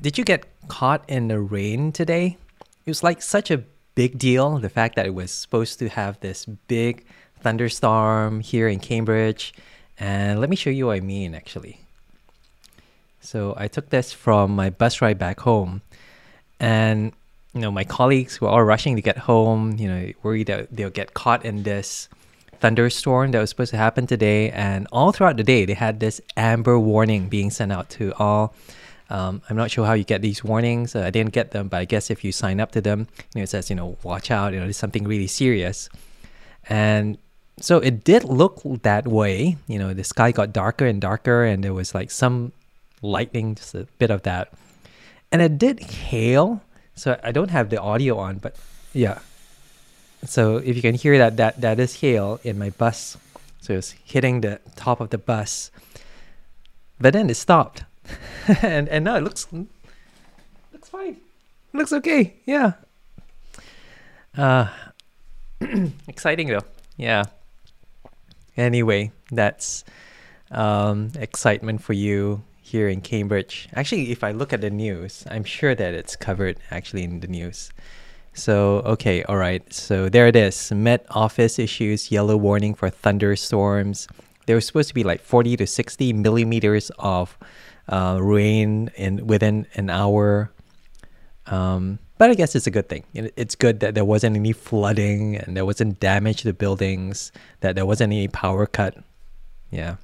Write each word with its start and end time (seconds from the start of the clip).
did 0.00 0.16
you 0.18 0.24
get 0.24 0.46
caught 0.68 1.04
in 1.08 1.28
the 1.28 1.40
rain 1.40 1.92
today? 1.92 2.36
It 2.86 2.90
was 2.90 3.02
like 3.02 3.20
such 3.22 3.50
a 3.50 3.64
big 3.94 4.18
deal. 4.18 4.58
The 4.58 4.68
fact 4.68 4.96
that 4.96 5.06
it 5.06 5.14
was 5.14 5.30
supposed 5.30 5.78
to 5.80 5.88
have 5.88 6.20
this 6.20 6.46
big 6.46 7.04
thunderstorm 7.40 8.40
here 8.40 8.68
in 8.68 8.78
Cambridge. 8.78 9.54
And 9.98 10.40
let 10.40 10.48
me 10.48 10.56
show 10.56 10.70
you 10.70 10.86
what 10.86 10.96
I 10.96 11.00
mean 11.00 11.34
actually. 11.34 11.80
So 13.20 13.54
I 13.56 13.68
took 13.68 13.90
this 13.90 14.12
from 14.12 14.54
my 14.54 14.70
bus 14.70 15.02
ride 15.02 15.18
back 15.18 15.40
home. 15.40 15.82
And 16.60 17.12
you 17.54 17.60
know, 17.60 17.70
my 17.72 17.84
colleagues 17.84 18.40
were 18.40 18.48
all 18.48 18.62
rushing 18.62 18.94
to 18.96 19.02
get 19.02 19.18
home, 19.18 19.76
you 19.78 19.88
know, 19.88 20.12
worried 20.22 20.46
that 20.46 20.68
they'll 20.70 20.90
get 20.90 21.14
caught 21.14 21.44
in 21.44 21.64
this 21.64 22.08
thunderstorm 22.60 23.32
that 23.32 23.40
was 23.40 23.50
supposed 23.50 23.70
to 23.70 23.76
happen 23.76 24.06
today. 24.06 24.50
And 24.50 24.86
all 24.92 25.12
throughout 25.12 25.36
the 25.36 25.44
day, 25.44 25.64
they 25.64 25.74
had 25.74 25.98
this 25.98 26.20
amber 26.36 26.78
warning 26.78 27.28
being 27.28 27.50
sent 27.50 27.72
out 27.72 27.88
to 27.90 28.12
all. 28.14 28.54
Um, 29.10 29.42
I'm 29.48 29.56
not 29.56 29.70
sure 29.70 29.86
how 29.86 29.94
you 29.94 30.04
get 30.04 30.20
these 30.20 30.44
warnings. 30.44 30.94
Uh, 30.94 31.00
I 31.00 31.10
didn't 31.10 31.32
get 31.32 31.52
them, 31.52 31.68
but 31.68 31.78
I 31.78 31.84
guess 31.84 32.10
if 32.10 32.24
you 32.24 32.32
sign 32.32 32.60
up 32.60 32.72
to 32.72 32.80
them, 32.80 33.08
you 33.34 33.40
know, 33.40 33.42
it 33.44 33.48
says, 33.48 33.70
you 33.70 33.76
know, 33.76 33.96
watch 34.02 34.30
out, 34.30 34.52
you 34.52 34.58
know, 34.58 34.66
there's 34.66 34.76
something 34.76 35.04
really 35.04 35.26
serious. 35.26 35.88
And 36.68 37.16
so 37.58 37.78
it 37.78 38.04
did 38.04 38.24
look 38.24 38.60
that 38.82 39.08
way. 39.08 39.56
You 39.66 39.78
know, 39.78 39.94
the 39.94 40.04
sky 40.04 40.32
got 40.32 40.52
darker 40.52 40.84
and 40.84 41.00
darker, 41.00 41.44
and 41.44 41.64
there 41.64 41.72
was 41.72 41.94
like 41.94 42.10
some 42.10 42.52
lightning, 43.00 43.54
just 43.54 43.74
a 43.74 43.86
bit 43.98 44.10
of 44.10 44.22
that. 44.22 44.52
And 45.32 45.40
it 45.40 45.58
did 45.58 45.80
hail. 45.80 46.62
So 46.94 47.18
I 47.22 47.32
don't 47.32 47.50
have 47.50 47.70
the 47.70 47.80
audio 47.80 48.18
on, 48.18 48.38
but 48.38 48.56
yeah, 48.92 49.20
so 50.24 50.56
if 50.56 50.74
you 50.74 50.82
can 50.82 50.94
hear 50.94 51.16
that, 51.18 51.36
that 51.36 51.60
that 51.60 51.78
is 51.78 52.00
hail 52.00 52.40
in 52.42 52.58
my 52.58 52.70
bus. 52.70 53.16
So 53.60 53.74
it's 53.74 53.92
hitting 54.04 54.40
the 54.40 54.60
top 54.76 55.00
of 55.00 55.10
the 55.10 55.18
bus. 55.18 55.70
But 57.00 57.12
then 57.12 57.30
it 57.30 57.34
stopped. 57.34 57.84
and 58.62 58.88
and 58.88 59.04
now 59.04 59.16
it 59.16 59.24
looks 59.24 59.46
looks 60.72 60.88
fine. 60.88 61.16
looks 61.72 61.92
okay. 61.92 62.34
Yeah. 62.46 62.72
Uh 64.36 64.68
exciting 66.08 66.48
though. 66.48 66.64
Yeah. 66.96 67.24
Anyway, 68.56 69.12
that's 69.30 69.84
um 70.50 71.10
excitement 71.18 71.82
for 71.82 71.92
you 71.92 72.42
here 72.60 72.88
in 72.88 73.00
Cambridge. 73.00 73.68
Actually, 73.74 74.12
if 74.12 74.22
I 74.22 74.32
look 74.32 74.52
at 74.52 74.60
the 74.60 74.70
news, 74.70 75.24
I'm 75.30 75.44
sure 75.44 75.74
that 75.74 75.94
it's 75.94 76.16
covered 76.16 76.58
actually 76.70 77.04
in 77.04 77.20
the 77.20 77.28
news. 77.28 77.70
So, 78.34 78.82
okay, 78.86 79.24
all 79.24 79.36
right. 79.36 79.64
So 79.72 80.08
there 80.08 80.28
it 80.28 80.36
is. 80.36 80.70
Met 80.70 81.04
Office 81.10 81.58
issues 81.58 82.12
yellow 82.12 82.36
warning 82.36 82.74
for 82.74 82.88
thunderstorms. 82.88 84.06
There 84.46 84.54
was 84.54 84.66
supposed 84.66 84.88
to 84.88 84.94
be 84.94 85.02
like 85.02 85.20
40 85.20 85.56
to 85.56 85.66
60 85.66 86.12
millimeters 86.12 86.90
of 86.98 87.36
uh, 87.88 88.18
rain 88.20 88.90
in 88.96 89.26
within 89.26 89.66
an 89.74 89.90
hour. 89.90 90.50
Um, 91.46 91.98
but 92.18 92.30
I 92.30 92.34
guess 92.34 92.54
it's 92.54 92.66
a 92.66 92.70
good 92.70 92.88
thing. 92.88 93.04
It's 93.14 93.54
good 93.54 93.80
that 93.80 93.94
there 93.94 94.04
wasn't 94.04 94.36
any 94.36 94.52
flooding 94.52 95.36
and 95.36 95.56
there 95.56 95.64
wasn't 95.64 96.00
damage 96.00 96.42
to 96.42 96.52
buildings, 96.52 97.32
that 97.60 97.76
there 97.76 97.86
wasn't 97.86 98.12
any 98.12 98.28
power 98.28 98.66
cut. 98.66 98.96
Yeah. 99.70 99.96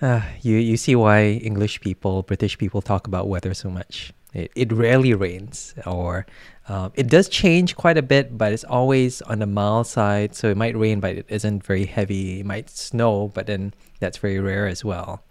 Uh, 0.00 0.22
you 0.42 0.56
you 0.56 0.76
see 0.76 0.94
why 0.94 1.40
English 1.42 1.80
people, 1.80 2.22
British 2.22 2.56
people 2.56 2.80
talk 2.80 3.08
about 3.08 3.28
weather 3.28 3.52
so 3.54 3.68
much. 3.68 4.12
It, 4.32 4.52
it 4.54 4.72
rarely 4.72 5.14
rains, 5.14 5.74
or 5.84 6.26
um, 6.68 6.92
it 6.94 7.08
does 7.08 7.28
change 7.28 7.74
quite 7.74 7.98
a 7.98 8.02
bit, 8.02 8.38
but 8.38 8.52
it's 8.52 8.62
always 8.62 9.22
on 9.22 9.40
the 9.40 9.46
mild 9.46 9.88
side. 9.88 10.36
So 10.36 10.48
it 10.48 10.56
might 10.56 10.76
rain, 10.76 11.00
but 11.00 11.16
it 11.16 11.26
isn't 11.28 11.64
very 11.64 11.86
heavy. 11.86 12.40
It 12.40 12.46
might 12.46 12.70
snow, 12.70 13.32
but 13.34 13.46
then 13.46 13.74
that's 13.98 14.18
very 14.18 14.38
rare 14.38 14.68
as 14.68 14.84
well. 14.84 15.24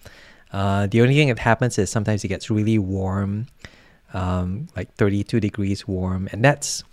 Uh, 0.52 0.88
the 0.88 1.02
only 1.02 1.16
thing 1.16 1.28
that 1.28 1.40
happens 1.40 1.78
is 1.78 1.90
sometimes 1.90 2.24
it 2.24 2.30
gets 2.30 2.50
really 2.50 2.80
warm, 2.80 3.48
um, 4.14 4.68
like 4.76 4.94
32 4.96 5.40
degrees 5.40 5.88
warm, 5.88 6.30
and 6.32 6.44
that's 6.44 6.84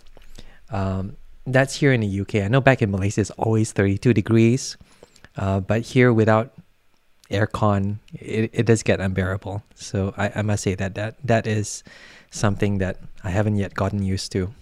um, 0.71 1.15
that's 1.45 1.75
here 1.75 1.93
in 1.93 2.01
the 2.01 2.21
UK. 2.21 2.35
I 2.35 2.47
know 2.47 2.61
back 2.61 2.81
in 2.81 2.91
Malaysia 2.91 3.21
it's 3.21 3.31
always 3.31 3.71
32 3.71 4.13
degrees, 4.13 4.77
uh, 5.37 5.59
but 5.59 5.81
here 5.81 6.11
without 6.11 6.53
aircon, 7.29 7.99
it, 8.13 8.49
it 8.53 8.65
does 8.65 8.83
get 8.83 8.99
unbearable. 8.99 9.63
So 9.75 10.13
I, 10.17 10.31
I 10.35 10.41
must 10.41 10.63
say 10.63 10.75
that, 10.75 10.95
that 10.95 11.15
that 11.23 11.47
is 11.47 11.83
something 12.31 12.79
that 12.79 12.99
I 13.23 13.29
haven't 13.29 13.57
yet 13.57 13.73
gotten 13.73 14.03
used 14.03 14.31
to. 14.33 14.53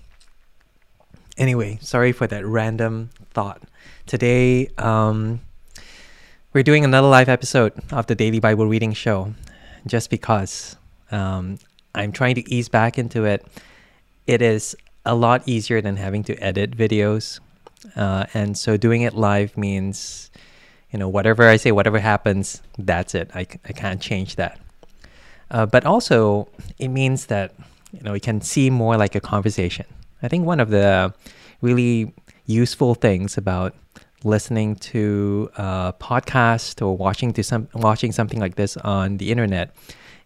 Anyway, 1.38 1.80
sorry 1.82 2.12
for 2.12 2.28
that 2.28 2.46
random 2.46 3.10
thought. 3.32 3.64
Today, 4.06 4.68
um, 4.78 5.42
we're 6.54 6.64
doing 6.64 6.86
another 6.86 7.08
live 7.08 7.30
episode 7.30 7.74
of 7.92 8.06
the 8.08 8.16
Daily 8.16 8.40
Bible 8.40 8.68
Reading 8.68 8.94
Show 8.94 9.34
just 9.88 10.10
because 10.10 10.76
um, 11.12 11.58
I'm 11.96 12.12
trying 12.12 12.36
to 12.36 12.54
ease 12.54 12.70
back 12.70 12.98
into 12.98 13.26
it. 13.26 13.46
It 14.28 14.42
is 14.42 14.76
a 15.06 15.16
lot 15.16 15.42
easier 15.48 15.82
than 15.82 15.98
having 15.98 16.24
to 16.26 16.36
edit 16.38 16.78
videos. 16.78 17.40
Uh, 17.96 18.26
and 18.34 18.58
so 18.58 18.78
doing 18.78 19.02
it 19.02 19.14
live 19.14 19.58
means 19.58 20.30
you 20.94 21.00
know, 21.00 21.10
whatever 21.10 21.50
I 21.50 21.56
say, 21.56 21.72
whatever 21.72 22.00
happens, 22.00 22.62
that's 22.78 23.16
it. 23.16 23.32
I, 23.34 23.48
I 23.66 23.74
can't 23.74 24.00
change 24.00 24.36
that. 24.36 24.60
Uh, 25.50 25.66
but 25.66 25.86
also, 25.86 26.48
it 26.78 26.90
means 26.90 27.26
that, 27.26 27.54
you 27.92 28.02
know, 28.02 28.14
it 28.14 28.22
can 28.22 28.42
seem 28.42 28.74
more 28.74 28.96
like 28.96 29.16
a 29.16 29.20
conversation. 29.20 29.88
I 30.22 30.28
think 30.28 30.46
one 30.46 30.60
of 30.60 30.70
the 30.70 31.14
really 31.62 32.14
useful 32.46 32.94
things 32.94 33.38
about 33.38 33.74
listening 34.26 34.76
to 34.76 35.50
a 35.56 35.94
podcast 36.00 36.82
or 36.82 36.96
watching 36.96 37.34
to 37.34 37.44
some 37.44 37.68
watching 37.74 38.12
something 38.12 38.40
like 38.40 38.56
this 38.56 38.78
on 38.78 39.18
the 39.18 39.32
internet 39.32 39.76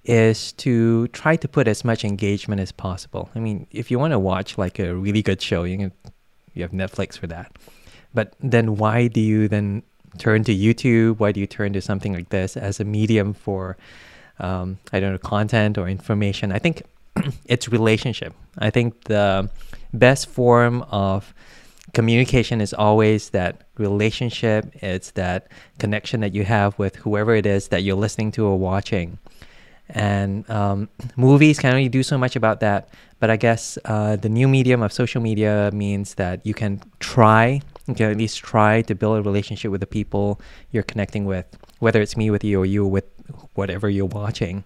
is 0.03 0.53
to 0.53 1.07
try 1.09 1.35
to 1.35 1.47
put 1.47 1.67
as 1.67 1.83
much 1.83 2.05
engagement 2.05 2.61
as 2.61 2.71
possible. 2.71 3.29
I 3.35 3.39
mean, 3.39 3.67
if 3.71 3.91
you 3.91 3.99
want 3.99 4.11
to 4.11 4.19
watch 4.19 4.57
like 4.57 4.79
a 4.79 4.95
really 4.95 5.21
good 5.21 5.41
show, 5.41 5.63
you 5.63 5.77
can 5.77 5.91
you 6.53 6.63
have 6.63 6.71
Netflix 6.71 7.17
for 7.17 7.27
that. 7.27 7.51
But 8.13 8.33
then 8.39 8.77
why 8.77 9.07
do 9.07 9.19
you 9.19 9.47
then 9.47 9.83
turn 10.17 10.43
to 10.45 10.55
YouTube? 10.55 11.19
Why 11.19 11.31
do 11.31 11.39
you 11.39 11.47
turn 11.47 11.73
to 11.73 11.81
something 11.81 12.13
like 12.13 12.29
this 12.29 12.57
as 12.57 12.79
a 12.79 12.85
medium 12.85 13.33
for, 13.33 13.77
um, 14.39 14.79
I 14.91 14.99
don't 14.99 15.11
know, 15.11 15.17
content 15.17 15.77
or 15.77 15.87
information? 15.87 16.51
I 16.51 16.59
think 16.59 16.83
it's 17.45 17.69
relationship. 17.69 18.33
I 18.57 18.69
think 18.69 19.03
the 19.05 19.49
best 19.93 20.29
form 20.29 20.83
of 20.83 21.33
communication 21.93 22.61
is 22.61 22.73
always 22.73 23.29
that 23.31 23.67
relationship. 23.77 24.69
It's 24.75 25.11
that 25.11 25.47
connection 25.79 26.21
that 26.21 26.33
you 26.33 26.43
have 26.43 26.77
with 26.77 26.95
whoever 26.97 27.35
it 27.35 27.45
is 27.45 27.69
that 27.69 27.83
you're 27.83 27.95
listening 27.95 28.31
to 28.33 28.45
or 28.45 28.57
watching. 28.57 29.19
And 29.89 30.49
um, 30.49 30.89
movies 31.15 31.59
can 31.59 31.73
only 31.73 31.89
do 31.89 32.03
so 32.03 32.17
much 32.17 32.35
about 32.35 32.59
that. 32.59 32.89
But 33.19 33.29
I 33.29 33.37
guess 33.37 33.77
uh, 33.85 34.15
the 34.15 34.29
new 34.29 34.47
medium 34.47 34.81
of 34.83 34.93
social 34.93 35.21
media 35.21 35.71
means 35.73 36.15
that 36.15 36.45
you 36.45 36.53
can 36.53 36.81
try 36.99 37.61
you 37.87 37.95
can 37.95 38.11
at 38.11 38.17
least 38.17 38.39
try 38.39 38.81
to 38.83 38.95
build 38.95 39.17
a 39.17 39.21
relationship 39.21 39.71
with 39.71 39.81
the 39.81 39.87
people 39.87 40.41
you're 40.71 40.83
connecting 40.83 41.25
with, 41.25 41.45
whether 41.79 42.01
it's 42.01 42.17
me 42.17 42.29
with 42.29 42.43
you 42.43 42.59
or 42.59 42.65
you 42.65 42.85
with 42.85 43.05
whatever 43.55 43.89
you're 43.89 44.05
watching. 44.05 44.65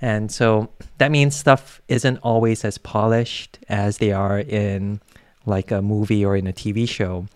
And 0.00 0.30
so 0.30 0.70
that 0.98 1.10
means 1.10 1.34
stuff 1.34 1.80
isn't 1.88 2.18
always 2.18 2.64
as 2.64 2.78
polished 2.78 3.58
as 3.68 3.98
they 3.98 4.12
are 4.12 4.38
in 4.38 5.00
like 5.46 5.70
a 5.70 5.80
movie 5.80 6.24
or 6.24 6.36
in 6.36 6.46
a 6.46 6.52
TV 6.52 6.88
show. 6.88 7.26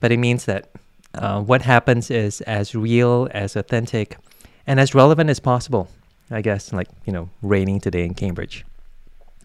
But 0.00 0.12
it 0.12 0.18
means 0.18 0.44
that 0.44 0.70
uh, 1.14 1.40
what 1.40 1.62
happens 1.62 2.10
is 2.10 2.40
as 2.42 2.74
real, 2.74 3.28
as 3.32 3.56
authentic, 3.56 4.18
and 4.66 4.78
as 4.78 4.94
relevant 4.94 5.30
as 5.30 5.40
possible. 5.40 5.88
I 6.30 6.42
guess, 6.42 6.72
like, 6.72 6.88
you 7.04 7.12
know, 7.12 7.30
raining 7.42 7.80
today 7.80 8.04
in 8.04 8.14
Cambridge. 8.14 8.64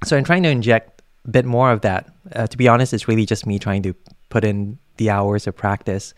So 0.04 0.18
I'm 0.18 0.24
trying 0.24 0.44
to 0.44 0.50
inject 0.50 1.02
a 1.26 1.30
bit 1.30 1.46
more 1.46 1.72
of 1.72 1.82
that. 1.82 2.12
Uh, 2.36 2.48
to 2.48 2.58
be 2.58 2.68
honest, 2.68 2.94
it's 2.94 3.08
really 3.08 3.26
just 3.26 3.46
me 3.46 3.60
trying 3.60 3.84
to 3.84 3.94
put 4.30 4.44
in 4.44 4.80
the 4.98 5.10
hours 5.10 5.46
of 5.46 5.56
practice. 5.56 6.14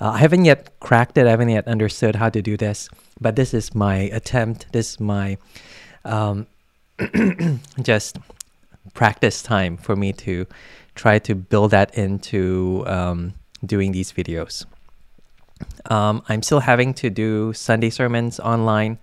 Uh, 0.00 0.10
I 0.10 0.18
haven't 0.18 0.44
yet 0.44 0.80
cracked 0.80 1.18
it. 1.18 1.26
I 1.26 1.30
haven't 1.30 1.50
yet 1.50 1.66
understood 1.68 2.16
how 2.16 2.30
to 2.30 2.40
do 2.40 2.56
this, 2.56 2.88
but 3.20 3.36
this 3.36 3.52
is 3.52 3.74
my 3.74 3.96
attempt. 3.96 4.72
This 4.72 4.92
is 4.92 5.00
my 5.00 5.36
um, 6.04 6.46
just 7.82 8.18
practice 8.94 9.42
time 9.42 9.76
for 9.76 9.94
me 9.94 10.12
to 10.12 10.46
try 10.98 11.18
to 11.20 11.34
build 11.34 11.70
that 11.70 11.94
into 11.94 12.84
um, 12.86 13.34
doing 13.64 13.92
these 13.92 14.12
videos. 14.12 14.66
Um, 15.86 16.22
I'm 16.28 16.42
still 16.42 16.60
having 16.60 16.92
to 16.94 17.10
do 17.10 17.52
Sunday 17.52 17.90
sermons 17.90 18.38
online, 18.38 18.98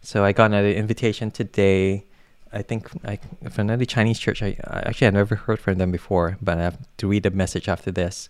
so 0.00 0.24
I 0.24 0.32
got 0.32 0.46
another 0.46 0.72
invitation 0.72 1.30
today 1.30 2.04
I 2.52 2.62
think 2.62 2.90
I, 3.04 3.18
from 3.48 3.68
another 3.68 3.84
Chinese 3.84 4.18
church, 4.18 4.42
I, 4.42 4.56
actually 4.64 5.06
I 5.06 5.10
never 5.10 5.36
heard 5.36 5.60
from 5.60 5.78
them 5.78 5.92
before, 5.92 6.36
but 6.42 6.58
I 6.58 6.62
have 6.62 6.78
to 6.98 7.06
read 7.06 7.22
the 7.22 7.30
message 7.30 7.68
after 7.68 7.92
this, 7.92 8.28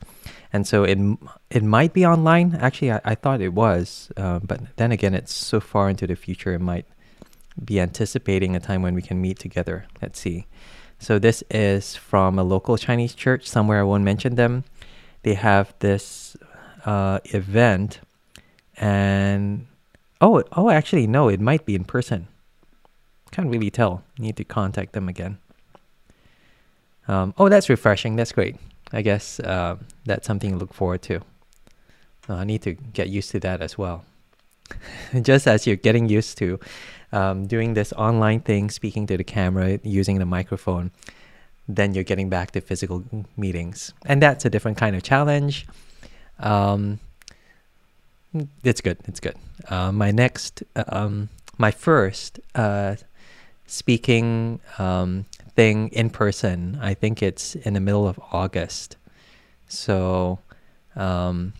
and 0.52 0.67
so 0.67 0.84
it 0.84 0.99
it 1.50 1.62
might 1.62 1.94
be 1.94 2.05
online. 2.05 2.55
Actually, 2.56 2.93
I, 2.93 3.00
I 3.05 3.14
thought 3.14 3.40
it 3.40 3.55
was, 3.55 4.12
uh, 4.19 4.40
but 4.40 4.61
then 4.76 4.93
again, 4.93 5.14
it's 5.14 5.32
so 5.32 5.58
far 5.58 5.88
into 5.88 6.06
the 6.06 6.17
future, 6.17 6.52
it 6.52 6.61
might 6.61 6.84
be 7.64 7.81
anticipating 7.81 8.55
a 8.55 8.61
time 8.61 8.82
when 8.82 8.94
we 8.94 9.02
can 9.02 9.20
meet 9.20 9.38
together. 9.38 9.87
Let's 10.02 10.20
see. 10.20 10.46
So 11.00 11.19
this 11.19 11.43
is 11.50 11.97
from 11.97 12.38
a 12.38 12.44
local 12.44 12.79
Chinese 12.79 13.14
church 13.14 13.49
somewhere. 13.49 13.81
I 13.81 13.82
won't 13.82 14.05
mention 14.05 14.37
them. 14.37 14.64
They 15.23 15.35
have 15.35 15.75
this 15.81 16.37
uh, 16.85 17.19
event, 17.25 18.00
and 18.76 19.67
oh 20.20 20.44
oh, 20.52 20.70
actually 20.70 21.06
no, 21.08 21.29
it 21.29 21.41
might 21.41 21.67
be 21.67 21.75
in 21.75 21.85
person 21.85 22.29
can't 23.31 23.49
really 23.49 23.70
tell. 23.70 24.02
Need 24.19 24.37
to 24.37 24.44
contact 24.44 24.93
them 24.93 25.08
again. 25.08 25.38
Um, 27.08 27.35
oh, 27.38 27.49
that's 27.49 27.69
refreshing. 27.69 28.17
That's 28.17 28.32
great. 28.32 28.56
I 28.93 29.03
guess 29.03 29.41
uh, 29.41 29.76
that's 30.05 30.26
something 30.26 30.53
to 30.53 30.56
look 30.56 30.75
forward 30.75 31.03
to. 31.03 31.20
Uh, 32.29 32.35
I 32.35 32.44
need 32.44 32.62
to 32.62 32.75
get 32.75 33.08
used 33.08 33.31
to 33.32 33.41
that 33.41 33.61
as 33.61 33.79
well. 33.79 34.05
Just 35.23 35.46
as 35.46 35.67
you're 35.67 35.76
getting 35.76 36.08
used 36.08 36.38
to 36.38 36.61
um, 37.12 37.47
doing 37.47 37.75
this 37.75 37.93
online 37.93 38.41
thing, 38.41 38.71
speaking 38.71 39.07
to 39.09 39.17
the 39.17 39.25
camera, 39.25 39.81
using 39.83 40.19
the 40.19 40.27
microphone, 40.27 40.91
then 41.69 41.95
you're 41.95 42.05
getting 42.05 42.29
back 42.29 42.51
to 42.53 42.61
physical 42.61 43.05
meetings. 43.37 43.93
And 44.07 44.23
that's 44.23 44.45
a 44.45 44.51
different 44.51 44.77
kind 44.77 44.97
of 44.97 45.03
challenge. 45.03 45.67
Um, 46.39 47.01
it's 48.62 48.81
good. 48.81 48.99
It's 49.07 49.21
good. 49.21 49.37
Uh, 49.69 49.93
my 49.93 50.11
next, 50.11 50.62
um, 50.89 51.29
my 51.59 51.71
first 51.71 52.41
uh, 52.55 52.97
speaking 53.67 54.61
um, 54.79 55.27
thing 55.55 55.89
in 55.89 56.11
person, 56.11 56.79
I 56.81 56.95
think 56.95 57.23
it's 57.23 57.55
in 57.55 57.75
the 57.75 57.81
middle 57.81 58.09
of 58.09 58.21
August. 58.33 58.97
So, 59.69 60.41
um, 60.97 61.53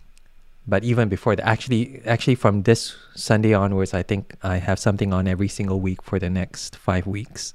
but 0.67 0.83
even 0.83 1.09
before 1.09 1.35
that, 1.35 1.47
actually, 1.47 2.01
actually 2.05 2.35
from 2.35 2.63
this 2.63 2.95
Sunday 3.15 3.53
onwards, 3.53 3.93
I 3.93 4.03
think 4.03 4.35
I 4.43 4.57
have 4.57 4.79
something 4.79 5.13
on 5.13 5.27
every 5.27 5.47
single 5.47 5.79
week 5.79 6.01
for 6.01 6.19
the 6.19 6.29
next 6.29 6.75
five 6.75 7.07
weeks. 7.07 7.53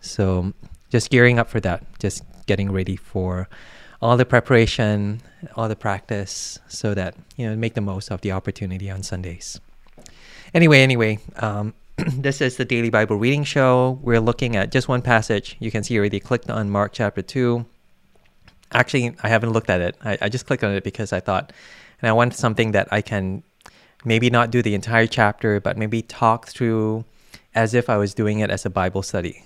So 0.00 0.52
just 0.90 1.10
gearing 1.10 1.38
up 1.38 1.48
for 1.48 1.60
that, 1.60 1.84
just 1.98 2.22
getting 2.46 2.70
ready 2.70 2.96
for 2.96 3.48
all 4.00 4.16
the 4.16 4.24
preparation, 4.24 5.20
all 5.56 5.68
the 5.68 5.76
practice, 5.76 6.58
so 6.68 6.94
that 6.94 7.16
you 7.36 7.48
know 7.48 7.56
make 7.56 7.74
the 7.74 7.80
most 7.80 8.10
of 8.10 8.20
the 8.20 8.32
opportunity 8.32 8.90
on 8.90 9.02
Sundays. 9.02 9.60
Anyway, 10.54 10.80
anyway, 10.80 11.18
um, 11.36 11.74
this 11.96 12.40
is 12.40 12.56
the 12.56 12.64
daily 12.64 12.90
Bible 12.90 13.16
reading 13.16 13.44
show. 13.44 13.98
We're 14.02 14.20
looking 14.20 14.54
at 14.54 14.70
just 14.70 14.88
one 14.88 15.02
passage. 15.02 15.56
You 15.58 15.70
can 15.70 15.82
see 15.82 15.98
already 15.98 16.20
clicked 16.20 16.50
on 16.50 16.70
Mark 16.70 16.92
chapter 16.92 17.22
two. 17.22 17.66
Actually, 18.72 19.16
I 19.22 19.28
haven't 19.28 19.50
looked 19.50 19.70
at 19.70 19.80
it. 19.80 19.96
I, 20.04 20.18
I 20.22 20.28
just 20.28 20.46
clicked 20.46 20.64
on 20.64 20.72
it 20.74 20.84
because 20.84 21.12
I 21.12 21.20
thought, 21.20 21.52
and 22.00 22.08
I 22.08 22.12
want 22.12 22.34
something 22.34 22.72
that 22.72 22.88
I 22.90 23.00
can 23.00 23.42
maybe 24.04 24.30
not 24.30 24.50
do 24.50 24.62
the 24.62 24.74
entire 24.74 25.06
chapter, 25.06 25.60
but 25.60 25.76
maybe 25.76 26.02
talk 26.02 26.46
through 26.48 27.04
as 27.54 27.74
if 27.74 27.88
I 27.88 27.96
was 27.96 28.14
doing 28.14 28.38
it 28.40 28.50
as 28.50 28.64
a 28.66 28.70
Bible 28.70 29.02
study. 29.02 29.42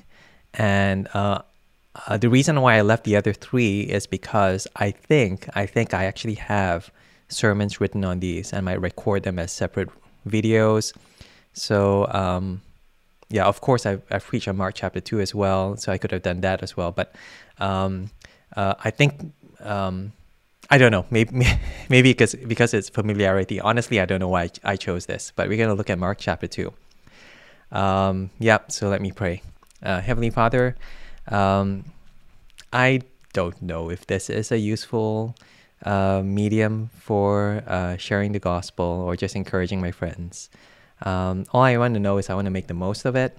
And 0.54 1.08
uh, 1.14 1.42
uh, 2.06 2.16
the 2.16 2.28
reason 2.28 2.60
why 2.60 2.76
I 2.76 2.82
left 2.82 3.04
the 3.04 3.16
other 3.16 3.32
three 3.32 3.82
is 3.82 4.06
because 4.06 4.66
I 4.76 4.90
think 4.90 5.48
I 5.54 5.66
think 5.66 5.94
I 5.94 6.04
actually 6.04 6.34
have 6.34 6.90
sermons 7.28 7.80
written 7.80 8.04
on 8.04 8.20
these 8.20 8.52
and 8.52 8.64
might 8.64 8.80
record 8.80 9.22
them 9.22 9.38
as 9.38 9.52
separate 9.52 9.88
videos. 10.28 10.92
So 11.52 12.06
um, 12.08 12.62
yeah, 13.28 13.46
of 13.46 13.60
course 13.60 13.86
I've, 13.86 14.02
I've 14.10 14.24
preached 14.24 14.48
on 14.48 14.56
Mark 14.56 14.74
chapter 14.74 15.00
two 15.00 15.20
as 15.20 15.34
well, 15.34 15.76
so 15.76 15.92
I 15.92 15.98
could 15.98 16.10
have 16.10 16.22
done 16.22 16.40
that 16.42 16.62
as 16.62 16.76
well. 16.76 16.90
But 16.90 17.14
um, 17.58 18.10
uh, 18.56 18.74
I 18.82 18.90
think 18.90 19.32
um, 19.60 20.12
I 20.70 20.78
don't 20.78 20.92
know. 20.92 21.06
Maybe 21.10 21.46
maybe 21.88 22.10
because 22.10 22.34
because 22.34 22.74
it's 22.74 22.88
familiarity. 22.88 23.60
Honestly, 23.60 24.00
I 24.00 24.04
don't 24.06 24.20
know 24.20 24.28
why 24.28 24.50
I 24.64 24.76
chose 24.76 25.06
this. 25.06 25.32
But 25.34 25.48
we're 25.48 25.58
gonna 25.58 25.74
look 25.74 25.90
at 25.90 25.98
Mark 25.98 26.18
chapter 26.18 26.46
two. 26.46 26.72
Um, 27.72 28.30
yep. 28.38 28.72
So 28.72 28.88
let 28.88 29.00
me 29.00 29.12
pray. 29.12 29.42
Uh, 29.82 30.00
Heavenly 30.00 30.30
Father, 30.30 30.76
um, 31.28 31.84
I 32.72 33.00
don't 33.32 33.60
know 33.62 33.90
if 33.90 34.06
this 34.06 34.28
is 34.28 34.52
a 34.52 34.58
useful 34.58 35.34
uh, 35.84 36.22
medium 36.24 36.90
for 36.98 37.62
uh, 37.66 37.96
sharing 37.96 38.32
the 38.32 38.38
gospel 38.38 38.84
or 38.84 39.16
just 39.16 39.36
encouraging 39.36 39.80
my 39.80 39.90
friends. 39.90 40.50
Um, 41.02 41.46
all 41.52 41.62
I 41.62 41.78
want 41.78 41.94
to 41.94 42.00
know 42.00 42.18
is 42.18 42.28
I 42.28 42.34
want 42.34 42.44
to 42.46 42.50
make 42.50 42.66
the 42.66 42.74
most 42.74 43.04
of 43.06 43.16
it. 43.16 43.38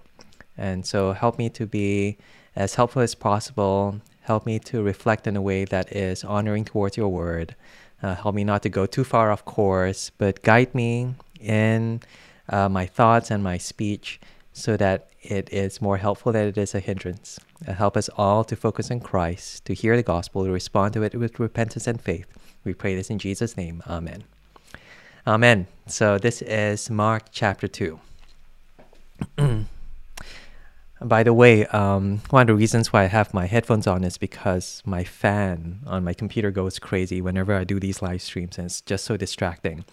And 0.58 0.86
so 0.86 1.14
help 1.14 1.38
me 1.38 1.50
to 1.52 1.66
be 1.68 2.18
as 2.56 2.76
helpful 2.76 3.02
as 3.02 3.14
possible. 3.16 4.02
Help 4.32 4.46
me 4.46 4.60
to 4.60 4.82
reflect 4.82 5.28
in 5.28 5.36
a 5.36 5.42
way 5.42 5.66
that 5.66 5.92
is 5.94 6.24
honoring 6.24 6.64
towards 6.64 6.96
your 6.96 7.10
word. 7.10 7.54
Uh, 8.02 8.16
help 8.16 8.34
me 8.34 8.46
not 8.46 8.64
to 8.64 8.70
go 8.70 8.86
too 8.86 9.04
far 9.04 9.30
off 9.30 9.44
course, 9.44 10.10
but 10.18 10.42
guide 10.42 10.74
me 10.74 11.16
in 11.42 12.00
uh, 12.48 12.70
my 12.70 12.86
thoughts 12.86 13.30
and 13.30 13.44
my 13.44 13.58
speech 13.58 14.22
so 14.54 14.78
that 14.78 15.10
it 15.22 15.52
is 15.52 15.82
more 15.82 15.98
helpful 15.98 16.32
than 16.32 16.48
it 16.48 16.58
is 16.58 16.74
a 16.74 16.80
hindrance. 16.80 17.42
Uh, 17.68 17.74
help 17.74 17.98
us 17.98 18.08
all 18.16 18.46
to 18.46 18.56
focus 18.56 18.90
on 18.90 19.02
Christ, 19.02 19.66
to 19.66 19.74
hear 19.74 19.98
the 19.98 20.02
gospel, 20.02 20.46
to 20.46 20.50
respond 20.50 20.94
to 20.94 21.04
it 21.04 21.14
with 21.14 21.38
repentance 21.38 21.86
and 21.86 22.00
faith. 22.00 22.28
We 22.64 22.74
pray 22.74 22.96
this 22.96 23.10
in 23.10 23.20
Jesus' 23.20 23.58
name. 23.58 23.84
Amen. 23.86 24.24
Amen. 25.28 25.68
So 25.88 26.18
this 26.18 26.42
is 26.42 26.90
Mark 26.90 27.24
chapter 27.34 27.68
2. 27.68 28.00
By 31.04 31.24
the 31.24 31.34
way, 31.34 31.66
um, 31.68 32.22
one 32.30 32.42
of 32.42 32.48
the 32.48 32.54
reasons 32.54 32.94
why 32.94 33.04
I 33.04 33.08
have 33.08 33.34
my 33.34 33.48
headphones 33.48 33.88
on 33.88 34.04
is 34.04 34.20
because 34.20 34.84
my 34.86 35.04
fan 35.04 35.80
on 35.88 36.04
my 36.04 36.14
computer 36.14 36.52
goes 36.52 36.78
crazy 36.78 37.22
whenever 37.22 37.56
I 37.56 37.64
do 37.64 37.80
these 37.80 38.04
live 38.04 38.22
streams, 38.22 38.60
and 38.60 38.68
it's 38.68 38.82
just 38.82 39.06
so 39.06 39.18
distracting. 39.18 39.84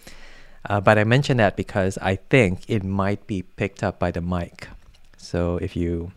Uh, 0.68 0.82
but 0.82 0.98
I 0.98 1.04
mention 1.04 1.38
that 1.38 1.56
because 1.56 1.96
I 2.02 2.16
think 2.16 2.68
it 2.68 2.84
might 2.84 3.26
be 3.26 3.40
picked 3.40 3.82
up 3.82 3.98
by 3.98 4.10
the 4.10 4.20
mic. 4.20 4.68
So 5.16 5.56
if 5.62 5.74
you, 5.76 6.12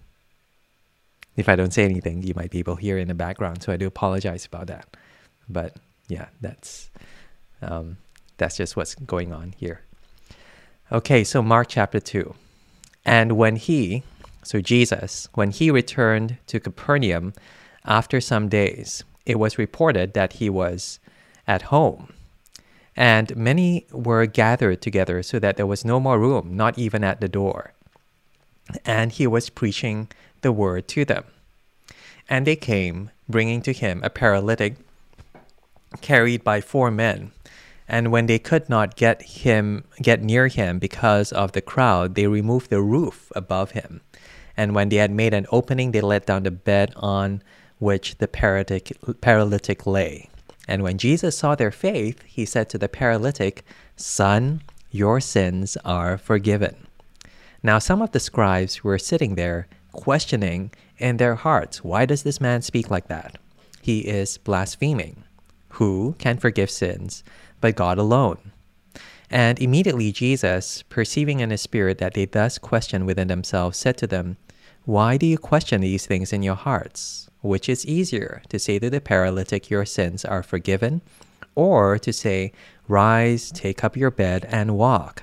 if 1.37 1.47
I 1.47 1.55
don't 1.55 1.73
say 1.73 1.85
anything, 1.85 2.21
you 2.23 2.33
might 2.35 2.51
be 2.51 2.59
able 2.59 2.75
to 2.75 2.81
hear 2.81 2.97
in 2.97 3.07
the 3.07 3.13
background. 3.13 3.63
So 3.63 3.71
I 3.71 3.77
do 3.77 3.87
apologize 3.87 4.45
about 4.45 4.67
that. 4.67 4.97
But 5.47 5.77
yeah, 6.09 6.27
that's 6.41 6.89
um, 7.61 7.97
that's 8.35 8.57
just 8.57 8.75
what's 8.75 8.95
going 8.95 9.31
on 9.31 9.53
here. 9.57 9.81
Okay, 10.91 11.23
so 11.23 11.41
Mark 11.41 11.67
chapter 11.69 12.01
two, 12.01 12.35
and 13.05 13.37
when 13.37 13.55
he, 13.55 14.03
so 14.43 14.61
Jesus, 14.61 15.27
when 15.33 15.51
he 15.51 15.71
returned 15.71 16.37
to 16.47 16.59
Capernaum 16.59 17.33
after 17.85 18.19
some 18.19 18.49
days, 18.49 19.03
it 19.25 19.39
was 19.39 19.57
reported 19.57 20.13
that 20.13 20.33
he 20.33 20.49
was 20.49 20.99
at 21.47 21.63
home 21.63 22.13
and 22.95 23.35
many 23.35 23.85
were 23.91 24.25
gathered 24.25 24.81
together 24.81 25.23
so 25.23 25.39
that 25.39 25.57
there 25.57 25.65
was 25.65 25.85
no 25.85 25.99
more 25.99 26.19
room, 26.19 26.55
not 26.55 26.77
even 26.77 27.03
at 27.03 27.21
the 27.21 27.29
door. 27.29 27.73
And 28.85 29.11
he 29.11 29.27
was 29.27 29.49
preaching 29.49 30.09
the 30.41 30.51
word 30.51 30.87
to 30.89 31.05
them. 31.05 31.23
And 32.29 32.45
they 32.45 32.55
came, 32.55 33.11
bringing 33.27 33.61
to 33.63 33.73
him 33.73 34.01
a 34.03 34.09
paralytic 34.09 34.75
carried 36.01 36.43
by 36.43 36.61
four 36.61 36.91
men. 36.91 37.31
And 37.87 38.11
when 38.11 38.27
they 38.27 38.39
could 38.39 38.69
not 38.69 38.95
get 38.95 39.21
him 39.21 39.83
get 40.01 40.23
near 40.23 40.47
him 40.47 40.79
because 40.79 41.33
of 41.33 41.51
the 41.51 41.61
crowd, 41.61 42.15
they 42.15 42.27
removed 42.27 42.69
the 42.69 42.81
roof 42.81 43.31
above 43.35 43.71
him. 43.71 44.01
And 44.61 44.75
when 44.75 44.89
they 44.89 44.97
had 44.97 45.09
made 45.09 45.33
an 45.33 45.47
opening, 45.51 45.89
they 45.89 46.01
let 46.01 46.27
down 46.27 46.43
the 46.43 46.51
bed 46.51 46.93
on 46.95 47.41
which 47.79 48.19
the 48.19 48.27
paralytic, 48.27 48.95
paralytic 49.19 49.87
lay. 49.87 50.29
And 50.67 50.83
when 50.83 50.99
Jesus 50.99 51.35
saw 51.35 51.55
their 51.55 51.71
faith, 51.71 52.21
he 52.27 52.45
said 52.45 52.69
to 52.69 52.77
the 52.77 52.87
paralytic, 52.87 53.65
Son, 53.95 54.61
your 54.91 55.19
sins 55.19 55.77
are 55.83 56.15
forgiven. 56.15 56.85
Now, 57.63 57.79
some 57.79 58.03
of 58.03 58.11
the 58.11 58.19
scribes 58.19 58.83
were 58.83 58.99
sitting 58.99 59.33
there, 59.33 59.67
questioning 59.93 60.69
in 60.99 61.17
their 61.17 61.33
hearts, 61.33 61.83
Why 61.83 62.05
does 62.05 62.21
this 62.21 62.39
man 62.39 62.61
speak 62.61 62.91
like 62.91 63.07
that? 63.07 63.39
He 63.81 64.01
is 64.01 64.37
blaspheming. 64.37 65.23
Who 65.69 66.13
can 66.19 66.37
forgive 66.37 66.69
sins 66.69 67.23
but 67.61 67.75
God 67.75 67.97
alone? 67.97 68.51
And 69.31 69.57
immediately 69.59 70.11
Jesus, 70.11 70.83
perceiving 70.83 71.39
in 71.39 71.49
his 71.49 71.61
spirit 71.61 71.97
that 71.97 72.13
they 72.13 72.25
thus 72.25 72.59
questioned 72.59 73.07
within 73.07 73.27
themselves, 73.27 73.79
said 73.79 73.97
to 73.97 74.05
them, 74.05 74.37
Why 74.85 75.17
do 75.17 75.27
you 75.27 75.37
question 75.37 75.81
these 75.81 76.07
things 76.07 76.33
in 76.33 76.41
your 76.41 76.55
hearts? 76.55 77.29
Which 77.41 77.69
is 77.69 77.85
easier, 77.85 78.41
to 78.49 78.57
say 78.57 78.79
to 78.79 78.89
the 78.89 78.99
paralytic, 78.99 79.69
Your 79.69 79.85
sins 79.85 80.25
are 80.25 80.41
forgiven, 80.41 81.01
or 81.53 81.99
to 81.99 82.11
say, 82.11 82.51
Rise, 82.87 83.51
take 83.51 83.83
up 83.83 83.95
your 83.95 84.09
bed, 84.09 84.47
and 84.49 84.75
walk? 84.75 85.21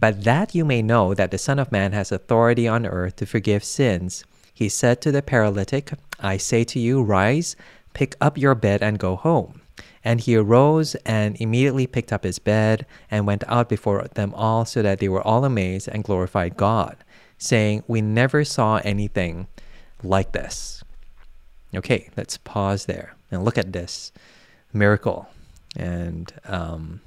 But 0.00 0.24
that 0.24 0.54
you 0.54 0.64
may 0.64 0.80
know 0.80 1.12
that 1.12 1.30
the 1.30 1.36
Son 1.36 1.58
of 1.58 1.70
Man 1.70 1.92
has 1.92 2.10
authority 2.10 2.66
on 2.66 2.86
earth 2.86 3.16
to 3.16 3.26
forgive 3.26 3.64
sins, 3.64 4.24
he 4.54 4.70
said 4.70 5.02
to 5.02 5.12
the 5.12 5.20
paralytic, 5.20 5.92
I 6.18 6.38
say 6.38 6.64
to 6.64 6.80
you, 6.80 7.02
Rise, 7.02 7.54
pick 7.92 8.16
up 8.22 8.38
your 8.38 8.54
bed, 8.54 8.82
and 8.82 8.98
go 8.98 9.14
home. 9.14 9.60
And 10.02 10.20
he 10.20 10.36
arose 10.36 10.94
and 11.04 11.36
immediately 11.38 11.86
picked 11.86 12.14
up 12.14 12.24
his 12.24 12.38
bed 12.38 12.86
and 13.10 13.26
went 13.26 13.44
out 13.46 13.68
before 13.68 14.06
them 14.14 14.32
all, 14.32 14.64
so 14.64 14.80
that 14.80 15.00
they 15.00 15.10
were 15.10 15.20
all 15.20 15.44
amazed 15.44 15.88
and 15.88 16.02
glorified 16.02 16.56
God, 16.56 16.96
saying, 17.38 17.84
We 17.86 18.00
never 18.00 18.44
saw 18.44 18.80
anything 18.84 19.48
like 20.02 20.32
this. 20.32 20.82
Okay, 21.74 22.08
let's 22.16 22.36
pause 22.38 22.86
there 22.86 23.14
and 23.30 23.44
look 23.44 23.58
at 23.58 23.72
this 23.72 24.12
miracle. 24.72 25.28
And 25.76 26.32
um, 26.46 27.00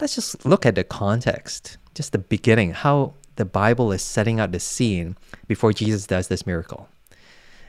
let's 0.00 0.14
just 0.14 0.44
look 0.46 0.64
at 0.64 0.74
the 0.74 0.84
context, 0.84 1.76
just 1.94 2.12
the 2.12 2.18
beginning, 2.18 2.72
how 2.72 3.14
the 3.36 3.44
Bible 3.44 3.92
is 3.92 4.02
setting 4.02 4.40
out 4.40 4.52
the 4.52 4.60
scene 4.60 5.16
before 5.46 5.72
Jesus 5.72 6.06
does 6.06 6.28
this 6.28 6.46
miracle. 6.46 6.88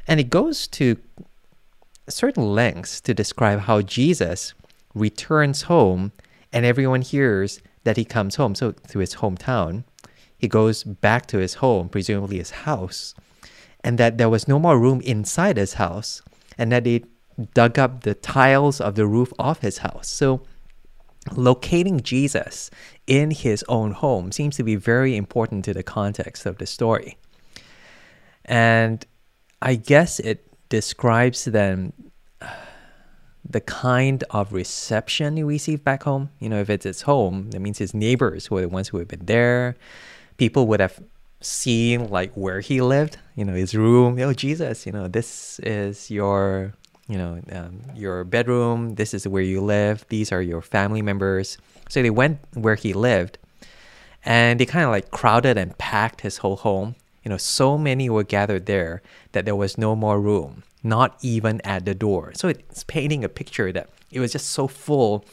And 0.07 0.19
it 0.19 0.29
goes 0.29 0.67
to 0.69 0.97
certain 2.07 2.55
lengths 2.55 3.01
to 3.01 3.13
describe 3.13 3.61
how 3.61 3.81
Jesus 3.81 4.53
returns 4.95 5.63
home 5.63 6.11
and 6.51 6.65
everyone 6.65 7.01
hears 7.01 7.61
that 7.83 7.97
he 7.97 8.05
comes 8.05 8.35
home. 8.35 8.55
So, 8.55 8.71
to 8.71 8.99
his 8.99 9.15
hometown, 9.15 9.83
he 10.39 10.47
goes 10.47 10.83
back 10.83 11.27
to 11.27 11.37
his 11.37 11.55
home, 11.55 11.89
presumably 11.89 12.37
his 12.37 12.51
house, 12.51 13.13
and 13.83 13.97
that 13.97 14.17
there 14.17 14.29
was 14.29 14.47
no 14.47 14.57
more 14.57 14.79
room 14.79 15.01
inside 15.01 15.57
his 15.57 15.73
house, 15.73 16.21
and 16.57 16.71
that 16.71 16.85
they 16.85 17.03
dug 17.53 17.77
up 17.77 18.03
the 18.03 18.13
tiles 18.15 18.79
of 18.81 18.95
the 18.95 19.05
roof 19.05 19.33
of 19.37 19.59
his 19.59 19.79
house. 19.79 20.07
So, 20.07 20.41
locating 21.35 21.99
Jesus 21.99 22.71
in 23.05 23.31
his 23.31 23.63
own 23.67 23.91
home 23.91 24.31
seems 24.31 24.55
to 24.55 24.63
be 24.63 24.75
very 24.75 25.17
important 25.17 25.65
to 25.65 25.73
the 25.73 25.83
context 25.83 26.45
of 26.45 26.57
the 26.57 26.65
story. 26.65 27.17
And 28.45 29.05
I 29.61 29.75
guess 29.75 30.19
it 30.19 30.45
describes 30.69 31.43
then 31.43 31.91
uh, 32.41 32.47
the 33.47 33.59
kind 33.59 34.23
of 34.29 34.53
reception 34.53 35.35
he 35.35 35.43
received 35.43 35.83
back 35.83 36.03
home. 36.03 36.29
You 36.39 36.47
know, 36.47 36.61
if 36.61 36.69
it's 36.69 36.85
his 36.85 37.01
home, 37.01 37.51
that 37.51 37.59
means 37.59 37.77
his 37.77 37.93
neighbors 37.93 38.49
were 38.49 38.61
the 38.61 38.69
ones 38.69 38.87
who 38.87 38.99
had 38.99 39.09
been 39.09 39.25
there. 39.25 39.75
People 40.39 40.67
would 40.67 40.79
have 40.79 40.99
seen 41.41 42.09
like 42.09 42.31
where 42.33 42.61
he 42.61 42.79
lived, 42.79 43.17
you 43.35 43.43
know, 43.43 43.53
his 43.53 43.75
room. 43.75 44.17
Oh, 44.19 44.33
Jesus, 44.33 44.85
you 44.85 44.91
know, 44.93 45.09
this 45.09 45.59
is 45.59 46.09
your, 46.09 46.73
you 47.09 47.17
know, 47.17 47.41
um, 47.51 47.81
your 47.93 48.23
bedroom. 48.23 48.95
This 48.95 49.13
is 49.13 49.27
where 49.27 49.43
you 49.43 49.59
live. 49.59 50.05
These 50.07 50.31
are 50.31 50.41
your 50.41 50.61
family 50.61 51.01
members. 51.01 51.57
So 51.89 52.01
they 52.01 52.09
went 52.09 52.39
where 52.53 52.75
he 52.75 52.93
lived, 52.93 53.37
and 54.23 54.59
they 54.59 54.65
kind 54.65 54.85
of 54.85 54.91
like 54.91 55.11
crowded 55.11 55.57
and 55.57 55.77
packed 55.77 56.21
his 56.21 56.37
whole 56.37 56.55
home. 56.55 56.95
You 57.23 57.29
know, 57.29 57.37
so 57.37 57.77
many 57.77 58.09
were 58.09 58.23
gathered 58.23 58.65
there 58.65 59.01
that 59.33 59.43
there 59.43 59.57
was 59.57 59.77
no 59.77 59.93
more 59.93 60.21
room, 60.21 60.63
not 60.83 61.17
even 61.21 61.59
at 61.65 61.83
the 61.83 61.93
door. 61.93 62.31
So 62.33 62.47
it's 62.47 62.85
painting 62.85 63.25
a 63.25 63.29
picture 63.29 63.73
that 63.73 63.89
it 64.09 64.21
was 64.21 64.31
just 64.31 64.51
so 64.51 64.67
full 64.67 65.25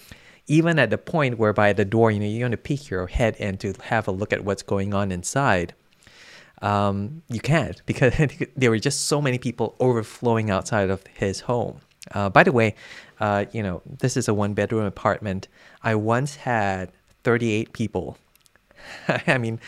even 0.47 0.79
at 0.79 0.91
the 0.91 0.99
point 0.99 1.39
whereby 1.39 1.73
the 1.73 1.85
door, 1.85 2.11
you 2.11 2.21
know, 2.21 2.27
you're 2.27 2.41
going 2.41 2.51
to 2.53 2.57
peek 2.57 2.89
your 2.89 3.07
head 3.07 3.37
in 3.37 3.59
to 3.59 3.75
have 3.85 4.07
a 4.07 4.13
look 4.13 4.33
at 4.33 4.45
what's 4.45 4.63
going 4.63 4.95
on 4.95 5.11
inside 5.11 5.75
um, 6.63 7.23
you 7.29 7.41
can't 7.41 7.81
because 7.87 8.15
there 8.57 8.71
were 8.71 8.79
just 8.79 9.07
so 9.07 9.21
many 9.21 9.39
people 9.39 9.75
overflowing 9.81 10.51
outside 10.51 10.91
of 10.91 11.05
his 11.15 11.41
home. 11.41 11.81
Uh, 12.13 12.29
by 12.29 12.43
the 12.43 12.53
way, 12.53 12.75
uh, 13.21 13.47
you 13.53 13.63
know, 13.63 13.83
this 13.99 14.17
is 14.17 14.29
a 14.29 14.35
one 14.35 14.55
bedroom 14.55 14.85
apartment. 14.85 15.49
I 15.83 15.95
once 15.97 16.37
had 16.37 16.91
38 17.25 17.73
people. 17.73 18.17
I 19.27 19.39
mean, 19.39 19.59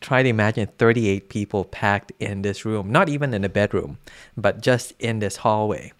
try 0.00 0.22
to 0.22 0.28
imagine 0.28 0.68
38 0.78 1.28
people 1.28 1.64
packed 1.64 2.12
in 2.20 2.42
this 2.42 2.64
room, 2.64 2.92
not 2.92 3.08
even 3.08 3.34
in 3.34 3.44
a 3.44 3.48
bedroom, 3.48 3.98
but 4.36 4.60
just 4.60 4.92
in 5.00 5.18
this 5.18 5.36
hallway. 5.36 5.92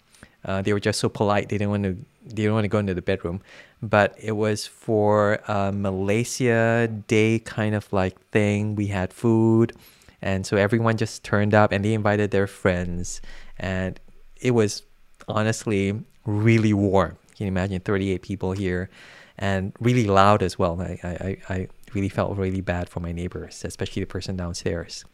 Uh, 0.45 0.61
they 0.61 0.71
were 0.71 0.79
just 0.79 0.99
so 0.99 1.09
polite. 1.09 1.49
They 1.49 1.57
didn't 1.57 1.71
want 1.71 1.83
to. 1.83 1.97
They 2.29 2.45
don't 2.45 2.53
want 2.53 2.65
to 2.65 2.69
go 2.69 2.79
into 2.79 2.93
the 2.93 3.01
bedroom, 3.01 3.41
but 3.81 4.15
it 4.17 4.33
was 4.33 4.67
for 4.67 5.39
a 5.47 5.71
Malaysia 5.71 6.87
Day 7.07 7.39
kind 7.39 7.75
of 7.75 7.91
like 7.91 8.19
thing. 8.31 8.75
We 8.75 8.87
had 8.87 9.13
food 9.13 9.73
and 10.21 10.45
so 10.45 10.57
everyone 10.57 10.97
just 10.97 11.23
turned 11.23 11.53
up 11.53 11.71
and 11.71 11.83
they 11.83 11.93
invited 11.93 12.31
their 12.31 12.47
friends. 12.47 13.21
And 13.57 13.99
it 14.41 14.51
was 14.51 14.83
honestly 15.27 15.99
really 16.25 16.73
warm. 16.73 17.17
Can 17.35 17.45
you 17.45 17.47
imagine 17.47 17.79
38 17.81 18.21
people 18.21 18.51
here 18.53 18.89
and 19.37 19.73
really 19.79 20.07
loud 20.07 20.41
as 20.41 20.57
well? 20.57 20.81
I, 20.81 20.99
I, 21.03 21.37
I 21.49 21.67
really 21.93 22.09
felt 22.09 22.37
really 22.37 22.61
bad 22.61 22.89
for 22.89 22.99
my 22.99 23.11
neighbors, 23.11 23.63
especially 23.63 24.01
the 24.01 24.07
person 24.07 24.35
downstairs. 24.35 25.05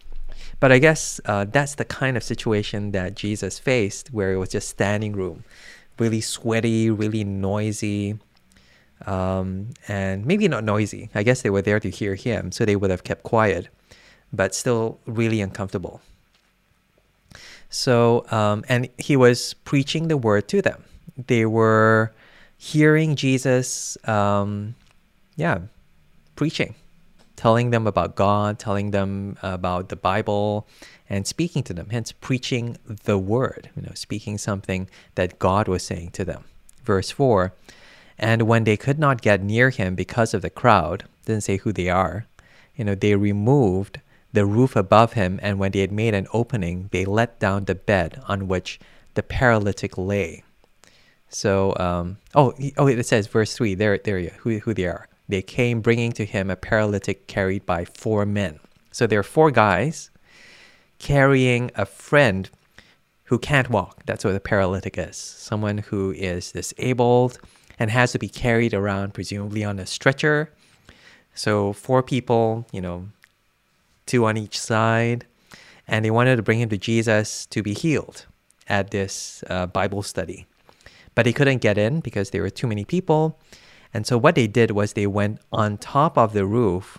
But 0.59 0.71
I 0.71 0.79
guess 0.79 1.19
uh, 1.25 1.45
that's 1.45 1.75
the 1.75 1.85
kind 1.85 2.17
of 2.17 2.23
situation 2.23 2.91
that 2.91 3.15
Jesus 3.15 3.59
faced 3.59 4.13
where 4.13 4.33
it 4.33 4.37
was 4.37 4.49
just 4.49 4.69
standing 4.69 5.13
room, 5.13 5.43
really 5.99 6.21
sweaty, 6.21 6.89
really 6.89 7.23
noisy. 7.23 8.19
Um, 9.05 9.69
and 9.87 10.25
maybe 10.25 10.47
not 10.47 10.63
noisy. 10.63 11.09
I 11.13 11.23
guess 11.23 11.41
they 11.41 11.49
were 11.49 11.61
there 11.61 11.79
to 11.79 11.89
hear 11.89 12.15
him, 12.15 12.51
so 12.51 12.63
they 12.63 12.75
would 12.75 12.89
have 12.89 13.03
kept 13.03 13.23
quiet 13.23 13.67
but 14.33 14.55
still 14.55 14.99
really 15.05 15.39
uncomfortable. 15.39 16.01
So, 17.69 18.25
um, 18.31 18.65
and 18.67 18.89
he 18.97 19.15
was 19.15 19.53
preaching 19.53 20.07
the 20.07 20.17
word 20.17 20.47
to 20.49 20.61
them. 20.61 20.83
They 21.27 21.45
were 21.45 22.11
hearing 22.57 23.15
Jesus, 23.15 23.97
um, 24.07 24.75
yeah, 25.35 25.59
preaching, 26.35 26.75
telling 27.43 27.71
them 27.71 27.85
about 27.85 28.15
God, 28.15 28.57
telling 28.57 28.91
them 28.91 29.37
about 29.43 29.89
the 29.89 29.97
Bible, 29.97 30.65
and 31.09 31.27
speaking 31.27 31.61
to 31.63 31.73
them. 31.73 31.89
Hence, 31.91 32.13
preaching 32.13 32.77
the 33.03 33.17
word, 33.17 33.69
you 33.75 33.81
know, 33.81 33.91
speaking 33.95 34.37
something 34.37 34.89
that 35.15 35.39
God 35.39 35.67
was 35.67 35.83
saying 35.83 36.11
to 36.11 36.23
them. 36.23 36.45
Verse 36.85 37.11
4 37.11 37.51
And 38.17 38.43
when 38.43 38.63
they 38.63 38.77
could 38.77 38.97
not 38.97 39.21
get 39.21 39.43
near 39.43 39.71
him 39.71 39.93
because 39.93 40.33
of 40.33 40.41
the 40.41 40.49
crowd, 40.49 41.03
didn't 41.25 41.43
say 41.43 41.57
who 41.57 41.73
they 41.73 41.89
are, 41.89 42.27
you 42.77 42.85
know, 42.85 42.95
they 42.95 43.13
removed 43.13 43.99
the 44.31 44.45
roof 44.45 44.77
above 44.77 45.11
him, 45.11 45.37
and 45.43 45.59
when 45.59 45.73
they 45.73 45.81
had 45.81 45.91
made 45.91 46.13
an 46.13 46.27
opening, 46.31 46.87
they 46.93 47.03
let 47.03 47.41
down 47.41 47.65
the 47.65 47.75
bed 47.75 48.21
on 48.25 48.47
which 48.47 48.79
the 49.15 49.23
paralytic 49.23 49.97
lay. 49.97 50.43
So, 51.27 51.75
um, 51.77 52.19
oh, 52.35 52.53
oh, 52.77 52.87
it 52.87 53.05
says 53.05 53.27
verse 53.27 53.53
three. 53.53 53.75
There, 53.75 53.97
there 53.97 54.17
you 54.17 54.31
who 54.37 54.59
who 54.59 54.73
they 54.73 54.85
are. 54.85 55.09
They 55.27 55.41
came 55.41 55.81
bringing 55.81 56.11
to 56.13 56.25
him 56.25 56.49
a 56.49 56.55
paralytic 56.55 57.27
carried 57.27 57.65
by 57.65 57.85
four 57.85 58.25
men. 58.25 58.59
So 58.91 59.07
there 59.07 59.19
are 59.19 59.23
four 59.23 59.51
guys 59.51 60.11
carrying 60.99 61.71
a 61.75 61.85
friend 61.85 62.49
who 63.25 63.39
can't 63.39 63.69
walk. 63.69 64.03
That's 64.05 64.23
what 64.23 64.35
a 64.35 64.39
paralytic 64.39 64.97
is. 64.97 65.15
Someone 65.17 65.79
who 65.79 66.11
is 66.11 66.51
disabled 66.51 67.39
and 67.79 67.89
has 67.89 68.11
to 68.11 68.19
be 68.19 68.29
carried 68.29 68.73
around, 68.73 69.13
presumably 69.13 69.63
on 69.63 69.79
a 69.79 69.85
stretcher. 69.85 70.51
So 71.33 71.73
four 71.73 72.03
people, 72.03 72.67
you 72.71 72.81
know, 72.81 73.07
two 74.05 74.25
on 74.25 74.37
each 74.37 74.59
side, 74.59 75.25
and 75.87 76.05
they 76.05 76.11
wanted 76.11 76.35
to 76.35 76.43
bring 76.43 76.59
him 76.59 76.69
to 76.69 76.77
Jesus 76.77 77.45
to 77.47 77.63
be 77.63 77.73
healed 77.73 78.25
at 78.67 78.91
this 78.91 79.43
uh, 79.49 79.65
Bible 79.67 80.03
study. 80.03 80.45
But 81.15 81.25
they 81.25 81.33
couldn't 81.33 81.61
get 81.61 81.77
in 81.77 81.99
because 81.99 82.29
there 82.29 82.41
were 82.41 82.49
too 82.49 82.67
many 82.67 82.85
people. 82.85 83.39
And 83.93 84.07
so 84.07 84.17
what 84.17 84.35
they 84.35 84.47
did 84.47 84.71
was 84.71 84.93
they 84.93 85.07
went 85.07 85.39
on 85.51 85.77
top 85.77 86.17
of 86.17 86.33
the 86.33 86.45
roof, 86.45 86.97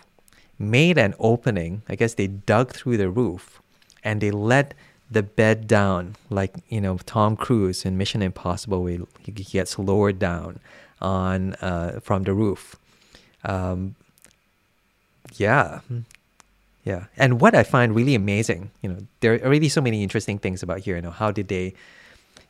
made 0.57 0.97
an 0.97 1.13
opening. 1.19 1.81
I 1.89 1.95
guess 1.95 2.13
they 2.13 2.27
dug 2.27 2.71
through 2.71 2.97
the 2.97 3.09
roof 3.09 3.61
and 4.03 4.21
they 4.21 4.31
let 4.31 4.73
the 5.11 5.21
bed 5.21 5.67
down, 5.67 6.15
like, 6.29 6.55
you 6.69 6.81
know, 6.81 6.97
Tom 7.05 7.35
Cruise 7.35 7.85
in 7.85 7.97
Mission 7.97 8.21
Impossible, 8.21 8.81
where 8.83 8.99
he 9.19 9.31
gets 9.31 9.77
lowered 9.77 10.17
down 10.17 10.59
on 11.01 11.53
uh, 11.55 11.99
from 11.99 12.23
the 12.23 12.33
roof. 12.33 12.75
Um, 13.43 13.95
yeah, 15.33 15.81
yeah. 16.83 17.05
And 17.17 17.41
what 17.41 17.53
I 17.53 17.63
find 17.63 17.93
really 17.93 18.15
amazing, 18.15 18.71
you 18.81 18.89
know, 18.89 18.97
there 19.19 19.33
are 19.35 19.45
already 19.45 19.69
so 19.69 19.81
many 19.81 20.01
interesting 20.01 20.39
things 20.39 20.63
about 20.63 20.79
here. 20.79 20.95
You 20.95 21.03
know, 21.03 21.11
how 21.11 21.29
did 21.31 21.49
they, 21.49 21.73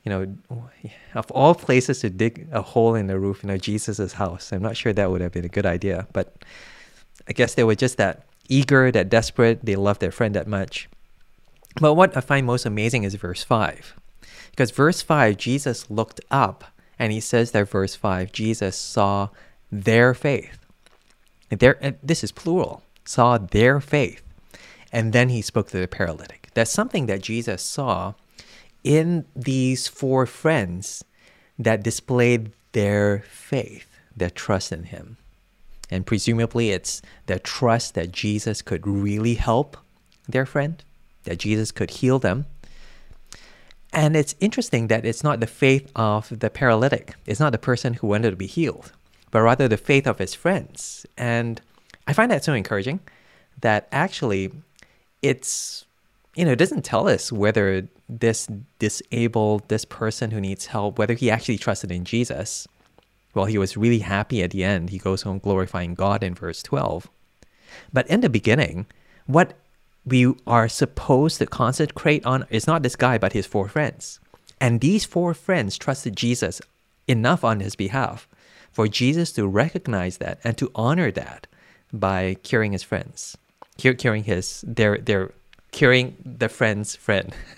you 0.05 0.11
know, 0.11 0.61
of 1.15 1.31
all 1.31 1.55
places 1.55 1.99
to 2.01 2.11
dig 2.11 2.47
a 2.51 2.61
hole 2.61 2.93
in 2.93 3.07
the 3.07 3.19
roof, 3.19 3.41
you 3.43 3.47
know, 3.47 3.57
Jesus's 3.57 4.13
house. 4.13 4.53
I'm 4.53 4.61
not 4.61 4.77
sure 4.77 4.93
that 4.93 5.09
would 5.09 5.21
have 5.21 5.31
been 5.31 5.45
a 5.45 5.49
good 5.49 5.65
idea, 5.65 6.07
but 6.13 6.35
I 7.27 7.33
guess 7.33 7.55
they 7.55 7.63
were 7.63 7.75
just 7.75 7.97
that 7.97 8.23
eager, 8.47 8.91
that 8.91 9.09
desperate. 9.09 9.65
They 9.65 9.75
loved 9.75 10.01
their 10.01 10.11
friend 10.11 10.35
that 10.35 10.47
much. 10.47 10.87
But 11.81 11.95
what 11.95 12.15
I 12.15 12.21
find 12.21 12.45
most 12.45 12.67
amazing 12.67 13.03
is 13.03 13.15
verse 13.15 13.43
5. 13.43 13.95
Because 14.51 14.69
verse 14.69 15.01
5, 15.01 15.37
Jesus 15.37 15.89
looked 15.89 16.21
up 16.29 16.63
and 16.99 17.11
he 17.11 17.19
says 17.19 17.51
there, 17.51 17.65
verse 17.65 17.95
5, 17.95 18.31
Jesus 18.31 18.77
saw 18.77 19.29
their 19.71 20.13
faith. 20.13 20.59
There, 21.49 21.97
this 22.01 22.23
is 22.23 22.31
plural, 22.31 22.83
saw 23.05 23.39
their 23.39 23.81
faith. 23.81 24.21
And 24.91 25.13
then 25.13 25.29
he 25.29 25.41
spoke 25.41 25.69
to 25.69 25.79
the 25.79 25.87
paralytic. 25.87 26.49
That's 26.53 26.71
something 26.71 27.07
that 27.07 27.21
Jesus 27.21 27.61
saw 27.63 28.13
in 28.85 29.25
these 29.35 29.87
four 29.87 30.25
friends 30.27 31.03
that 31.57 31.83
displayed 31.83 32.51
their 32.71 33.23
faith, 33.27 33.99
their 34.15 34.29
trust 34.29 34.71
in 34.71 34.83
him. 34.83 35.17
And 35.89 36.05
presumably, 36.05 36.69
it's 36.69 37.01
their 37.25 37.39
trust 37.39 37.95
that 37.95 38.11
Jesus 38.11 38.61
could 38.61 38.85
really 38.85 39.33
help 39.33 39.75
their 40.29 40.45
friend, 40.45 40.81
that 41.23 41.39
Jesus 41.39 41.71
could 41.71 41.89
heal 41.89 42.19
them. 42.19 42.45
And 43.91 44.15
it's 44.15 44.35
interesting 44.39 44.87
that 44.87 45.05
it's 45.05 45.23
not 45.23 45.39
the 45.39 45.47
faith 45.47 45.91
of 45.95 46.39
the 46.39 46.49
paralytic, 46.49 47.15
it's 47.25 47.39
not 47.39 47.51
the 47.51 47.57
person 47.57 47.95
who 47.95 48.07
wanted 48.07 48.31
to 48.31 48.35
be 48.35 48.47
healed, 48.47 48.91
but 49.31 49.41
rather 49.41 49.67
the 49.67 49.77
faith 49.77 50.05
of 50.05 50.19
his 50.19 50.35
friends. 50.35 51.05
And 51.17 51.59
I 52.05 52.13
find 52.13 52.29
that 52.29 52.43
so 52.43 52.53
encouraging 52.53 52.99
that 53.61 53.87
actually 53.91 54.51
it's 55.21 55.84
you 56.35 56.45
know 56.45 56.51
it 56.51 56.59
doesn't 56.59 56.83
tell 56.83 57.07
us 57.07 57.31
whether 57.31 57.87
this 58.09 58.47
disabled 58.79 59.67
this 59.67 59.85
person 59.85 60.31
who 60.31 60.41
needs 60.41 60.67
help 60.67 60.99
whether 60.99 61.13
he 61.13 61.31
actually 61.31 61.57
trusted 61.57 61.91
in 61.91 62.05
jesus. 62.05 62.67
Well 63.33 63.45
he 63.45 63.57
was 63.57 63.75
really 63.75 63.99
happy 63.99 64.43
at 64.43 64.51
the 64.51 64.63
end. 64.63 64.89
He 64.89 64.97
goes 64.97 65.23
home 65.23 65.39
glorifying 65.39 65.95
god 65.95 66.23
in 66.23 66.35
verse 66.35 66.61
12 66.63 67.09
but 67.91 68.07
in 68.07 68.21
the 68.21 68.29
beginning 68.29 68.85
what 69.25 69.53
we 70.05 70.33
are 70.45 70.69
supposed 70.69 71.39
to 71.39 71.47
concentrate 71.47 72.25
on 72.25 72.45
is 72.49 72.67
not 72.67 72.83
this 72.83 72.95
guy 72.95 73.17
but 73.17 73.33
his 73.33 73.45
four 73.45 73.67
friends. 73.67 74.19
And 74.61 74.79
these 74.79 75.05
four 75.05 75.33
friends 75.33 75.77
trusted 75.77 76.15
jesus 76.15 76.61
enough 77.07 77.43
on 77.43 77.59
his 77.59 77.75
behalf 77.75 78.27
for 78.71 78.87
jesus 78.87 79.31
to 79.33 79.47
recognize 79.47 80.17
that 80.17 80.39
and 80.43 80.57
to 80.57 80.71
honor 80.75 81.11
that 81.11 81.47
by 81.93 82.35
curing 82.43 82.71
his 82.71 82.83
friends 82.83 83.37
curing 83.77 84.23
his, 84.23 84.63
they're, 84.67 84.97
they're 84.97 85.31
curing 85.75 86.15
the 86.23 86.47
friend's 86.47 86.95
friend. 86.95 87.35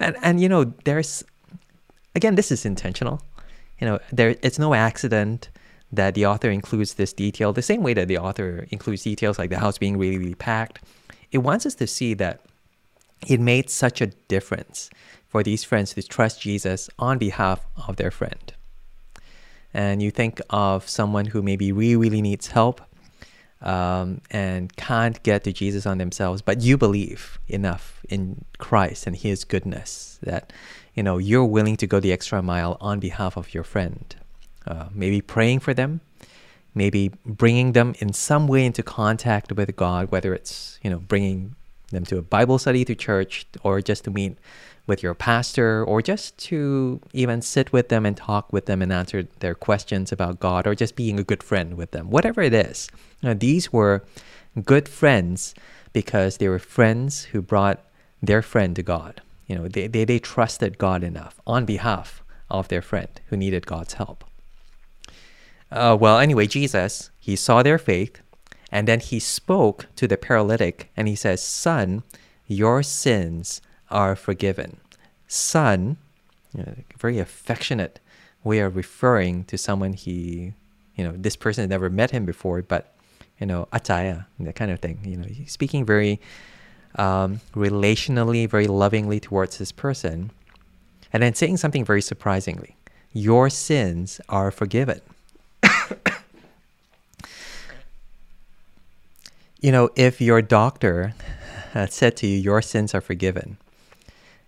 and, 0.00 0.16
and, 0.20 0.40
you 0.40 0.48
know, 0.48 0.64
there's, 0.84 1.22
again, 2.16 2.34
this 2.34 2.50
is 2.50 2.66
intentional. 2.66 3.22
You 3.80 3.86
know, 3.86 3.98
there, 4.10 4.34
it's 4.42 4.58
no 4.58 4.74
accident 4.74 5.48
that 5.92 6.14
the 6.14 6.26
author 6.26 6.50
includes 6.50 6.94
this 6.94 7.12
detail 7.12 7.52
the 7.52 7.62
same 7.62 7.84
way 7.84 7.94
that 7.94 8.08
the 8.08 8.18
author 8.18 8.66
includes 8.70 9.04
details 9.04 9.38
like 9.38 9.50
the 9.50 9.60
house 9.60 9.78
being 9.78 9.96
really, 9.96 10.18
really 10.18 10.34
packed. 10.34 10.80
It 11.30 11.38
wants 11.38 11.66
us 11.66 11.76
to 11.76 11.86
see 11.86 12.14
that 12.14 12.40
it 13.28 13.38
made 13.38 13.70
such 13.70 14.00
a 14.00 14.08
difference 14.26 14.90
for 15.28 15.44
these 15.44 15.62
friends 15.62 15.94
to 15.94 16.02
trust 16.02 16.40
Jesus 16.40 16.90
on 16.98 17.16
behalf 17.16 17.64
of 17.86 17.94
their 17.94 18.10
friend. 18.10 18.52
And 19.72 20.02
you 20.02 20.10
think 20.10 20.40
of 20.50 20.88
someone 20.88 21.26
who 21.26 21.42
maybe 21.42 21.70
really, 21.70 21.96
really 21.96 22.22
needs 22.22 22.48
help 22.48 22.80
um, 23.62 24.20
and 24.30 24.74
can't 24.76 25.22
get 25.22 25.44
to 25.44 25.52
Jesus 25.52 25.86
on 25.86 25.98
themselves, 25.98 26.42
but 26.42 26.60
you 26.60 26.76
believe 26.76 27.38
enough 27.48 28.04
in 28.08 28.44
Christ 28.58 29.06
and 29.06 29.16
His 29.16 29.44
goodness 29.44 30.18
that 30.22 30.52
you 30.94 31.02
know 31.02 31.18
you're 31.18 31.44
willing 31.44 31.76
to 31.76 31.86
go 31.86 32.00
the 32.00 32.12
extra 32.12 32.42
mile 32.42 32.76
on 32.80 33.00
behalf 33.00 33.36
of 33.36 33.54
your 33.54 33.64
friend. 33.64 34.14
Uh, 34.66 34.86
maybe 34.92 35.20
praying 35.20 35.60
for 35.60 35.74
them, 35.74 36.00
maybe 36.74 37.10
bringing 37.24 37.72
them 37.72 37.94
in 37.98 38.12
some 38.12 38.46
way 38.46 38.64
into 38.64 38.82
contact 38.82 39.52
with 39.52 39.74
God, 39.76 40.10
whether 40.10 40.34
it's 40.34 40.78
you 40.82 40.90
know 40.90 40.98
bringing 40.98 41.54
them 41.90 42.04
to 42.06 42.18
a 42.18 42.22
Bible 42.22 42.58
study 42.58 42.84
to 42.84 42.94
church 42.94 43.46
or 43.62 43.80
just 43.80 44.04
to 44.04 44.10
meet 44.10 44.36
with 44.86 45.02
your 45.02 45.14
pastor 45.14 45.84
or 45.84 46.02
just 46.02 46.36
to 46.38 47.00
even 47.12 47.40
sit 47.40 47.72
with 47.72 47.88
them 47.88 48.04
and 48.04 48.16
talk 48.16 48.52
with 48.52 48.66
them 48.66 48.82
and 48.82 48.92
answer 48.92 49.28
their 49.40 49.54
questions 49.54 50.10
about 50.10 50.40
God 50.40 50.66
or 50.66 50.74
just 50.74 50.96
being 50.96 51.18
a 51.18 51.24
good 51.24 51.42
friend 51.42 51.74
with 51.74 51.92
them, 51.92 52.10
whatever 52.10 52.42
it 52.42 52.52
is. 52.52 52.88
Now, 53.22 53.34
these 53.34 53.72
were 53.72 54.04
good 54.64 54.88
friends 54.88 55.54
because 55.92 56.38
they 56.38 56.48
were 56.48 56.58
friends 56.58 57.24
who 57.24 57.40
brought 57.40 57.84
their 58.20 58.42
friend 58.42 58.74
to 58.76 58.82
God. 58.82 59.20
You 59.46 59.56
know, 59.56 59.68
they, 59.68 59.86
they, 59.86 60.04
they 60.04 60.18
trusted 60.18 60.78
God 60.78 61.04
enough 61.04 61.40
on 61.46 61.64
behalf 61.64 62.22
of 62.50 62.68
their 62.68 62.82
friend 62.82 63.08
who 63.26 63.36
needed 63.36 63.66
God's 63.66 63.94
help. 63.94 64.24
Uh, 65.70 65.96
well, 65.98 66.18
anyway, 66.18 66.46
Jesus, 66.46 67.10
he 67.18 67.36
saw 67.36 67.62
their 67.62 67.78
faith 67.78 68.20
and 68.70 68.88
then 68.88 69.00
he 69.00 69.18
spoke 69.18 69.86
to 69.96 70.08
the 70.08 70.16
paralytic 70.16 70.90
and 70.96 71.08
he 71.08 71.14
says, 71.14 71.42
Son, 71.42 72.02
your 72.46 72.82
sins 72.82 73.60
are 73.92 74.16
forgiven. 74.16 74.78
Son, 75.28 75.96
you 76.56 76.64
know, 76.64 76.74
very 76.98 77.18
affectionate 77.18 78.00
way 78.44 78.58
of 78.58 78.74
referring 78.74 79.44
to 79.44 79.56
someone 79.56 79.92
he, 79.92 80.54
you 80.96 81.04
know, 81.04 81.12
this 81.16 81.36
person 81.36 81.62
had 81.62 81.70
never 81.70 81.88
met 81.88 82.10
him 82.10 82.24
before, 82.24 82.62
but, 82.62 82.94
you 83.38 83.46
know, 83.46 83.68
ataya, 83.72 84.26
that 84.40 84.56
kind 84.56 84.70
of 84.70 84.80
thing. 84.80 84.98
You 85.04 85.18
know, 85.18 85.28
he's 85.28 85.52
speaking 85.52 85.84
very 85.84 86.20
um, 86.96 87.40
relationally, 87.54 88.48
very 88.48 88.66
lovingly 88.66 89.20
towards 89.20 89.58
this 89.58 89.70
person. 89.72 90.30
And 91.12 91.22
then 91.22 91.34
saying 91.34 91.58
something 91.58 91.84
very 91.84 92.00
surprisingly 92.02 92.76
Your 93.12 93.50
sins 93.50 94.20
are 94.28 94.50
forgiven. 94.50 95.00
you 99.60 99.70
know, 99.70 99.90
if 99.94 100.20
your 100.20 100.42
doctor 100.42 101.14
said 101.88 102.16
to 102.18 102.26
you, 102.26 102.38
Your 102.38 102.62
sins 102.62 102.94
are 102.94 103.00
forgiven, 103.00 103.58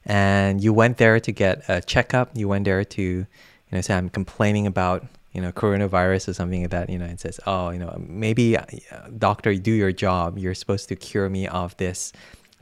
and 0.07 0.63
you 0.63 0.73
went 0.73 0.99
there 0.99 1.19
to 1.19 1.33
get 1.33 1.65
a 1.69 1.81
checkup, 1.81 2.31
you 2.35 2.49
went 2.49 2.65
there 2.65 2.85
to, 2.85 3.03
you 3.03 3.27
know, 3.73 3.81
say, 3.81 3.95
I'm 3.95 4.11
complaining 4.11 4.67
about, 4.67 5.07
you 5.33 5.41
know, 5.41 5.51
coronavirus 5.53 6.29
or 6.29 6.35
something 6.35 6.63
like 6.63 6.71
that, 6.71 6.91
you 6.91 6.99
know, 6.99 7.07
and 7.07 7.19
says, 7.19 7.41
Oh, 7.47 7.71
you 7.71 7.79
know, 7.79 7.97
maybe, 8.07 8.57
uh, 8.57 8.65
doctor, 9.17 9.55
do 9.55 9.73
your 9.73 9.93
job. 9.93 10.39
You're 10.39 10.55
supposed 10.55 10.89
to 10.91 10.97
cure 10.97 11.29
me 11.29 11.49
of 11.49 11.77
this 11.79 12.13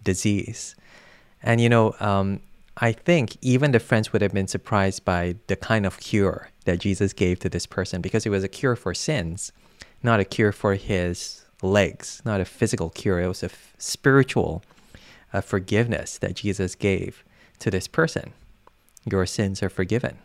disease. 0.04 0.76
And, 1.42 1.60
you 1.60 1.68
know, 1.68 1.94
um, 1.98 2.40
I 2.76 2.92
think 2.92 3.36
even 3.42 3.72
the 3.72 3.80
friends 3.80 4.12
would 4.12 4.22
have 4.22 4.32
been 4.32 4.48
surprised 4.48 5.04
by 5.04 5.36
the 5.48 5.56
kind 5.56 5.84
of 5.84 5.98
cure 5.98 6.48
that 6.64 6.78
Jesus 6.78 7.12
gave 7.12 7.40
to 7.40 7.48
this 7.48 7.66
person 7.66 8.00
because 8.00 8.24
it 8.24 8.30
was 8.30 8.44
a 8.44 8.48
cure 8.48 8.76
for 8.76 8.94
sins, 8.94 9.52
not 10.02 10.20
a 10.20 10.24
cure 10.24 10.52
for 10.52 10.74
his 10.74 11.44
legs, 11.60 12.22
not 12.24 12.40
a 12.40 12.44
physical 12.44 12.88
cure. 12.88 13.20
It 13.20 13.26
was 13.26 13.42
a 13.42 13.46
f- 13.46 13.74
spiritual 13.78 14.62
uh, 15.32 15.40
forgiveness 15.40 16.18
that 16.18 16.34
Jesus 16.34 16.74
gave 16.74 17.24
to 17.62 17.70
this 17.70 17.88
person. 17.88 18.32
Your 19.10 19.26
sins 19.26 19.62
are 19.62 19.70
forgiven. 19.70 20.18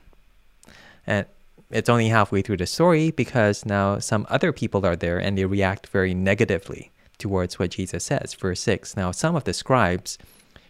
And 1.06 1.26
it's 1.70 1.90
only 1.90 2.10
halfway 2.10 2.42
through 2.42 2.58
the 2.58 2.66
story 2.66 3.12
because 3.12 3.66
now 3.66 4.00
some 4.00 4.26
other 4.30 4.52
people 4.52 4.86
are 4.86 4.96
there 4.96 5.20
and 5.20 5.38
they 5.38 5.46
react 5.46 5.88
very 5.88 6.14
negatively 6.14 6.92
towards 7.18 7.60
what 7.60 7.72
Jesus 7.72 8.04
says. 8.04 8.34
Verse 8.34 8.62
6 8.62 8.96
Now, 8.96 9.12
some 9.12 9.36
of 9.36 9.44
the 9.44 9.54
scribes 9.54 10.18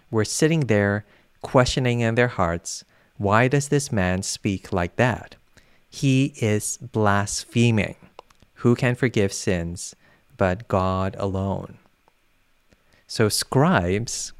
were 0.10 0.25
sitting 0.25 0.62
there 0.62 1.06
questioning 1.41 1.99
in 1.99 2.15
their 2.15 2.30
hearts, 2.30 2.84
Why 3.17 3.47
does 3.47 3.69
this 3.69 3.91
man 3.91 4.23
speak 4.23 4.73
like 4.73 4.95
that? 4.95 5.36
He 5.89 6.34
is 6.41 6.77
blaspheming. 6.77 7.95
Who 8.62 8.75
can 8.75 8.95
forgive 8.95 9.32
sins 9.34 9.95
but 10.36 10.67
God 10.67 11.15
alone? 11.19 11.77
So, 13.08 13.30
scribes 13.30 14.34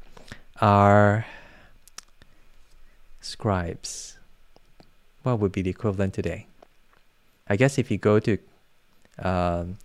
are 0.60 1.26
scribes. 3.28 4.18
What 5.22 5.38
would 5.40 5.52
be 5.52 5.62
the 5.62 5.70
equivalent 5.70 6.14
today? 6.14 6.46
I 7.48 7.56
guess 7.56 7.78
if 7.78 7.90
you 7.90 7.98
go 7.98 8.18
to 8.20 8.38
um, 9.22 9.78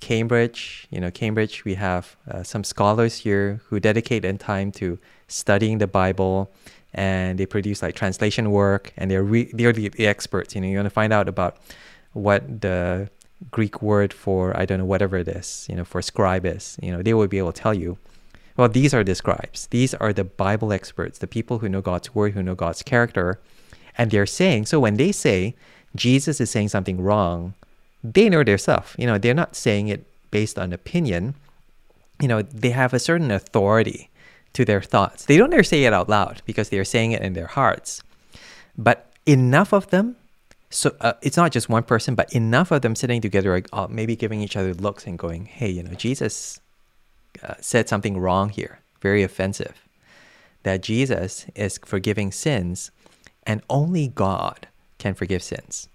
Cambridge, 0.00 0.86
you 0.90 1.00
know, 1.00 1.10
Cambridge, 1.10 1.64
we 1.64 1.74
have 1.74 2.16
uh, 2.30 2.42
some 2.42 2.64
scholars 2.64 3.18
here 3.18 3.60
who 3.66 3.80
dedicate 3.80 4.22
their 4.22 4.32
time 4.34 4.72
to 4.72 4.98
studying 5.28 5.78
the 5.78 5.86
Bible 5.86 6.50
and 6.94 7.38
they 7.38 7.46
produce 7.46 7.82
like 7.82 7.94
translation 7.94 8.50
work 8.50 8.92
and 8.96 9.10
they're, 9.10 9.24
re- 9.24 9.50
they're 9.52 9.72
the, 9.72 9.88
the 9.88 10.06
experts. 10.06 10.54
You 10.54 10.60
know, 10.60 10.68
you 10.68 10.76
want 10.76 10.86
to 10.86 10.90
find 10.90 11.12
out 11.12 11.28
about 11.28 11.56
what 12.12 12.60
the 12.62 13.10
Greek 13.50 13.82
word 13.82 14.12
for, 14.12 14.56
I 14.56 14.64
don't 14.64 14.78
know, 14.78 14.84
whatever 14.84 15.16
it 15.18 15.28
is, 15.28 15.66
you 15.68 15.76
know, 15.76 15.84
for 15.84 16.00
scribe 16.00 16.46
is, 16.46 16.78
you 16.82 16.90
know, 16.90 17.02
they 17.02 17.12
will 17.12 17.28
be 17.28 17.38
able 17.38 17.52
to 17.52 17.60
tell 17.60 17.74
you. 17.74 17.98
Well, 18.56 18.68
these 18.68 18.94
are 18.94 19.04
the 19.04 19.14
scribes. 19.14 19.66
These 19.68 19.94
are 19.94 20.12
the 20.12 20.24
Bible 20.24 20.72
experts, 20.72 21.18
the 21.18 21.26
people 21.26 21.58
who 21.58 21.68
know 21.68 21.82
God's 21.82 22.14
word, 22.14 22.32
who 22.32 22.42
know 22.42 22.54
God's 22.54 22.82
character. 22.82 23.38
And 23.98 24.10
they're 24.10 24.26
saying, 24.26 24.66
so 24.66 24.80
when 24.80 24.96
they 24.96 25.12
say 25.12 25.54
Jesus 25.94 26.40
is 26.40 26.50
saying 26.50 26.68
something 26.68 27.00
wrong, 27.00 27.54
they 28.02 28.28
know 28.28 28.44
their 28.44 28.58
stuff. 28.58 28.94
You 28.98 29.06
know, 29.06 29.18
they're 29.18 29.34
not 29.34 29.56
saying 29.56 29.88
it 29.88 30.06
based 30.30 30.58
on 30.58 30.72
opinion. 30.72 31.34
You 32.20 32.28
know, 32.28 32.42
they 32.42 32.70
have 32.70 32.94
a 32.94 32.98
certain 32.98 33.30
authority 33.30 34.10
to 34.54 34.64
their 34.64 34.80
thoughts. 34.80 35.26
They 35.26 35.36
don't 35.36 35.50
dare 35.50 35.62
say 35.62 35.84
it 35.84 35.92
out 35.92 36.08
loud 36.08 36.40
because 36.46 36.70
they're 36.70 36.84
saying 36.84 37.12
it 37.12 37.22
in 37.22 37.34
their 37.34 37.46
hearts. 37.46 38.02
But 38.78 39.10
enough 39.26 39.72
of 39.72 39.88
them, 39.88 40.16
so 40.70 40.96
uh, 41.00 41.14
it's 41.20 41.36
not 41.36 41.52
just 41.52 41.68
one 41.68 41.82
person, 41.82 42.14
but 42.14 42.32
enough 42.32 42.70
of 42.70 42.80
them 42.80 42.94
sitting 42.94 43.20
together, 43.20 43.62
uh, 43.72 43.86
maybe 43.90 44.16
giving 44.16 44.40
each 44.40 44.56
other 44.56 44.72
looks 44.72 45.06
and 45.06 45.18
going, 45.18 45.44
hey, 45.44 45.68
you 45.68 45.82
know, 45.82 45.92
Jesus 45.94 46.60
uh, 47.42 47.54
said 47.60 47.88
something 47.88 48.18
wrong 48.18 48.50
here, 48.50 48.80
very 49.00 49.22
offensive. 49.22 49.82
That 50.62 50.82
Jesus 50.82 51.46
is 51.54 51.78
forgiving 51.84 52.32
sins 52.32 52.90
and 53.44 53.62
only 53.70 54.08
God 54.08 54.66
can 54.98 55.14
forgive 55.14 55.42
sins. 55.42 55.88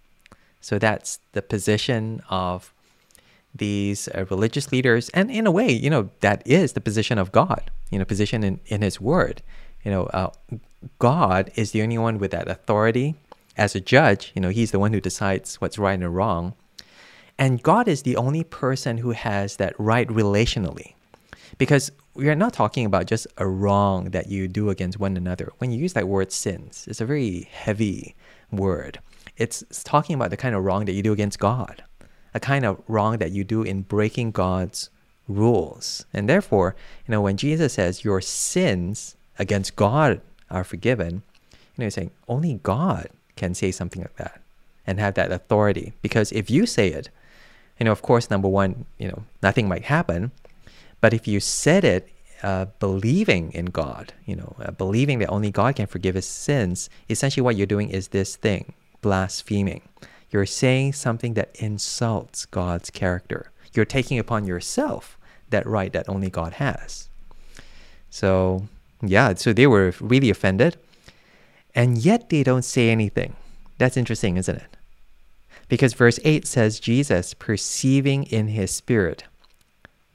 So 0.61 0.79
that's 0.79 1.19
the 1.33 1.41
position 1.41 2.21
of 2.29 2.73
these 3.53 4.07
uh, 4.09 4.25
religious 4.29 4.71
leaders. 4.71 5.09
And 5.09 5.29
in 5.29 5.45
a 5.45 5.51
way, 5.51 5.71
you 5.71 5.89
know, 5.89 6.09
that 6.21 6.41
is 6.45 6.73
the 6.73 6.81
position 6.81 7.17
of 7.17 7.31
God, 7.31 7.69
you 7.89 7.99
know, 7.99 8.05
position 8.05 8.43
in, 8.43 8.59
in 8.67 8.81
His 8.81 9.01
Word. 9.01 9.41
You 9.83 9.91
know, 9.91 10.03
uh, 10.05 10.29
God 10.99 11.51
is 11.55 11.71
the 11.71 11.81
only 11.81 11.97
one 11.97 12.17
with 12.19 12.31
that 12.31 12.47
authority 12.47 13.15
as 13.57 13.75
a 13.75 13.81
judge. 13.81 14.31
You 14.35 14.41
know, 14.41 14.49
He's 14.49 14.71
the 14.71 14.79
one 14.79 14.93
who 14.93 15.01
decides 15.01 15.55
what's 15.55 15.77
right 15.77 15.99
and 15.99 16.15
wrong. 16.15 16.53
And 17.37 17.63
God 17.63 17.87
is 17.87 18.03
the 18.03 18.15
only 18.17 18.43
person 18.43 18.99
who 18.99 19.11
has 19.11 19.57
that 19.57 19.73
right 19.79 20.07
relationally. 20.07 20.93
Because 21.57 21.91
we 22.13 22.29
are 22.29 22.35
not 22.35 22.53
talking 22.53 22.85
about 22.85 23.05
just 23.05 23.27
a 23.37 23.47
wrong 23.47 24.11
that 24.11 24.27
you 24.27 24.47
do 24.47 24.69
against 24.69 24.99
one 24.99 25.15
another. 25.15 25.51
When 25.59 25.71
you 25.71 25.79
use 25.79 25.93
that 25.93 26.07
word 26.07 26.31
sins, 26.31 26.85
it's 26.89 27.01
a 27.01 27.05
very 27.05 27.47
heavy 27.51 28.15
word. 28.51 28.99
It's, 29.37 29.61
it's 29.63 29.83
talking 29.83 30.15
about 30.15 30.29
the 30.29 30.37
kind 30.37 30.55
of 30.55 30.63
wrong 30.63 30.85
that 30.85 30.93
you 30.93 31.03
do 31.03 31.13
against 31.13 31.39
God, 31.39 31.83
a 32.33 32.39
kind 32.39 32.65
of 32.65 32.81
wrong 32.87 33.17
that 33.17 33.31
you 33.31 33.43
do 33.43 33.63
in 33.63 33.81
breaking 33.81 34.31
God's 34.31 34.89
rules. 35.27 36.05
And 36.13 36.27
therefore, 36.27 36.75
you 37.07 37.11
know, 37.11 37.21
when 37.21 37.37
Jesus 37.37 37.73
says 37.73 38.03
your 38.03 38.21
sins 38.21 39.15
against 39.39 39.75
God 39.75 40.21
are 40.49 40.63
forgiven, 40.63 41.23
you 41.51 41.57
know, 41.77 41.85
he's 41.85 41.93
saying 41.93 42.11
only 42.27 42.55
God 42.63 43.09
can 43.35 43.53
say 43.55 43.71
something 43.71 44.01
like 44.01 44.17
that 44.17 44.41
and 44.85 44.99
have 44.99 45.13
that 45.13 45.31
authority. 45.31 45.93
Because 46.01 46.31
if 46.31 46.49
you 46.49 46.65
say 46.65 46.89
it, 46.89 47.09
you 47.79 47.85
know, 47.85 47.91
of 47.91 48.01
course, 48.01 48.29
number 48.29 48.47
one, 48.47 48.85
you 48.97 49.07
know, 49.07 49.23
nothing 49.41 49.67
might 49.67 49.85
happen. 49.85 50.31
But 51.01 51.13
if 51.13 51.27
you 51.27 51.39
said 51.39 51.83
it 51.83 52.07
uh, 52.43 52.65
believing 52.79 53.51
in 53.53 53.65
God, 53.65 54.13
you 54.25 54.35
know, 54.35 54.55
uh, 54.59 54.71
believing 54.71 55.19
that 55.19 55.29
only 55.29 55.51
God 55.51 55.75
can 55.75 55.87
forgive 55.87 56.15
his 56.15 56.27
sins, 56.27 56.89
essentially 57.09 57.43
what 57.43 57.55
you're 57.55 57.67
doing 57.67 57.89
is 57.89 58.09
this 58.09 58.35
thing 58.35 58.73
blaspheming. 59.01 59.81
You're 60.29 60.45
saying 60.45 60.93
something 60.93 61.33
that 61.33 61.55
insults 61.55 62.45
God's 62.45 62.89
character. 62.89 63.51
You're 63.73 63.85
taking 63.85 64.19
upon 64.19 64.45
yourself 64.45 65.17
that 65.49 65.65
right 65.65 65.91
that 65.91 66.07
only 66.07 66.29
God 66.29 66.53
has. 66.53 67.09
So, 68.09 68.67
yeah, 69.01 69.33
so 69.33 69.53
they 69.53 69.67
were 69.67 69.93
really 69.99 70.29
offended. 70.29 70.77
And 71.73 71.97
yet 71.97 72.29
they 72.29 72.43
don't 72.43 72.63
say 72.63 72.89
anything. 72.89 73.35
That's 73.77 73.97
interesting, 73.97 74.37
isn't 74.37 74.55
it? 74.55 74.77
Because 75.67 75.93
verse 75.93 76.19
8 76.23 76.45
says, 76.45 76.79
Jesus, 76.79 77.33
perceiving 77.33 78.23
in 78.23 78.49
his 78.49 78.71
spirit, 78.71 79.23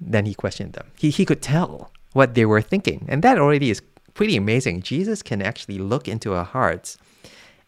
then 0.00 0.26
he 0.26 0.34
questioned 0.34 0.74
them. 0.74 0.86
He, 0.98 1.10
he 1.10 1.24
could 1.24 1.42
tell 1.42 1.90
what 2.12 2.34
they 2.34 2.46
were 2.46 2.62
thinking. 2.62 3.06
And 3.08 3.22
that 3.22 3.38
already 3.38 3.70
is 3.70 3.82
pretty 4.14 4.36
amazing. 4.36 4.82
Jesus 4.82 5.22
can 5.22 5.42
actually 5.42 5.78
look 5.78 6.08
into 6.08 6.34
our 6.34 6.44
hearts 6.44 6.98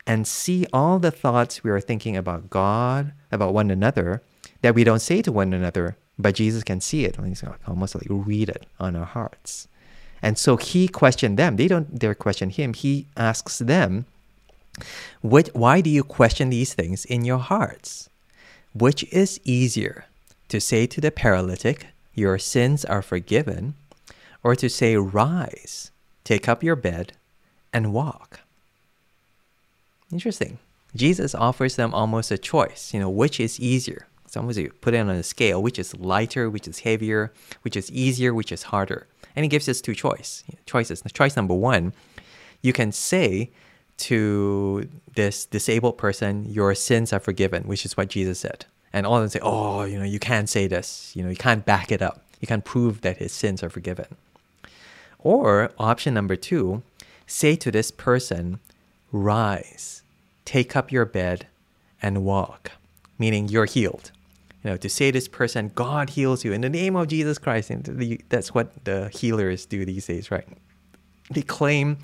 and 0.07 0.27
see 0.27 0.67
all 0.73 0.99
the 0.99 1.11
thoughts 1.11 1.63
we 1.63 1.71
are 1.71 1.81
thinking 1.81 2.17
about 2.17 2.49
God, 2.49 3.13
about 3.31 3.53
one 3.53 3.71
another, 3.71 4.23
that 4.63 4.75
we 4.75 4.85
don't 4.85 5.01
say 5.01 5.21
to 5.23 5.31
one 5.31 5.53
another, 5.53 5.97
but 6.19 6.35
Jesus 6.35 6.65
can 6.65 6.81
see 6.81 7.05
it. 7.05 7.17
He's 7.23 7.45
almost 7.67 7.95
like 7.95 8.07
read 8.09 8.49
it 8.49 8.67
on 8.81 8.97
our 8.97 9.05
hearts. 9.05 9.69
And 10.23 10.39
so 10.39 10.57
he 10.57 10.89
questioned 10.89 11.39
them. 11.39 11.57
They 11.57 11.69
don't 11.69 11.99
dare 11.99 12.15
question 12.15 12.51
him. 12.51 12.73
He 12.73 13.07
asks 13.17 13.59
them, 13.59 14.07
which, 15.23 15.49
why 15.53 15.81
do 15.81 15.91
you 15.91 16.03
question 16.03 16.51
these 16.51 16.75
things 16.75 17.05
in 17.05 17.25
your 17.25 17.39
hearts? 17.39 18.09
Which 18.73 19.05
is 19.13 19.41
easier, 19.45 20.07
to 20.49 20.61
say 20.61 20.87
to 20.87 21.01
the 21.01 21.11
paralytic, 21.11 21.87
Your 22.19 22.37
sins 22.37 22.85
are 22.85 23.01
forgiven, 23.01 23.75
or 24.43 24.57
to 24.57 24.69
say, 24.69 24.97
Rise, 24.97 25.93
take 26.25 26.49
up 26.49 26.65
your 26.65 26.75
bed, 26.75 27.13
and 27.73 27.93
walk? 27.93 28.41
Interesting. 30.11 30.59
Jesus 30.97 31.33
offers 31.33 31.77
them 31.77 31.95
almost 31.95 32.33
a 32.33 32.39
choice, 32.39 32.93
you 32.93 32.99
know, 32.99 33.09
which 33.09 33.39
is 33.39 33.61
easier. 33.61 34.09
Sometimes 34.27 34.59
you 34.59 34.73
put 34.81 34.95
it 34.95 34.99
on 34.99 35.11
a 35.11 35.23
scale, 35.23 35.63
which 35.63 35.79
is 35.79 35.97
lighter, 35.97 36.51
which 36.51 36.67
is 36.67 36.81
heavier, 36.81 37.33
which 37.63 37.77
is 37.77 37.89
easier, 37.93 38.35
which 38.35 38.51
is 38.51 38.65
harder. 38.65 39.07
And 39.37 39.45
he 39.45 39.49
gives 39.49 39.69
us 39.69 39.81
two 39.81 39.95
choice, 39.95 40.43
choices. 40.67 41.03
Choice 41.13 41.37
number 41.37 41.55
one, 41.55 41.93
you 42.63 42.73
can 42.73 42.91
say 42.91 43.51
to 43.99 44.89
this 45.15 45.47
disabled 45.47 45.99
person, 45.99 46.47
your 46.51 46.75
sins 46.75 47.13
are 47.13 47.21
forgiven, 47.21 47.63
which 47.65 47.85
is 47.85 47.97
what 47.97 48.09
Jesus 48.09 48.41
said. 48.41 48.67
And 48.93 49.07
all 49.07 49.17
of 49.17 49.23
them 49.23 49.29
say, 49.29 49.41
oh, 49.43 49.85
you 49.85 49.99
know, 49.99 50.05
you 50.05 50.19
can't 50.19 50.49
say 50.49 50.67
this. 50.67 51.13
You 51.15 51.23
know, 51.23 51.31
you 51.31 51.37
can't 51.37 51.65
back 51.65 51.93
it 51.93 52.03
up. 52.03 52.23
You 52.41 52.49
can't 52.49 52.65
prove 52.65 53.01
that 53.03 53.19
his 53.19 53.33
sins 53.33 53.63
are 53.63 53.71
forgiven. 53.71 54.07
Or 55.19 55.73
option 55.79 56.15
number 56.15 56.37
two, 56.37 56.83
say 57.27 57.57
to 57.57 57.71
this 57.71 57.91
person, 57.91 58.61
rise, 59.13 60.03
take 60.45 60.77
up 60.77 60.93
your 60.93 61.05
bed, 61.05 61.47
and 62.01 62.25
walk, 62.25 62.73
meaning 63.19 63.49
you're 63.49 63.67
healed. 63.67 64.13
You 64.63 64.71
know, 64.71 64.77
to 64.77 64.89
say 64.89 65.11
this 65.11 65.29
person, 65.29 65.73
God 65.75 66.11
heals 66.11 66.45
you 66.45 66.53
in 66.53 66.61
the 66.61 66.69
name 66.69 66.97
of 66.97 67.09
Jesus 67.09 67.39
Christ. 67.39 67.71
And 67.71 68.23
that's 68.29 68.55
what 68.55 68.85
the 68.85 69.09
healers 69.09 69.67
do 69.67 69.85
these 69.85 70.07
days, 70.07 70.31
right? 70.31 70.47
They 71.31 71.43
claim 71.43 71.99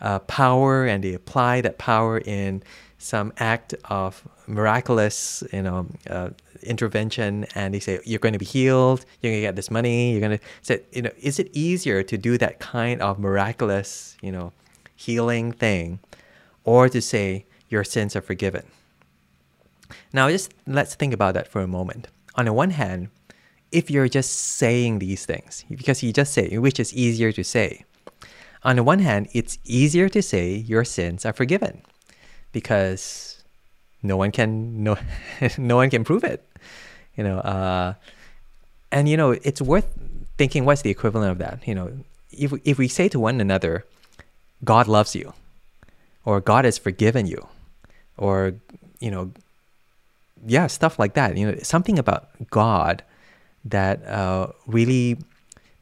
uh, 0.00 0.20
power 0.20 0.84
and 0.84 1.02
they 1.02 1.14
apply 1.14 1.60
that 1.62 1.78
power 1.78 2.18
in 2.18 2.62
some 3.02 3.32
act 3.38 3.74
of 3.86 4.26
miraculous, 4.46 5.42
you 5.52 5.62
know, 5.62 5.86
uh, 6.08 6.30
intervention, 6.62 7.46
and 7.54 7.74
they 7.74 7.80
say 7.80 8.00
you're 8.04 8.20
going 8.20 8.32
to 8.32 8.38
be 8.38 8.44
healed, 8.44 9.04
you're 9.20 9.32
going 9.32 9.42
to 9.42 9.48
get 9.48 9.56
this 9.56 9.70
money, 9.70 10.12
you're 10.12 10.20
going 10.20 10.38
to 10.38 10.44
say, 10.62 10.82
you 10.92 11.02
know, 11.02 11.10
is 11.18 11.38
it 11.38 11.50
easier 11.52 12.02
to 12.02 12.16
do 12.16 12.38
that 12.38 12.60
kind 12.60 13.02
of 13.02 13.18
miraculous, 13.18 14.16
you 14.22 14.30
know, 14.30 14.52
healing 14.94 15.52
thing, 15.52 15.98
or 16.64 16.88
to 16.88 17.00
say 17.00 17.44
your 17.68 17.84
sins 17.84 18.14
are 18.14 18.22
forgiven? 18.22 18.64
Now, 20.12 20.30
just 20.30 20.54
let's 20.66 20.94
think 20.94 21.12
about 21.12 21.34
that 21.34 21.48
for 21.48 21.60
a 21.60 21.66
moment. 21.66 22.08
On 22.36 22.44
the 22.44 22.52
one 22.52 22.70
hand, 22.70 23.08
if 23.72 23.90
you're 23.90 24.08
just 24.08 24.32
saying 24.32 25.00
these 25.00 25.26
things, 25.26 25.64
because 25.68 26.02
you 26.02 26.12
just 26.12 26.32
say, 26.32 26.56
which 26.58 26.78
is 26.78 26.94
easier 26.94 27.32
to 27.32 27.42
say, 27.42 27.84
on 28.62 28.76
the 28.76 28.84
one 28.84 29.00
hand, 29.00 29.28
it's 29.32 29.58
easier 29.64 30.08
to 30.10 30.22
say 30.22 30.54
your 30.54 30.84
sins 30.84 31.26
are 31.26 31.32
forgiven 31.32 31.82
because 32.52 33.42
no 34.02 34.16
one 34.16 34.30
can 34.30 34.82
no 34.82 34.96
no 35.58 35.76
one 35.76 35.90
can 35.90 36.04
prove 36.04 36.24
it. 36.24 36.46
You 37.16 37.24
know, 37.24 37.38
uh, 37.38 37.94
and 38.90 39.08
you 39.08 39.16
know 39.16 39.32
it's 39.32 39.60
worth 39.60 39.86
thinking 40.38 40.64
what's 40.64 40.82
the 40.82 40.90
equivalent 40.90 41.30
of 41.30 41.38
that. 41.38 41.66
You 41.66 41.74
know, 41.74 41.92
if 42.30 42.52
if 42.64 42.78
we 42.78 42.88
say 42.88 43.08
to 43.08 43.18
one 43.18 43.40
another, 43.40 43.84
God 44.64 44.88
loves 44.88 45.14
you, 45.14 45.34
or 46.24 46.40
God 46.40 46.64
has 46.64 46.78
forgiven 46.78 47.26
you, 47.26 47.46
or 48.16 48.54
you 49.00 49.10
know, 49.10 49.32
yeah, 50.46 50.66
stuff 50.66 50.98
like 50.98 51.14
that. 51.14 51.36
You 51.36 51.52
know, 51.52 51.58
something 51.62 51.98
about 51.98 52.28
God 52.50 53.02
that 53.64 54.04
uh, 54.06 54.48
really 54.66 55.18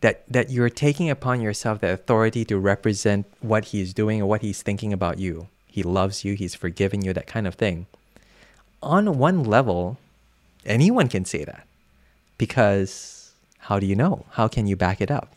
that 0.01 0.25
that 0.29 0.51
you're 0.51 0.71
taking 0.71 1.11
upon 1.11 1.41
yourself 1.41 1.81
the 1.81 1.93
authority 1.93 2.45
to 2.47 2.59
represent 2.59 3.27
what 3.41 3.67
he's 3.67 3.95
doing 3.95 4.21
or 4.21 4.27
what 4.27 4.43
he's 4.43 4.63
thinking 4.63 4.93
about 4.93 5.19
you. 5.19 5.49
He 5.71 5.83
loves 5.83 6.25
you, 6.25 6.35
he's 6.35 6.55
forgiven 6.55 7.05
you, 7.05 7.13
that 7.13 7.27
kind 7.27 7.47
of 7.47 7.55
thing. 7.55 7.87
On 8.83 9.19
one 9.19 9.45
level, 9.45 9.99
anyone 10.67 11.09
can 11.09 11.25
say 11.25 11.45
that. 11.45 11.67
Because 12.39 13.33
how 13.59 13.79
do 13.79 13.87
you 13.87 13.95
know? 13.95 14.25
How 14.33 14.49
can 14.49 14.67
you 14.67 14.77
back 14.77 15.01
it 15.01 15.11
up? 15.11 15.29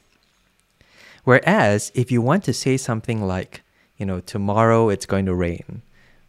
Whereas 1.24 1.92
if 1.94 2.12
you 2.12 2.22
want 2.22 2.44
to 2.46 2.54
say 2.54 2.78
something 2.78 3.26
like, 3.26 3.62
you 3.98 4.06
know, 4.06 4.20
tomorrow 4.20 4.90
it's 4.90 5.06
going 5.06 5.26
to 5.26 5.36
rain, 5.36 5.82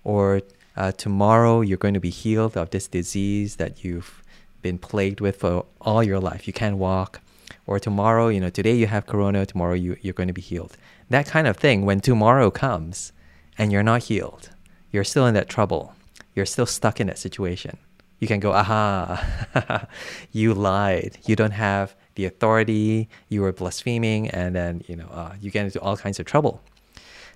or 0.05 0.43
uh, 0.77 0.93
tomorrow 0.93 1.63
you're 1.63 1.79
going 1.79 1.95
to 1.95 2.01
be 2.01 2.11
healed 2.11 2.57
of 2.57 2.71
this 2.71 2.87
disease 2.89 3.57
that 3.57 3.85
you've 3.85 4.23
been 4.63 4.79
plagued 4.79 5.21
with 5.21 5.37
for 5.37 5.65
all 5.81 6.03
your 6.03 6.21
life. 6.21 6.47
You 6.47 6.53
can't 6.53 6.77
walk, 6.77 7.21
or 7.67 7.81
tomorrow, 7.81 8.29
you 8.29 8.41
know, 8.41 8.51
today 8.51 8.75
you 8.75 8.87
have 8.87 9.07
corona, 9.07 9.47
tomorrow 9.47 9.75
you, 9.75 9.97
you're 10.03 10.15
going 10.15 10.29
to 10.29 10.35
be 10.35 10.43
healed. 10.43 10.77
That 11.11 11.27
kind 11.27 11.47
of 11.47 11.57
thing, 11.57 11.85
when 11.85 12.01
tomorrow 12.01 12.51
comes 12.51 13.13
and 13.59 13.73
you're 13.73 13.83
not 13.83 14.05
healed, 14.05 14.51
you're 14.91 15.05
still 15.05 15.27
in 15.27 15.35
that 15.35 15.49
trouble, 15.49 15.95
you're 16.35 16.47
still 16.47 16.67
stuck 16.67 17.01
in 17.01 17.07
that 17.07 17.19
situation. 17.19 17.79
You 18.21 18.29
can 18.29 18.41
go, 18.41 18.53
aha, 18.53 19.87
you 20.33 20.55
lied. 20.55 21.19
You 21.27 21.37
don't 21.37 21.51
have 21.51 21.95
the 22.15 22.25
authority, 22.25 23.09
you 23.29 23.43
were 23.43 23.53
blaspheming, 23.53 24.31
and 24.31 24.55
then, 24.55 24.83
you 24.87 24.97
know, 24.97 25.09
uh, 25.09 25.35
you 25.41 25.51
get 25.51 25.65
into 25.65 25.81
all 25.81 25.97
kinds 25.97 26.21
of 26.21 26.27
trouble. 26.27 26.63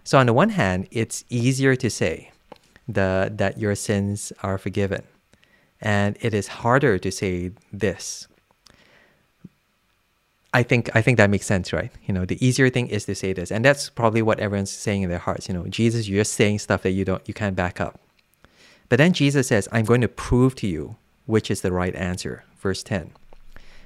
So 0.04 0.18
on 0.18 0.26
the 0.26 0.32
one 0.32 0.50
hand, 0.50 0.88
it's 0.90 1.24
easier 1.28 1.76
to 1.76 1.90
say 1.90 2.30
the, 2.86 3.30
that 3.34 3.58
your 3.58 3.74
sins 3.74 4.32
are 4.42 4.56
forgiven. 4.56 5.02
And 5.80 6.16
it 6.20 6.32
is 6.32 6.48
harder 6.48 6.98
to 6.98 7.10
say 7.10 7.52
this 7.72 8.26
I 10.54 10.62
think 10.62 10.90
I 10.96 11.02
think 11.02 11.18
that 11.18 11.28
makes 11.28 11.46
sense, 11.46 11.72
right? 11.72 11.92
You 12.06 12.14
know, 12.14 12.24
the 12.24 12.44
easier 12.44 12.70
thing 12.70 12.88
is 12.88 13.04
to 13.04 13.14
say 13.14 13.34
this, 13.34 13.50
and 13.50 13.64
that's 13.64 13.90
probably 13.90 14.22
what 14.22 14.40
everyone's 14.40 14.70
saying 14.70 15.02
in 15.02 15.10
their 15.10 15.18
hearts. 15.18 15.46
You 15.46 15.54
know, 15.54 15.66
Jesus, 15.66 16.08
you're 16.08 16.22
just 16.22 16.32
saying 16.32 16.60
stuff 16.60 16.82
that 16.82 16.92
you 16.92 17.04
don't, 17.04 17.22
you 17.28 17.34
can't 17.34 17.54
back 17.54 17.80
up. 17.80 18.00
But 18.88 18.96
then 18.96 19.12
Jesus 19.12 19.48
says, 19.48 19.68
"I'm 19.72 19.84
going 19.84 20.00
to 20.00 20.08
prove 20.08 20.54
to 20.56 20.66
you 20.66 20.96
which 21.26 21.50
is 21.50 21.60
the 21.60 21.72
right 21.72 21.94
answer." 21.94 22.44
Verse 22.60 22.82
ten, 22.82 23.10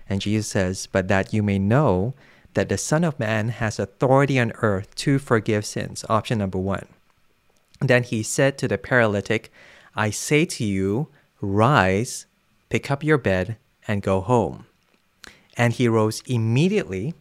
and 0.09 0.20
Jesus 0.20 0.46
says, 0.46 0.87
"But 0.87 1.09
that 1.09 1.35
you 1.35 1.42
may 1.42 1.59
know 1.59 2.14
that 2.55 2.68
the 2.68 2.79
Son 2.79 3.03
of 3.03 3.18
Man 3.18 3.48
has 3.48 3.81
authority 3.81 4.38
on 4.38 4.53
earth 4.62 4.94
to 4.96 5.18
forgive 5.18 5.66
sins." 5.66 6.05
Option 6.09 6.38
number 6.38 6.59
one. 6.59 6.87
Then 7.81 8.05
he 8.05 8.22
said 8.22 8.57
to 8.59 8.68
the 8.68 8.79
paralytic, 8.79 9.51
"I 9.96 10.11
say 10.11 10.44
to 10.44 10.64
you, 10.64 11.09
rise, 11.40 12.27
pick 12.68 12.88
up 12.88 13.03
your 13.03 13.18
bed, 13.18 13.57
and 13.88 14.01
go 14.01 14.20
home." 14.20 14.66
And 15.57 15.73
he 15.73 15.88
rose 15.88 16.23
immediately, 16.27 17.15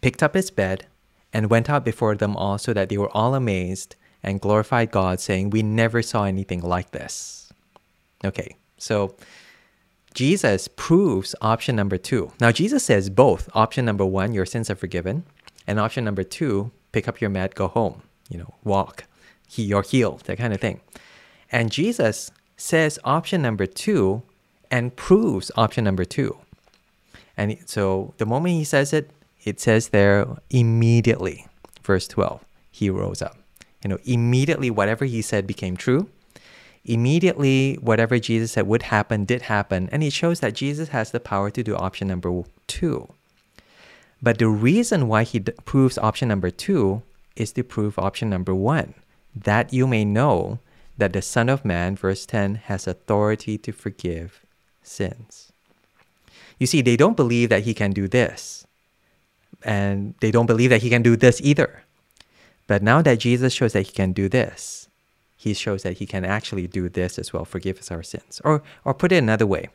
picked 0.00 0.22
up 0.22 0.34
his 0.34 0.50
bed, 0.50 0.86
and 1.32 1.50
went 1.50 1.70
out 1.70 1.84
before 1.84 2.16
them 2.16 2.36
all, 2.36 2.58
so 2.58 2.72
that 2.72 2.88
they 2.88 2.98
were 2.98 3.14
all 3.16 3.34
amazed 3.34 3.96
and 4.22 4.40
glorified 4.40 4.90
God, 4.90 5.20
saying, 5.20 5.50
We 5.50 5.62
never 5.62 6.02
saw 6.02 6.24
anything 6.24 6.60
like 6.60 6.90
this. 6.90 7.52
Okay, 8.24 8.56
so 8.76 9.14
Jesus 10.12 10.68
proves 10.68 11.34
option 11.40 11.76
number 11.76 11.96
two. 11.96 12.32
Now, 12.40 12.50
Jesus 12.50 12.84
says 12.84 13.08
both 13.08 13.48
option 13.54 13.84
number 13.84 14.04
one, 14.04 14.32
your 14.32 14.46
sins 14.46 14.68
are 14.68 14.74
forgiven, 14.74 15.24
and 15.66 15.78
option 15.78 16.04
number 16.04 16.24
two, 16.24 16.72
pick 16.92 17.06
up 17.06 17.20
your 17.20 17.30
mat, 17.30 17.54
go 17.54 17.68
home, 17.68 18.02
you 18.28 18.38
know, 18.38 18.54
walk, 18.64 19.04
he, 19.48 19.62
you're 19.62 19.82
healed, 19.82 20.22
that 20.22 20.38
kind 20.38 20.52
of 20.52 20.60
thing. 20.60 20.80
And 21.52 21.70
Jesus 21.70 22.30
says 22.56 22.98
option 23.04 23.42
number 23.42 23.66
two 23.66 24.22
and 24.70 24.94
proves 24.94 25.50
option 25.56 25.84
number 25.84 26.04
two. 26.04 26.36
And 27.40 27.56
so 27.64 28.12
the 28.18 28.26
moment 28.26 28.56
he 28.56 28.64
says 28.64 28.92
it, 28.92 29.10
it 29.44 29.60
says 29.60 29.88
there 29.88 30.26
immediately, 30.50 31.46
verse 31.82 32.06
12, 32.06 32.44
he 32.70 32.90
rose 32.90 33.22
up. 33.22 33.38
You 33.82 33.88
know, 33.88 33.98
immediately 34.04 34.68
whatever 34.68 35.06
he 35.06 35.22
said 35.22 35.46
became 35.46 35.74
true. 35.74 36.10
Immediately 36.84 37.76
whatever 37.80 38.18
Jesus 38.18 38.52
said 38.52 38.66
would 38.66 38.82
happen 38.82 39.24
did 39.24 39.42
happen. 39.42 39.88
And 39.90 40.04
it 40.04 40.12
shows 40.12 40.40
that 40.40 40.52
Jesus 40.52 40.90
has 40.90 41.12
the 41.12 41.18
power 41.18 41.50
to 41.50 41.62
do 41.62 41.74
option 41.74 42.08
number 42.08 42.42
two. 42.66 43.08
But 44.20 44.38
the 44.38 44.48
reason 44.48 45.08
why 45.08 45.22
he 45.22 45.38
d- 45.38 45.52
proves 45.64 45.96
option 45.96 46.28
number 46.28 46.50
two 46.50 47.00
is 47.36 47.52
to 47.52 47.64
prove 47.64 47.98
option 47.98 48.28
number 48.28 48.54
one 48.54 48.92
that 49.34 49.72
you 49.72 49.86
may 49.86 50.04
know 50.04 50.58
that 50.98 51.14
the 51.14 51.22
Son 51.22 51.48
of 51.48 51.64
Man, 51.64 51.96
verse 51.96 52.26
10, 52.26 52.56
has 52.66 52.86
authority 52.86 53.56
to 53.56 53.72
forgive 53.72 54.44
sins. 54.82 55.49
You 56.60 56.66
see, 56.66 56.82
they 56.82 56.96
don't 56.96 57.16
believe 57.16 57.48
that 57.48 57.64
he 57.64 57.74
can 57.74 57.90
do 57.90 58.06
this. 58.06 58.64
And 59.64 60.14
they 60.20 60.30
don't 60.30 60.46
believe 60.46 60.70
that 60.70 60.82
he 60.82 60.90
can 60.90 61.02
do 61.02 61.16
this 61.16 61.40
either. 61.40 61.82
But 62.68 62.82
now 62.82 63.02
that 63.02 63.18
Jesus 63.18 63.52
shows 63.52 63.72
that 63.72 63.86
he 63.86 63.92
can 63.92 64.12
do 64.12 64.28
this, 64.28 64.88
he 65.36 65.54
shows 65.54 65.82
that 65.82 65.98
he 65.98 66.06
can 66.06 66.24
actually 66.24 66.66
do 66.66 66.88
this 66.88 67.18
as 67.18 67.32
well, 67.32 67.46
forgive 67.46 67.78
us 67.78 67.90
our 67.90 68.02
sins. 68.02 68.40
Or, 68.44 68.62
or 68.84 68.92
put 68.92 69.10
it 69.10 69.16
another 69.16 69.46
way, 69.46 69.70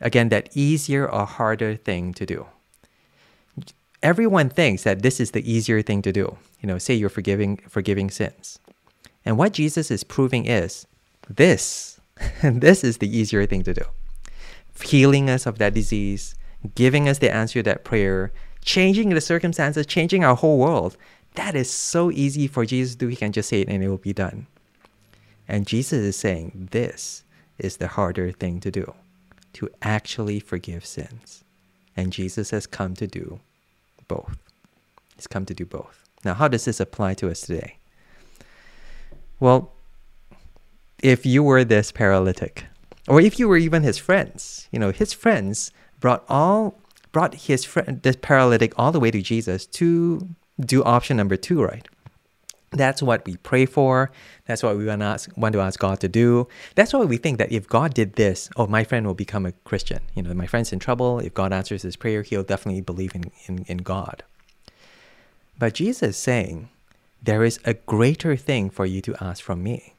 again, 0.00 0.30
that 0.30 0.48
easier 0.56 1.08
or 1.08 1.26
harder 1.26 1.76
thing 1.76 2.14
to 2.14 2.24
do. 2.24 2.46
Everyone 4.02 4.48
thinks 4.48 4.82
that 4.84 5.02
this 5.02 5.20
is 5.20 5.32
the 5.32 5.48
easier 5.50 5.82
thing 5.82 6.00
to 6.02 6.10
do. 6.10 6.38
You 6.62 6.66
know, 6.68 6.78
say 6.78 6.94
you're 6.94 7.10
forgiving 7.10 7.58
forgiving 7.68 8.10
sins. 8.10 8.58
And 9.26 9.36
what 9.36 9.52
Jesus 9.52 9.90
is 9.90 10.04
proving 10.04 10.46
is 10.46 10.86
this, 11.28 12.00
this 12.42 12.82
is 12.82 12.96
the 12.98 13.14
easier 13.14 13.44
thing 13.44 13.62
to 13.64 13.74
do. 13.74 13.84
Healing 14.82 15.30
us 15.30 15.46
of 15.46 15.58
that 15.58 15.74
disease, 15.74 16.34
giving 16.74 17.08
us 17.08 17.18
the 17.18 17.32
answer 17.32 17.60
to 17.60 17.62
that 17.64 17.84
prayer, 17.84 18.32
changing 18.64 19.10
the 19.10 19.20
circumstances, 19.20 19.86
changing 19.86 20.24
our 20.24 20.34
whole 20.34 20.58
world. 20.58 20.96
That 21.34 21.54
is 21.54 21.70
so 21.70 22.10
easy 22.10 22.46
for 22.46 22.66
Jesus 22.66 22.94
to 22.94 22.98
do. 22.98 23.08
He 23.08 23.16
can 23.16 23.32
just 23.32 23.48
say 23.48 23.60
it 23.60 23.68
and 23.68 23.82
it 23.82 23.88
will 23.88 23.98
be 23.98 24.12
done. 24.12 24.46
And 25.46 25.66
Jesus 25.66 25.98
is 25.98 26.16
saying 26.16 26.68
this 26.72 27.24
is 27.58 27.76
the 27.76 27.88
harder 27.88 28.32
thing 28.32 28.60
to 28.60 28.70
do 28.70 28.94
to 29.54 29.68
actually 29.82 30.40
forgive 30.40 30.84
sins. 30.84 31.44
And 31.96 32.12
Jesus 32.12 32.50
has 32.50 32.66
come 32.66 32.94
to 32.96 33.06
do 33.06 33.40
both. 34.08 34.38
He's 35.16 35.26
come 35.26 35.44
to 35.46 35.54
do 35.54 35.66
both. 35.66 36.04
Now, 36.24 36.34
how 36.34 36.48
does 36.48 36.64
this 36.64 36.80
apply 36.80 37.14
to 37.14 37.30
us 37.30 37.42
today? 37.42 37.78
Well, 39.38 39.72
if 41.02 41.24
you 41.24 41.42
were 41.42 41.64
this 41.64 41.92
paralytic, 41.92 42.66
or 43.10 43.20
if 43.20 43.40
you 43.40 43.48
were 43.48 43.56
even 43.56 43.82
his 43.82 43.98
friends, 43.98 44.68
you 44.70 44.78
know, 44.78 44.92
his 44.92 45.12
friends 45.12 45.72
brought 45.98 46.24
all 46.28 46.78
brought 47.10 47.34
his 47.34 47.64
friend 47.64 48.00
this 48.02 48.14
paralytic 48.14 48.72
all 48.78 48.92
the 48.92 49.00
way 49.00 49.10
to 49.10 49.20
Jesus 49.20 49.66
to 49.66 50.28
do 50.60 50.84
option 50.84 51.16
number 51.16 51.36
two, 51.36 51.60
right? 51.60 51.88
That's 52.70 53.02
what 53.02 53.26
we 53.26 53.36
pray 53.38 53.66
for. 53.66 54.12
That's 54.46 54.62
what 54.62 54.76
we 54.76 54.86
want 54.86 55.00
to, 55.00 55.06
ask, 55.06 55.36
want 55.36 55.54
to 55.54 55.60
ask 55.60 55.80
God 55.80 55.98
to 56.00 56.08
do. 56.08 56.46
That's 56.76 56.92
why 56.92 57.00
we 57.00 57.16
think 57.16 57.38
that 57.38 57.50
if 57.50 57.68
God 57.68 57.94
did 57.94 58.12
this, 58.12 58.48
oh, 58.54 58.68
my 58.68 58.84
friend 58.84 59.04
will 59.04 59.14
become 59.14 59.44
a 59.44 59.50
Christian. 59.64 60.02
You 60.14 60.22
know, 60.22 60.32
my 60.34 60.46
friend's 60.46 60.72
in 60.72 60.78
trouble. 60.78 61.18
If 61.18 61.34
God 61.34 61.52
answers 61.52 61.82
his 61.82 61.96
prayer, 61.96 62.22
he'll 62.22 62.44
definitely 62.44 62.82
believe 62.82 63.16
in, 63.16 63.32
in, 63.46 63.64
in 63.66 63.78
God. 63.78 64.22
But 65.58 65.74
Jesus 65.74 66.10
is 66.10 66.16
saying, 66.16 66.68
there 67.20 67.42
is 67.42 67.58
a 67.64 67.74
greater 67.74 68.36
thing 68.36 68.70
for 68.70 68.86
you 68.86 69.00
to 69.00 69.16
ask 69.20 69.42
from 69.42 69.64
me. 69.64 69.94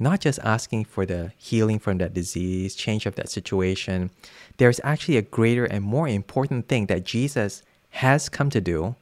Not 0.00 0.20
just 0.20 0.38
asking 0.42 0.86
for 0.86 1.04
the 1.04 1.32
healing 1.36 1.78
from 1.78 1.98
that 1.98 2.14
disease, 2.14 2.74
change 2.74 3.04
of 3.04 3.14
that 3.16 3.28
situation. 3.28 4.10
There's 4.56 4.80
actually 4.82 5.18
a 5.18 5.22
greater 5.22 5.66
and 5.66 5.84
more 5.84 6.08
important 6.08 6.68
thing 6.68 6.86
that 6.86 7.04
Jesus 7.04 7.62
has 7.90 8.30
come 8.30 8.48
to 8.50 8.60
do 8.60 8.96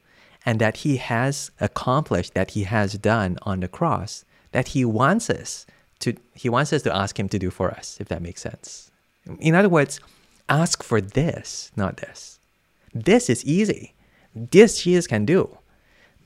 and 0.45 0.59
that 0.59 0.77
he 0.77 0.97
has 0.97 1.51
accomplished, 1.61 2.33
that 2.33 2.51
he 2.51 2.63
has 2.63 2.93
done 2.97 3.37
on 3.43 3.61
the 3.61 3.67
cross, 3.67 4.25
that 4.51 4.69
he 4.69 4.83
wants 4.83 5.29
us 5.29 5.65
to 5.99 6.15
he 6.33 6.49
wants 6.49 6.73
us 6.73 6.81
to 6.83 6.95
ask 6.95 7.19
him 7.19 7.29
to 7.29 7.39
do 7.39 7.49
for 7.49 7.71
us, 7.71 7.97
if 7.99 8.07
that 8.09 8.21
makes 8.21 8.41
sense. 8.41 8.91
In 9.39 9.55
other 9.55 9.69
words, 9.69 9.99
ask 10.47 10.83
for 10.83 11.01
this, 11.01 11.71
not 11.75 11.97
this. 11.97 12.39
This 12.93 13.29
is 13.29 13.45
easy. 13.45 13.93
This 14.35 14.81
Jesus 14.83 15.07
can 15.07 15.25
do. 15.25 15.57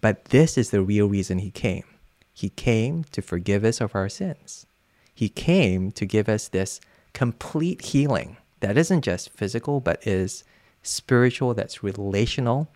But 0.02 0.26
this 0.26 0.58
is 0.58 0.70
the 0.70 0.82
real 0.82 1.08
reason 1.08 1.40
he 1.40 1.52
came. 1.52 1.86
He 2.34 2.50
came 2.50 3.04
to 3.12 3.22
forgive 3.22 3.64
us 3.64 3.80
of 3.80 3.96
our 3.96 4.10
sins. 4.10 4.66
He 5.14 5.30
came 5.30 5.92
to 5.92 6.06
give 6.06 6.28
us 6.28 6.48
this 6.48 6.82
complete 7.14 7.82
healing 7.82 8.38
that 8.60 8.78
isn't 8.78 9.04
just 9.04 9.30
physical, 9.30 9.80
but 9.80 10.06
is 10.06 10.44
spiritual, 10.82 11.54
that's 11.54 11.84
relational, 11.84 12.68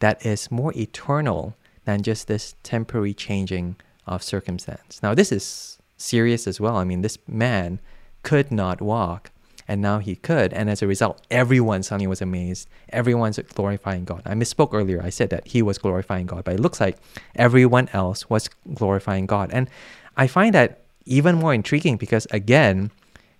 that 0.00 0.24
is 0.24 0.50
more 0.50 0.72
eternal 0.76 1.56
than 1.84 2.02
just 2.02 2.28
this 2.28 2.54
temporary 2.62 3.14
changing 3.14 3.76
of 4.06 4.22
circumstance. 4.22 5.00
Now, 5.02 5.14
this 5.14 5.32
is 5.32 5.78
serious 5.96 6.46
as 6.46 6.60
well. 6.60 6.76
I 6.76 6.84
mean, 6.84 7.00
this 7.02 7.18
man 7.26 7.80
could 8.22 8.52
not 8.52 8.80
walk, 8.80 9.30
and 9.66 9.80
now 9.80 9.98
he 9.98 10.16
could. 10.16 10.52
And 10.52 10.68
as 10.68 10.82
a 10.82 10.86
result, 10.86 11.24
everyone 11.30 11.82
suddenly 11.82 12.06
was 12.06 12.22
amazed. 12.22 12.68
Everyone's 12.90 13.38
glorifying 13.38 14.04
God. 14.04 14.22
I 14.24 14.34
misspoke 14.34 14.72
earlier. 14.72 15.02
I 15.02 15.10
said 15.10 15.30
that 15.30 15.46
he 15.46 15.62
was 15.62 15.78
glorifying 15.78 16.26
God, 16.26 16.44
but 16.44 16.54
it 16.54 16.60
looks 16.60 16.80
like 16.80 16.98
everyone 17.36 17.88
else 17.92 18.28
was 18.28 18.48
glorifying 18.74 19.26
God. 19.26 19.50
And 19.52 19.68
I 20.16 20.26
find 20.26 20.54
that 20.54 20.80
even 21.04 21.36
more 21.36 21.54
intriguing 21.54 21.96
because, 21.96 22.26
again, 22.30 22.90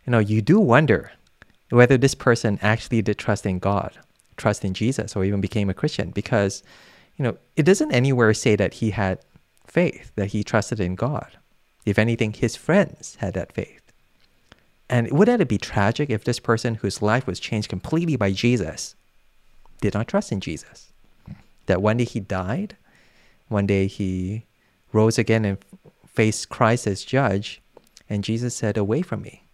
you 0.07 0.11
know, 0.11 0.19
you 0.19 0.43
do 0.43 0.59
wonder 0.59 1.13
whether 1.71 1.97
this 1.97 2.15
person 2.15 2.59
actually 2.63 3.03
did 3.03 3.19
trust 3.19 3.47
in 3.47 3.59
God 3.59 3.99
trust 4.37 4.65
in 4.65 4.75
Jesus 4.75 5.15
or 5.17 5.25
even 5.25 5.41
became 5.41 5.71
a 5.71 5.75
Christian 5.75 6.11
because, 6.11 6.63
you 7.17 7.23
know, 7.23 7.37
it 7.57 7.65
doesn't 7.65 7.93
anywhere 7.93 8.35
say 8.35 8.57
that 8.57 8.75
he 8.75 8.91
had 8.91 9.19
faith, 9.67 10.13
that 10.17 10.29
he 10.29 10.43
trusted 10.43 10.81
in 10.81 10.95
God. 10.95 11.31
If 11.85 11.99
anything, 11.99 12.33
his 12.33 12.57
friends 12.57 13.17
had 13.17 13.35
that 13.35 13.53
faith. 13.53 13.82
And 14.89 15.11
wouldn't 15.11 15.41
it 15.41 15.49
be 15.49 15.59
tragic 15.59 16.11
if 16.11 16.25
this 16.25 16.39
person 16.39 16.77
whose 16.77 17.03
life 17.03 17.27
was 17.27 17.41
changed 17.41 17.69
completely 17.69 18.17
by 18.17 18.33
Jesus 18.33 18.95
did 19.81 19.95
not 19.95 20.09
trust 20.09 20.33
in 20.33 20.41
Jesus? 20.41 20.93
That 21.67 21.81
one 21.83 21.97
day 21.97 22.05
he 22.05 22.21
died, 22.21 22.77
one 23.49 23.67
day 23.67 23.87
he 23.87 24.45
rose 24.93 25.19
again 25.19 25.45
and 25.45 25.59
faced 26.07 26.49
Christ 26.49 26.87
as 26.87 27.05
judge, 27.05 27.63
and 28.09 28.25
Jesus 28.25 28.55
said, 28.55 28.77
Away 28.77 29.03
from 29.03 29.23
me. 29.23 29.45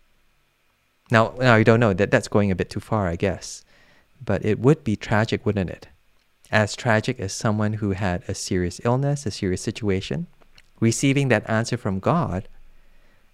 Now, 1.10 1.34
now 1.38 1.54
I 1.54 1.62
don't 1.62 1.80
know 1.80 1.92
that 1.92 2.10
that's 2.10 2.28
going 2.28 2.50
a 2.50 2.56
bit 2.56 2.70
too 2.70 2.80
far, 2.80 3.06
I 3.06 3.16
guess. 3.16 3.64
But 4.24 4.44
it 4.44 4.58
would 4.58 4.84
be 4.84 4.96
tragic, 4.96 5.46
wouldn't 5.46 5.70
it? 5.70 5.88
As 6.50 6.74
tragic 6.74 7.20
as 7.20 7.32
someone 7.32 7.74
who 7.74 7.92
had 7.92 8.22
a 8.26 8.34
serious 8.34 8.80
illness, 8.84 9.26
a 9.26 9.30
serious 9.30 9.62
situation, 9.62 10.26
receiving 10.80 11.28
that 11.28 11.48
answer 11.48 11.76
from 11.76 12.00
God, 12.00 12.48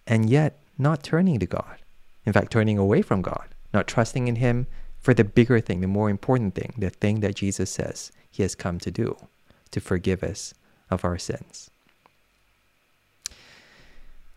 and 0.07 0.28
yet 0.28 0.59
not 0.78 1.02
turning 1.02 1.38
to 1.38 1.46
God. 1.46 1.78
In 2.26 2.32
fact, 2.32 2.52
turning 2.52 2.78
away 2.78 3.02
from 3.02 3.22
God, 3.22 3.48
not 3.72 3.87
trusting 3.87 4.28
in 4.28 4.37
Him 4.37 4.66
for 4.98 5.14
the 5.14 5.24
bigger 5.24 5.60
thing, 5.60 5.80
the 5.80 5.87
more 5.87 6.08
important 6.08 6.54
thing, 6.54 6.74
the 6.78 6.90
thing 6.90 7.20
that 7.20 7.37
Jesus 7.37 7.70
says 7.70 8.12
He 8.30 8.42
has 8.42 8.54
come 8.54 8.78
to 8.80 8.90
do, 8.90 9.16
to 9.70 9.80
forgive 9.80 10.22
us 10.22 10.54
of 10.90 11.04
our 11.04 11.18
sins. 11.18 11.70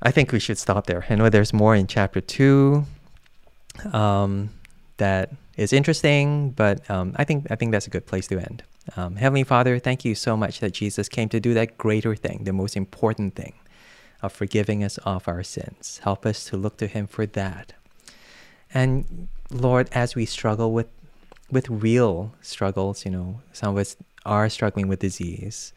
I 0.02 0.12
think 0.12 0.32
we 0.32 0.39
should 0.39 0.58
stop 0.58 0.86
there. 0.86 1.06
I 1.10 1.15
know 1.15 1.30
there's 1.30 1.54
more 1.54 1.76
in 1.76 1.88
chapter 1.88 2.21
2 2.21 2.86
um, 3.93 4.50
that 4.97 5.32
is 5.56 5.73
interesting, 5.73 6.52
but 6.52 6.88
um, 6.89 7.13
I 7.15 7.23
think 7.23 7.47
I 7.50 7.56
think 7.56 7.71
that's 7.71 7.88
a 7.88 7.89
good 7.89 8.06
place 8.06 8.28
to 8.28 8.39
end. 8.39 8.63
Um, 8.95 9.15
Heavenly 9.15 9.43
Father, 9.43 9.80
thank 9.80 10.06
you 10.06 10.15
so 10.15 10.38
much 10.38 10.60
that 10.60 10.73
Jesus 10.73 11.10
came 11.10 11.30
to 11.30 11.39
do 11.39 11.54
that 11.56 11.78
greater 11.78 12.15
thing, 12.15 12.43
the 12.43 12.54
most 12.54 12.78
important 12.78 13.36
thing, 13.36 13.54
of 14.21 14.32
forgiving 14.32 14.84
us 14.84 14.97
of 15.00 15.28
our 15.28 15.43
sins. 15.43 16.00
Help 16.04 16.26
us 16.26 16.45
to 16.45 16.58
look 16.58 16.78
to 16.78 16.88
Him 16.88 17.08
for 17.08 17.26
that. 17.26 17.73
And 18.73 19.27
Lord, 19.51 19.89
as 19.91 20.15
we 20.15 20.25
struggle 20.25 20.71
with 20.71 20.88
with 21.49 21.69
real 21.69 22.34
struggles, 22.41 23.06
you 23.06 23.12
know, 23.12 23.39
some 23.53 23.75
of 23.75 23.80
us 23.80 23.95
are 24.25 24.49
struggling 24.49 24.89
with 24.89 24.99
disease, 24.99 25.71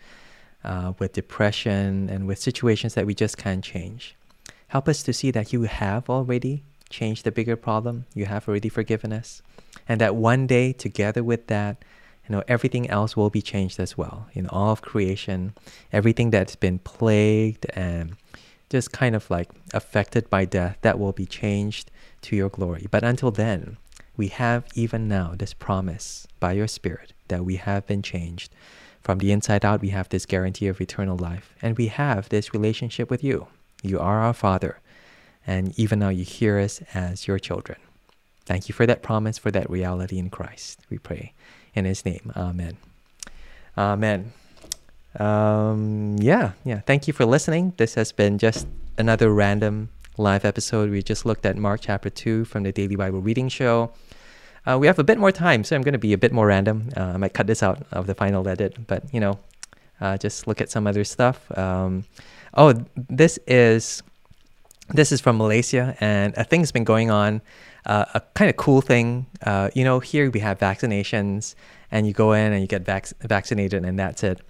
uh, 0.64 0.94
with 0.98 1.12
depression, 1.12 2.08
and 2.10 2.26
with 2.26 2.40
situations 2.40 2.94
that 2.94 3.06
we 3.06 3.14
just 3.14 3.38
can't 3.38 3.62
change. 3.62 4.16
Help 4.68 4.88
us 4.88 5.04
to 5.04 5.12
see 5.12 5.30
that 5.30 5.52
you 5.52 5.62
have 5.62 6.10
already 6.10 6.64
changed 6.88 7.22
the 7.22 7.30
bigger 7.30 7.54
problem. 7.54 8.06
You 8.14 8.26
have 8.26 8.48
already 8.48 8.68
forgiven 8.68 9.12
us 9.12 9.42
and 9.88 10.00
that 10.00 10.14
one 10.14 10.46
day 10.46 10.72
together 10.72 11.22
with 11.22 11.46
that 11.48 11.84
you 12.28 12.34
know 12.34 12.42
everything 12.48 12.88
else 12.88 13.16
will 13.16 13.30
be 13.30 13.42
changed 13.42 13.80
as 13.80 13.96
well 13.96 14.28
in 14.34 14.46
all 14.46 14.70
of 14.70 14.82
creation 14.82 15.52
everything 15.92 16.30
that's 16.30 16.56
been 16.56 16.78
plagued 16.78 17.66
and 17.74 18.16
just 18.70 18.92
kind 18.92 19.14
of 19.14 19.30
like 19.30 19.50
affected 19.74 20.30
by 20.30 20.44
death 20.44 20.78
that 20.82 20.98
will 20.98 21.12
be 21.12 21.26
changed 21.26 21.90
to 22.22 22.36
your 22.36 22.48
glory 22.48 22.86
but 22.90 23.04
until 23.04 23.30
then 23.30 23.76
we 24.16 24.28
have 24.28 24.64
even 24.74 25.08
now 25.08 25.34
this 25.36 25.52
promise 25.52 26.26
by 26.38 26.52
your 26.52 26.68
spirit 26.68 27.12
that 27.28 27.44
we 27.44 27.56
have 27.56 27.86
been 27.86 28.02
changed 28.02 28.50
from 29.02 29.18
the 29.18 29.32
inside 29.32 29.64
out 29.64 29.80
we 29.80 29.90
have 29.90 30.08
this 30.08 30.26
guarantee 30.26 30.68
of 30.68 30.80
eternal 30.80 31.16
life 31.16 31.54
and 31.60 31.76
we 31.76 31.88
have 31.88 32.28
this 32.28 32.54
relationship 32.54 33.10
with 33.10 33.22
you 33.24 33.46
you 33.82 33.98
are 33.98 34.20
our 34.20 34.34
father 34.34 34.78
and 35.46 35.78
even 35.78 35.98
now 35.98 36.08
you 36.08 36.24
hear 36.24 36.58
us 36.58 36.80
as 36.94 37.26
your 37.26 37.38
children 37.38 37.78
Thank 38.50 38.68
you 38.68 38.72
for 38.72 38.84
that 38.84 39.00
promise, 39.00 39.38
for 39.38 39.52
that 39.52 39.70
reality 39.70 40.18
in 40.18 40.28
Christ. 40.28 40.80
We 40.90 40.98
pray 40.98 41.34
in 41.72 41.84
His 41.84 42.04
name. 42.04 42.32
Amen. 42.34 42.78
Amen. 43.78 44.32
Um, 45.18 46.16
yeah, 46.18 46.52
yeah. 46.64 46.80
Thank 46.80 47.06
you 47.08 47.12
for 47.12 47.24
listening. 47.24 47.74
This 47.76 47.94
has 47.94 48.12
been 48.12 48.38
just 48.38 48.66
another 48.96 49.32
random 49.32 49.90
live 50.16 50.44
episode. 50.44 50.90
We 50.90 51.02
just 51.02 51.26
looked 51.26 51.44
at 51.46 51.56
Mark 51.56 51.80
chapter 51.82 52.10
2 52.10 52.44
from 52.44 52.62
the 52.62 52.72
Daily 52.72 52.96
Bible 52.96 53.20
Reading 53.20 53.48
Show. 53.48 53.92
Uh, 54.66 54.78
we 54.78 54.86
have 54.86 54.98
a 54.98 55.04
bit 55.04 55.18
more 55.18 55.32
time, 55.32 55.64
so 55.64 55.74
I'm 55.74 55.82
going 55.82 55.94
to 55.94 55.98
be 55.98 56.12
a 56.12 56.18
bit 56.18 56.32
more 56.32 56.46
random. 56.46 56.90
Uh, 56.96 57.12
I 57.14 57.16
might 57.16 57.32
cut 57.32 57.46
this 57.46 57.62
out 57.62 57.86
of 57.92 58.06
the 58.06 58.14
final 58.14 58.46
edit, 58.46 58.86
but 58.86 59.02
you 59.12 59.18
know, 59.18 59.38
uh, 60.00 60.16
just 60.18 60.46
look 60.46 60.60
at 60.60 60.70
some 60.70 60.86
other 60.86 61.04
stuff. 61.04 61.50
Um, 61.56 62.04
oh, 62.54 62.74
this 62.94 63.38
is 63.46 64.02
this 64.92 65.12
is 65.12 65.20
from 65.20 65.38
Malaysia, 65.38 65.96
and 66.00 66.34
a 66.36 66.44
thing's 66.44 66.72
been 66.72 66.84
going 66.84 67.10
on. 67.10 67.40
Uh, 67.86 68.04
a 68.14 68.20
kind 68.34 68.50
of 68.50 68.56
cool 68.56 68.82
thing, 68.82 69.26
uh, 69.46 69.70
you 69.74 69.84
know, 69.84 70.00
here 70.00 70.30
we 70.30 70.40
have 70.40 70.58
vaccinations, 70.58 71.54
and 71.90 72.06
you 72.06 72.12
go 72.12 72.32
in 72.32 72.52
and 72.52 72.60
you 72.60 72.66
get 72.66 72.82
vac- 72.82 73.16
vaccinated, 73.20 73.84
and 73.84 73.98
that's 73.98 74.22
it. 74.22 74.40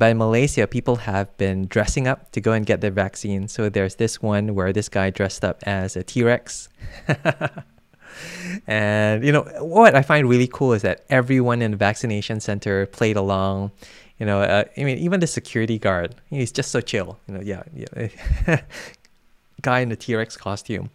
But 0.00 0.12
in 0.12 0.16
Malaysia, 0.16 0.66
people 0.66 0.96
have 0.96 1.28
been 1.36 1.66
dressing 1.66 2.08
up 2.08 2.32
to 2.32 2.40
go 2.40 2.52
and 2.52 2.64
get 2.64 2.80
their 2.80 2.90
vaccine. 2.90 3.48
So 3.48 3.68
there's 3.68 3.96
this 3.96 4.22
one 4.22 4.54
where 4.54 4.72
this 4.72 4.88
guy 4.88 5.10
dressed 5.10 5.44
up 5.44 5.62
as 5.64 5.94
a 5.94 6.02
T 6.02 6.22
Rex. 6.24 6.70
and 8.66 9.22
you 9.22 9.30
know 9.30 9.42
what 9.60 9.94
I 9.94 10.00
find 10.00 10.26
really 10.26 10.48
cool 10.48 10.72
is 10.72 10.80
that 10.88 11.04
everyone 11.10 11.60
in 11.60 11.72
the 11.72 11.76
vaccination 11.76 12.40
center 12.40 12.86
played 12.86 13.18
along. 13.18 13.72
You 14.18 14.24
know, 14.24 14.40
uh, 14.40 14.64
I 14.74 14.84
mean, 14.84 14.96
even 14.96 15.20
the 15.20 15.26
security 15.26 15.78
guard, 15.78 16.14
he's 16.30 16.50
just 16.50 16.70
so 16.70 16.80
chill. 16.80 17.18
You 17.28 17.34
know, 17.34 17.40
yeah, 17.42 17.62
yeah. 17.76 18.62
guy 19.60 19.80
in 19.80 19.90
the 19.90 19.96
T 19.96 20.16
Rex 20.16 20.34
costume, 20.34 20.88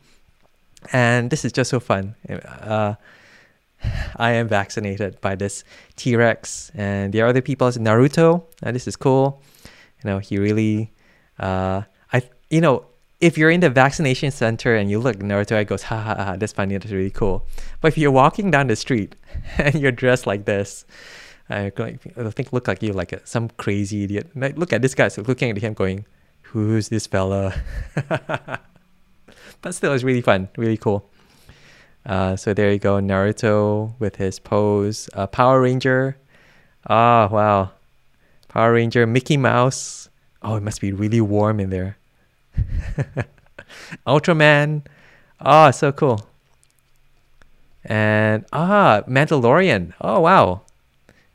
and 0.91 1.29
this 1.29 1.45
is 1.45 1.51
just 1.51 1.69
so 1.69 1.79
fun. 1.79 2.15
Uh, 2.27 2.95
I 4.15 4.31
am 4.31 4.47
vaccinated 4.47 5.19
by 5.21 5.35
this 5.35 5.63
T 5.95 6.15
Rex, 6.15 6.71
and 6.75 7.13
the 7.13 7.21
other 7.21 7.41
people 7.41 7.67
is 7.67 7.77
Naruto. 7.77 8.43
Uh, 8.63 8.71
this 8.71 8.87
is 8.87 8.95
cool. 8.95 9.41
You 10.03 10.09
know, 10.09 10.19
he 10.19 10.37
really, 10.37 10.93
uh, 11.39 11.83
I, 12.13 12.21
you 12.49 12.61
know, 12.61 12.85
if 13.21 13.37
you're 13.37 13.49
in 13.49 13.61
the 13.61 13.69
vaccination 13.69 14.31
center 14.31 14.75
and 14.75 14.89
you 14.89 14.99
look 14.99 15.17
Naruto, 15.17 15.59
it 15.59 15.65
goes, 15.65 15.83
ha 15.83 15.99
ha 15.99 16.15
ha, 16.15 16.35
that's 16.35 16.53
funny, 16.53 16.77
that's 16.77 16.91
really 16.91 17.09
cool. 17.09 17.47
But 17.81 17.89
if 17.89 17.97
you're 17.97 18.11
walking 18.11 18.51
down 18.51 18.67
the 18.67 18.75
street 18.75 19.15
and 19.57 19.75
you're 19.75 19.91
dressed 19.91 20.27
like 20.27 20.45
this, 20.45 20.85
I 21.49 21.69
think 21.69 22.53
look 22.53 22.67
like 22.67 22.81
you 22.81 22.93
like 22.93 23.13
a, 23.13 23.25
some 23.25 23.49
crazy 23.49 24.03
idiot. 24.03 24.29
Like, 24.35 24.57
look 24.57 24.73
at 24.73 24.81
this 24.81 24.95
guy, 24.95 25.09
so 25.09 25.21
looking 25.21 25.51
at 25.51 25.57
him, 25.57 25.73
going, 25.73 26.05
"Who's 26.41 26.89
this 26.89 27.05
fella?" 27.05 27.53
but 29.61 29.71
still, 29.71 29.93
it's 29.93 30.03
really 30.03 30.21
fun, 30.21 30.49
really 30.57 30.77
cool. 30.77 31.09
Uh, 32.05 32.35
so 32.35 32.53
there 32.53 32.71
you 32.71 32.77
go, 32.77 32.99
Naruto 32.99 33.93
with 33.99 34.17
his 34.17 34.39
pose. 34.39 35.09
Uh, 35.13 35.25
Power 35.25 35.61
Ranger. 35.61 36.17
Ah, 36.87 37.27
oh, 37.27 37.33
wow. 37.33 37.71
Power 38.47 38.73
Ranger, 38.73 39.07
Mickey 39.07 39.37
Mouse. 39.37 40.09
Oh, 40.43 40.55
it 40.55 40.63
must 40.63 40.81
be 40.81 40.91
really 40.91 41.21
warm 41.21 41.59
in 41.59 41.71
there. 41.71 41.97
Ultraman. 44.07 44.83
Ah, 45.41 45.67
oh, 45.67 45.71
so 45.71 45.91
cool. 45.91 46.27
And 47.83 48.45
ah, 48.53 49.01
Mandalorian. 49.07 49.93
Oh, 49.99 50.19
wow. 50.21 50.61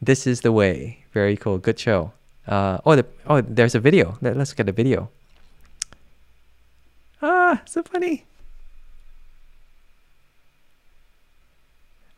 This 0.01 0.27
is 0.27 0.43
the 0.43 0.53
way. 0.53 1.05
Very 1.13 1.37
cool. 1.37 1.59
Good 1.59 1.79
show. 1.79 2.13
Uh, 2.47 2.79
oh, 2.87 2.97
the, 2.97 3.07
oh, 3.27 3.41
there's 3.41 3.75
a 3.75 3.81
video. 3.81 4.19
Let, 4.21 4.37
let's 4.37 4.53
get 4.53 4.69
a 4.69 4.73
video. 4.73 5.11
Ah, 7.21 7.61
so 7.67 7.83
funny. 7.83 8.25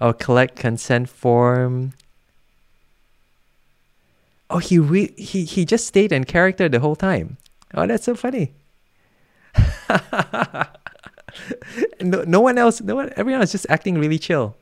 Oh, 0.02 0.12
collect 0.12 0.56
consent 0.56 1.08
form. 1.08 1.92
Oh, 4.50 4.58
he 4.58 4.76
re- 4.76 5.14
he 5.16 5.44
he 5.44 5.64
just 5.64 5.86
stayed 5.86 6.10
in 6.10 6.24
character 6.24 6.68
the 6.68 6.80
whole 6.80 6.96
time. 6.96 7.36
Oh, 7.72 7.86
that's 7.86 8.02
so 8.02 8.16
funny. 8.16 8.50
no, 12.00 12.24
no 12.26 12.40
one 12.40 12.58
else, 12.58 12.80
no 12.80 12.96
one, 12.96 13.12
everyone 13.14 13.42
is 13.42 13.52
just 13.52 13.64
acting 13.68 13.96
really 13.96 14.18
chill. 14.18 14.56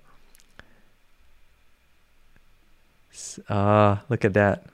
Ah, 3.48 3.55
uh, 3.55 3.98
look 4.11 4.26
at 4.26 4.35
that. 4.35 4.66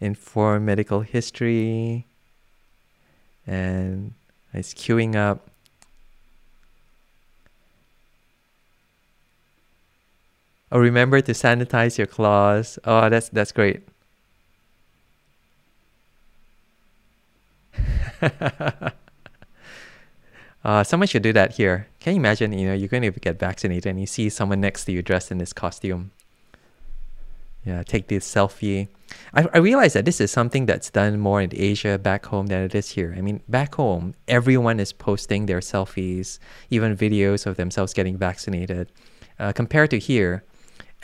Inform 0.00 0.64
medical 0.64 1.02
history. 1.02 2.06
And 3.46 4.14
it's 4.52 4.74
queuing 4.74 5.14
up. 5.14 5.48
Oh, 10.72 10.78
remember 10.78 11.20
to 11.20 11.32
sanitize 11.32 11.96
your 11.96 12.08
claws. 12.08 12.78
Oh, 12.84 13.08
that's 13.08 13.28
that's 13.28 13.52
great. 13.52 13.82
uh, 20.64 20.82
someone 20.82 21.06
should 21.06 21.22
do 21.22 21.32
that 21.32 21.52
here. 21.52 21.86
Can 22.00 22.14
you 22.14 22.20
imagine? 22.20 22.52
You 22.52 22.68
know, 22.68 22.74
you're 22.74 22.88
going 22.88 23.02
to 23.02 23.12
get 23.12 23.38
vaccinated 23.38 23.86
and 23.86 24.00
you 24.00 24.06
see 24.06 24.28
someone 24.28 24.60
next 24.60 24.86
to 24.86 24.92
you 24.92 25.02
dressed 25.02 25.30
in 25.30 25.38
this 25.38 25.52
costume. 25.52 26.10
Yeah, 27.64 27.82
take 27.82 28.08
this 28.08 28.26
selfie. 28.32 28.88
I, 29.34 29.48
I 29.52 29.58
realize 29.58 29.92
that 29.94 30.04
this 30.04 30.20
is 30.20 30.30
something 30.30 30.66
that's 30.66 30.90
done 30.90 31.18
more 31.18 31.40
in 31.40 31.50
Asia 31.52 31.98
back 31.98 32.26
home 32.26 32.46
than 32.46 32.62
it 32.62 32.74
is 32.74 32.90
here. 32.90 33.14
I 33.16 33.20
mean, 33.20 33.42
back 33.48 33.74
home, 33.74 34.14
everyone 34.28 34.78
is 34.78 34.92
posting 34.92 35.46
their 35.46 35.60
selfies, 35.60 36.38
even 36.70 36.96
videos 36.96 37.44
of 37.46 37.56
themselves 37.56 37.92
getting 37.92 38.16
vaccinated. 38.16 38.92
Uh, 39.38 39.52
compared 39.52 39.90
to 39.90 39.98
here, 39.98 40.44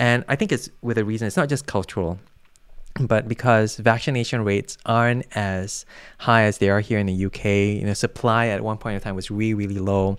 and 0.02 0.24
I 0.26 0.34
think 0.34 0.50
it's 0.50 0.68
with 0.80 0.98
a 0.98 1.04
reason, 1.04 1.28
it's 1.28 1.36
not 1.36 1.48
just 1.48 1.66
cultural, 1.66 2.18
but 2.98 3.28
because 3.28 3.76
vaccination 3.76 4.42
rates 4.42 4.76
aren't 4.84 5.24
as 5.36 5.86
high 6.18 6.42
as 6.42 6.58
they 6.58 6.70
are 6.70 6.80
here 6.80 6.98
in 6.98 7.06
the 7.06 7.26
UK, 7.26 7.44
you 7.78 7.84
know, 7.84 7.94
supply 7.94 8.48
at 8.48 8.62
one 8.62 8.78
point 8.78 8.96
in 8.96 9.00
time 9.00 9.14
was 9.14 9.30
really, 9.30 9.54
really 9.54 9.78
low. 9.78 10.18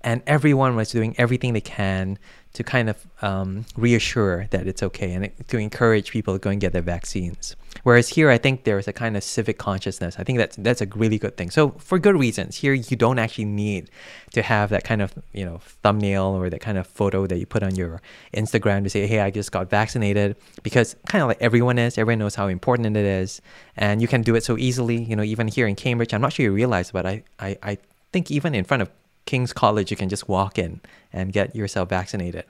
And 0.00 0.22
everyone 0.26 0.74
was 0.74 0.90
doing 0.90 1.14
everything 1.18 1.52
they 1.52 1.60
can 1.60 2.18
to 2.52 2.64
kind 2.64 2.90
of 2.90 3.06
um, 3.22 3.64
reassure 3.76 4.48
that 4.50 4.66
it's 4.66 4.82
okay 4.82 5.12
and 5.12 5.30
to 5.48 5.58
encourage 5.58 6.10
people 6.10 6.34
to 6.34 6.38
go 6.40 6.50
and 6.50 6.60
get 6.60 6.72
their 6.72 6.82
vaccines. 6.82 7.54
Whereas 7.84 8.08
here, 8.08 8.28
I 8.28 8.38
think 8.38 8.64
there's 8.64 8.88
a 8.88 8.92
kind 8.92 9.16
of 9.16 9.22
civic 9.22 9.56
consciousness. 9.56 10.16
I 10.18 10.24
think 10.24 10.38
that's 10.38 10.56
that's 10.56 10.80
a 10.80 10.86
really 10.86 11.18
good 11.18 11.36
thing. 11.36 11.50
So 11.50 11.70
for 11.78 11.98
good 11.98 12.18
reasons, 12.18 12.56
here 12.56 12.74
you 12.74 12.96
don't 12.96 13.18
actually 13.18 13.44
need 13.44 13.88
to 14.32 14.42
have 14.42 14.70
that 14.70 14.82
kind 14.82 15.00
of 15.00 15.14
you 15.32 15.44
know 15.44 15.58
thumbnail 15.82 16.24
or 16.24 16.50
that 16.50 16.60
kind 16.60 16.76
of 16.76 16.86
photo 16.88 17.26
that 17.26 17.38
you 17.38 17.46
put 17.46 17.62
on 17.62 17.76
your 17.76 18.02
Instagram 18.34 18.82
to 18.82 18.90
say, 18.90 19.06
"Hey, 19.06 19.20
I 19.20 19.30
just 19.30 19.52
got 19.52 19.70
vaccinated," 19.70 20.36
because 20.64 20.96
kind 21.06 21.22
of 21.22 21.28
like 21.28 21.40
everyone 21.40 21.78
is, 21.78 21.96
everyone 21.96 22.18
knows 22.18 22.34
how 22.34 22.48
important 22.48 22.96
it 22.96 23.04
is, 23.04 23.40
and 23.76 24.02
you 24.02 24.08
can 24.08 24.22
do 24.22 24.34
it 24.34 24.42
so 24.42 24.58
easily. 24.58 25.02
You 25.04 25.14
know, 25.14 25.22
even 25.22 25.46
here 25.46 25.68
in 25.68 25.76
Cambridge, 25.76 26.12
I'm 26.12 26.20
not 26.20 26.32
sure 26.32 26.44
you 26.44 26.52
realize, 26.52 26.90
but 26.90 27.06
I 27.06 27.22
I, 27.38 27.56
I 27.62 27.78
think 28.12 28.30
even 28.30 28.54
in 28.54 28.64
front 28.64 28.82
of 28.82 28.90
King's 29.26 29.52
College, 29.52 29.90
you 29.90 29.96
can 29.96 30.08
just 30.08 30.28
walk 30.28 30.58
in 30.58 30.80
and 31.12 31.32
get 31.32 31.54
yourself 31.54 31.88
vaccinated. 31.88 32.44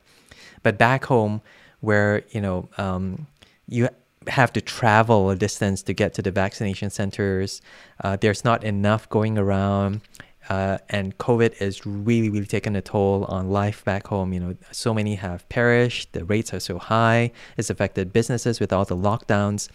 But 0.62 0.78
back 0.78 1.04
home, 1.04 1.42
where 1.80 2.22
you 2.30 2.40
know 2.40 2.68
um, 2.78 3.26
you 3.68 3.88
have 4.26 4.52
to 4.52 4.61
travel 4.61 5.30
a 5.30 5.37
distance 5.37 5.83
to 5.83 5.94
get 5.94 6.14
to 6.14 6.22
the 6.22 6.30
vaccination 6.30 6.90
centers, 6.90 7.62
uh, 8.04 8.16
there's 8.16 8.44
not 8.44 8.64
enough 8.64 9.09
going 9.09 9.38
around. 9.38 10.02
Uh, 10.48 10.78
and 10.88 11.16
COVID 11.18 11.61
is 11.61 11.87
really, 11.87 12.28
really 12.28 12.46
taking 12.46 12.74
a 12.74 12.80
toll 12.80 13.24
on 13.26 13.50
life 13.50 13.85
back 13.85 14.09
home. 14.09 14.33
You 14.33 14.40
know, 14.40 14.56
so 14.72 14.92
many 14.92 15.14
have 15.14 15.48
perished. 15.48 16.12
The 16.12 16.24
rates 16.24 16.52
are 16.52 16.59
so 16.59 16.78
high. 16.78 17.30
It's 17.56 17.70
affected 17.70 18.12
businesses 18.12 18.59
with 18.59 18.72
all 18.72 18.85
the 18.85 18.96
lockdowns, 18.96 19.68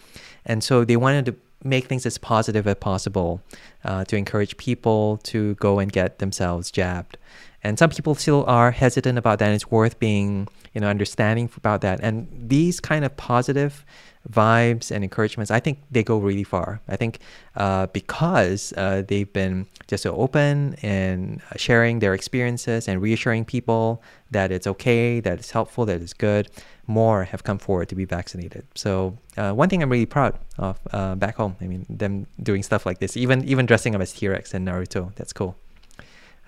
and 0.44 0.62
so 0.62 0.84
they 0.84 0.96
wanted 0.96 1.24
to 1.26 1.36
make 1.66 1.86
things 1.86 2.06
as 2.06 2.18
positive 2.18 2.66
as 2.66 2.76
possible 2.76 3.40
uh, 3.84 4.04
to 4.04 4.16
encourage 4.16 4.56
people 4.56 5.18
to 5.24 5.54
go 5.56 5.78
and 5.78 5.92
get 5.92 6.18
themselves 6.18 6.70
jabbed. 6.70 7.18
And 7.62 7.78
some 7.78 7.90
people 7.90 8.14
still 8.14 8.44
are 8.46 8.70
hesitant 8.70 9.18
about 9.18 9.40
that. 9.40 9.50
It's 9.52 9.70
worth 9.70 9.98
being, 9.98 10.46
you 10.72 10.80
know, 10.80 10.88
understanding 10.88 11.50
about 11.56 11.80
that. 11.80 11.98
And 12.00 12.28
these 12.30 12.78
kind 12.78 13.04
of 13.04 13.16
positive 13.16 13.84
vibes 14.30 14.90
and 14.90 15.02
encouragements, 15.02 15.50
I 15.50 15.60
think 15.60 15.80
they 15.90 16.02
go 16.02 16.18
really 16.18 16.44
far. 16.44 16.80
I 16.88 16.96
think 16.96 17.18
uh, 17.56 17.86
because 17.88 18.72
uh, 18.76 19.02
they've 19.06 19.32
been 19.32 19.66
just 19.88 20.02
so 20.02 20.14
open 20.14 20.76
and 20.82 21.40
sharing 21.56 21.98
their 21.98 22.14
experiences 22.14 22.88
and 22.88 23.02
reassuring 23.02 23.44
people 23.44 24.02
that 24.30 24.52
it's 24.52 24.66
okay, 24.66 25.20
that 25.20 25.38
it's 25.38 25.50
helpful, 25.50 25.86
that 25.86 26.00
it's 26.00 26.12
good, 26.12 26.48
more 26.86 27.24
have 27.24 27.42
come 27.42 27.58
forward 27.58 27.88
to 27.88 27.94
be 27.94 28.04
vaccinated. 28.04 28.66
So 28.74 29.18
uh, 29.36 29.52
one 29.52 29.68
thing 29.68 29.82
I'm 29.82 29.90
really 29.90 30.06
proud 30.06 30.38
of 30.58 30.78
uh, 30.92 31.14
back 31.14 31.36
home, 31.36 31.56
I 31.60 31.66
mean, 31.66 31.84
them 31.88 32.26
doing 32.42 32.62
stuff 32.62 32.86
like 32.86 32.98
this, 32.98 33.16
even 33.16 33.44
even 33.44 33.66
dressing 33.66 33.94
up 33.94 34.00
as 34.00 34.12
T-Rex 34.12 34.54
and 34.54 34.66
Naruto, 34.66 35.14
that's 35.16 35.32
cool. 35.32 35.56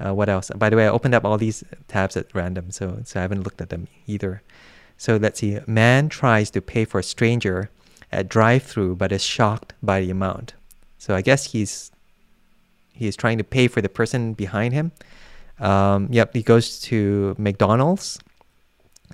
Uh, 0.01 0.15
what 0.15 0.29
else? 0.29 0.51
By 0.55 0.71
the 0.71 0.77
way, 0.77 0.87
I 0.87 0.91
opened 0.91 1.15
up 1.15 1.25
all 1.25 1.39
these 1.39 1.65
tabs 1.89 2.17
at 2.17 2.33
random, 2.35 2.71
so 2.71 3.01
so 3.05 3.19
I 3.19 3.23
haven't 3.23 3.43
looked 3.43 3.61
at 3.61 3.71
them 3.71 3.89
either. 4.07 4.43
So 4.97 5.17
let's 5.17 5.41
see. 5.41 5.59
Man 5.67 6.09
tries 6.09 6.51
to 6.51 6.61
pay 6.61 6.85
for 6.85 7.01
a 7.01 7.03
stranger 7.03 7.71
at 8.11 8.29
drive-through, 8.29 8.97
but 8.97 9.13
is 9.13 9.23
shocked 9.23 9.75
by 9.83 10.01
the 10.01 10.11
amount. 10.11 10.55
So 10.99 11.15
I 11.15 11.23
guess 11.23 11.53
he's 11.53 11.91
he's 12.93 13.17
trying 13.17 13.39
to 13.39 13.45
pay 13.45 13.69
for 13.69 13.81
the 13.81 13.89
person 13.89 14.35
behind 14.35 14.73
him. 14.75 14.93
Um, 15.59 16.09
yep, 16.11 16.35
he 16.35 16.43
goes 16.43 16.81
to 16.83 17.35
McDonald's 17.39 18.19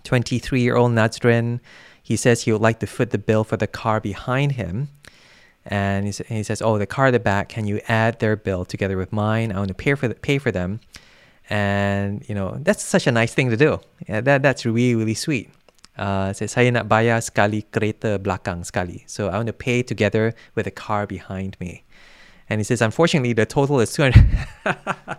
23 0.03 0.61
year 0.61 0.77
old 0.77 0.93
Nazrin. 0.93 1.61
He 2.03 2.17
says 2.17 2.43
he 2.43 2.53
would 2.53 2.61
like 2.61 2.81
to 2.81 2.87
foot 2.87 3.11
the 3.11 3.19
bill 3.19 3.45
for 3.45 3.57
the 3.57 3.67
car 3.67 4.01
behind 4.01 4.53
him. 4.53 4.89
And 5.67 6.07
he 6.07 6.43
says, 6.43 6.61
Oh, 6.61 6.77
the 6.77 6.87
car 6.87 7.07
at 7.07 7.13
the 7.13 7.21
back, 7.21 7.49
can 7.49 7.67
you 7.67 7.81
add 7.89 8.21
their 8.21 8.37
bill 8.37 8.65
together 8.65 8.97
with 8.99 9.13
mine? 9.13 9.51
I 9.53 9.57
want 9.57 9.69
to 9.69 9.75
pay 9.75 9.95
for, 9.95 10.09
the, 10.09 10.15
pay 10.15 10.37
for 10.39 10.51
them. 10.51 10.81
And, 11.49 12.27
you 12.29 12.35
know, 12.35 12.59
that's 12.61 12.83
such 12.83 13.07
a 13.07 13.13
nice 13.13 13.33
thing 13.33 13.51
to 13.51 13.57
do. 13.57 13.81
Yeah, 14.09 14.21
that, 14.21 14.43
that's 14.43 14.67
really, 14.67 14.95
really 14.95 15.15
sweet. 15.15 15.51
Uh, 15.97 16.33
says, 16.33 16.53
saya 16.53 16.71
nak 16.71 16.89
bayar 16.89 17.23
sekali 17.23 17.63
kereta 17.71 18.19
belakang 18.19 18.67
sekali. 18.67 19.05
So 19.07 19.29
I 19.29 19.37
want 19.37 19.47
to 19.47 19.53
pay 19.53 19.83
together 19.83 20.35
with 20.55 20.65
the 20.65 20.75
car 20.75 21.07
behind 21.07 21.57
me. 21.61 21.85
And 22.49 22.61
he 22.61 22.65
says, 22.65 22.83
unfortunately, 22.83 23.33
the 23.33 23.47
total 23.47 23.81
is 23.81 23.93
200. 23.93 24.27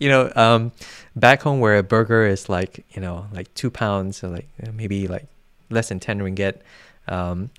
you 0.00 0.08
know, 0.08 0.32
um, 0.36 0.72
back 1.16 1.42
home 1.42 1.60
where 1.60 1.76
a 1.76 1.82
burger 1.82 2.26
is 2.26 2.48
like, 2.48 2.84
you 2.90 3.00
know, 3.00 3.26
like 3.32 3.52
two 3.54 3.70
pounds, 3.70 4.22
or 4.24 4.28
like 4.28 4.48
maybe 4.72 5.06
like 5.08 5.26
less 5.70 5.88
than 5.88 6.00
10 6.00 6.20
ringgit. 6.20 6.60
Um, 7.08 7.50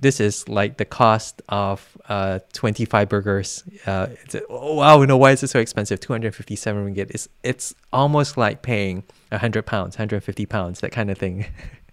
this 0.00 0.20
is 0.20 0.48
like 0.48 0.76
the 0.76 0.84
cost 0.84 1.42
of 1.48 1.96
uh, 2.08 2.38
25 2.52 3.08
burgers. 3.08 3.64
Uh, 3.86 4.08
oh, 4.48 4.74
wow, 4.74 5.02
no, 5.04 5.16
why 5.16 5.32
is 5.32 5.42
it 5.42 5.48
so 5.48 5.58
expensive? 5.58 5.98
257 6.00 6.94
ringgit. 6.94 7.10
It's, 7.10 7.28
it's 7.42 7.74
almost 7.92 8.36
like 8.36 8.62
paying 8.62 9.02
100 9.30 9.66
pounds, 9.66 9.96
150 9.96 10.46
pounds, 10.46 10.80
that 10.80 10.92
kind 10.92 11.10
of 11.10 11.18
thing. 11.18 11.46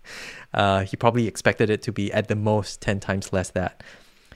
uh, 0.53 0.81
he 0.81 0.95
probably 0.95 1.27
expected 1.27 1.69
it 1.69 1.81
to 1.83 1.91
be 1.91 2.13
at 2.13 2.27
the 2.27 2.35
most 2.35 2.79
10 2.81 2.99
times 2.99 3.33
less 3.33 3.49
that. 3.51 3.83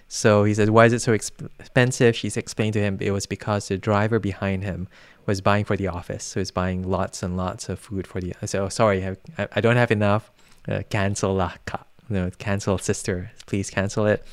So 0.08 0.44
he 0.44 0.56
said, 0.56 0.72
Why 0.72 0.86
is 0.86 0.94
it 0.94 1.02
so 1.02 1.14
expensive? 1.14 2.16
She's 2.16 2.36
explained 2.36 2.74
to 2.74 2.80
him 2.80 2.98
it 3.00 3.12
was 3.12 3.28
because 3.28 3.68
the 3.68 3.78
driver 3.78 4.18
behind 4.18 4.64
him 4.64 4.88
was 5.30 5.42
buying 5.42 5.66
for 5.66 5.78
the 5.78 5.88
office. 5.88 6.24
So 6.24 6.40
he's 6.42 6.52
buying 6.52 6.84
lots 6.84 7.24
and 7.24 7.38
lots 7.38 7.70
of 7.70 7.80
food 7.80 8.06
for 8.06 8.20
the. 8.20 8.34
Oh, 8.60 8.70
sorry, 8.70 9.00
I, 9.06 9.48
I 9.58 9.62
don't 9.62 9.78
have 9.78 9.92
enough. 9.92 10.24
Uh, 10.68 10.82
cancel 10.90 11.34
lah, 11.34 11.54
no, 12.10 12.30
cancel, 12.38 12.78
sister. 12.78 13.32
Please 13.46 13.70
cancel 13.70 14.06
it. 14.06 14.26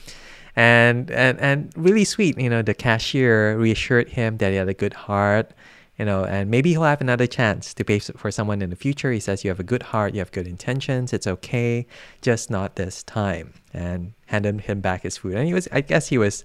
And, 0.57 1.11
and 1.11 1.39
and 1.39 1.59
really 1.77 2.05
sweet, 2.05 2.35
you 2.41 2.51
know. 2.51 2.63
The 2.63 2.75
cashier 2.75 3.57
reassured 3.57 4.09
him 4.09 4.39
that 4.39 4.51
he 4.51 4.57
had 4.57 4.69
a 4.69 4.75
good 4.75 4.95
heart, 5.07 5.53
you 5.99 6.05
know, 6.05 6.25
and 6.25 6.51
maybe 6.51 6.71
he'll 6.71 6.91
have 6.95 7.03
another 7.03 7.27
chance 7.27 7.75
to 7.75 7.85
pay 7.85 7.99
for 8.01 8.31
someone 8.31 8.63
in 8.63 8.71
the 8.71 8.77
future. 8.77 9.13
He 9.13 9.21
says, 9.21 9.45
"You 9.45 9.51
have 9.51 9.61
a 9.61 9.71
good 9.73 9.85
heart, 9.93 10.15
you 10.15 10.21
have 10.21 10.33
good 10.33 10.49
intentions. 10.49 11.13
It's 11.13 11.27
okay, 11.27 11.87
just 12.23 12.51
not 12.51 12.77
this 12.77 13.03
time." 13.03 13.53
And 13.75 14.15
handed 14.33 14.63
him 14.63 14.81
back 14.81 15.03
his 15.03 15.19
food. 15.19 15.35
And 15.37 15.47
he 15.47 15.55
was, 15.55 15.69
I 15.71 15.83
guess, 15.83 16.09
he 16.09 16.19
was 16.19 16.45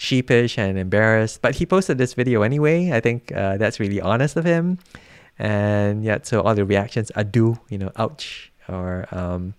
sheepish 0.00 0.56
and 0.56 0.78
embarrassed, 0.78 1.42
but 1.42 1.54
he 1.56 1.66
posted 1.66 1.98
this 1.98 2.14
video 2.14 2.40
anyway. 2.40 2.90
I 2.90 3.00
think 3.00 3.30
uh, 3.36 3.58
that's 3.58 3.78
really 3.78 4.00
honest 4.00 4.36
of 4.36 4.44
him. 4.44 4.78
And 5.38 6.02
yet, 6.02 6.26
so 6.26 6.40
all 6.40 6.54
the 6.54 6.64
reactions 6.64 7.10
are 7.12 7.24
do, 7.24 7.60
you 7.68 7.76
know, 7.76 7.92
ouch, 7.96 8.50
or 8.68 9.06
um, 9.12 9.54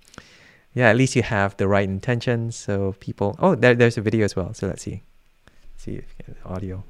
yeah, 0.74 0.90
at 0.90 0.98
least 0.98 1.16
you 1.16 1.22
have 1.22 1.58
the 1.58 1.68
right 1.68 1.88
intentions. 1.88 2.56
So 2.56 2.96
people, 3.00 3.36
oh, 3.40 3.54
there, 3.56 3.76
there's 3.76 3.98
a 3.98 4.02
video 4.02 4.26
as 4.26 4.36
well. 4.36 4.54
So 4.54 4.68
let's 4.68 4.82
see, 4.82 5.04
let's 5.46 5.84
see 5.84 5.96
if 6.02 6.10
you 6.18 6.34
get 6.34 6.38
audio. 6.46 6.84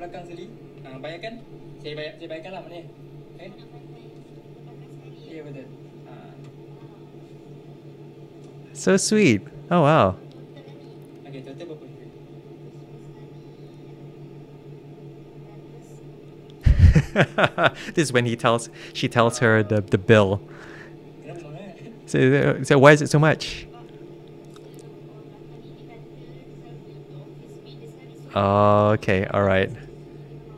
belakang 0.00 0.24
sekali. 0.24 0.46
Ha, 0.80 0.96
bayarkan. 0.96 1.34
Saya 1.84 1.92
bayar, 1.92 2.12
saya 2.16 2.60
mana. 2.64 2.80
Eh? 3.36 3.69
Betul. 5.44 5.64
Ha. 6.06 6.14
So 8.72 8.96
sweet. 8.96 9.42
Oh 9.70 9.82
wow. 9.82 10.16
Okay, 11.26 11.42
total 11.42 11.66
berapa? 16.96 17.74
this 17.94 18.08
is 18.08 18.12
when 18.12 18.24
he 18.24 18.36
tells 18.36 18.68
she 18.92 19.08
tells 19.08 19.38
her 19.38 19.62
the 19.62 19.80
the 19.80 19.98
bill. 19.98 20.40
So, 22.06 22.62
so 22.62 22.78
why 22.78 22.92
is 22.92 23.02
it 23.02 23.10
so 23.10 23.18
much? 23.18 23.66
Oh, 28.34 28.90
okay, 28.90 29.26
all 29.26 29.42
right. 29.42 29.70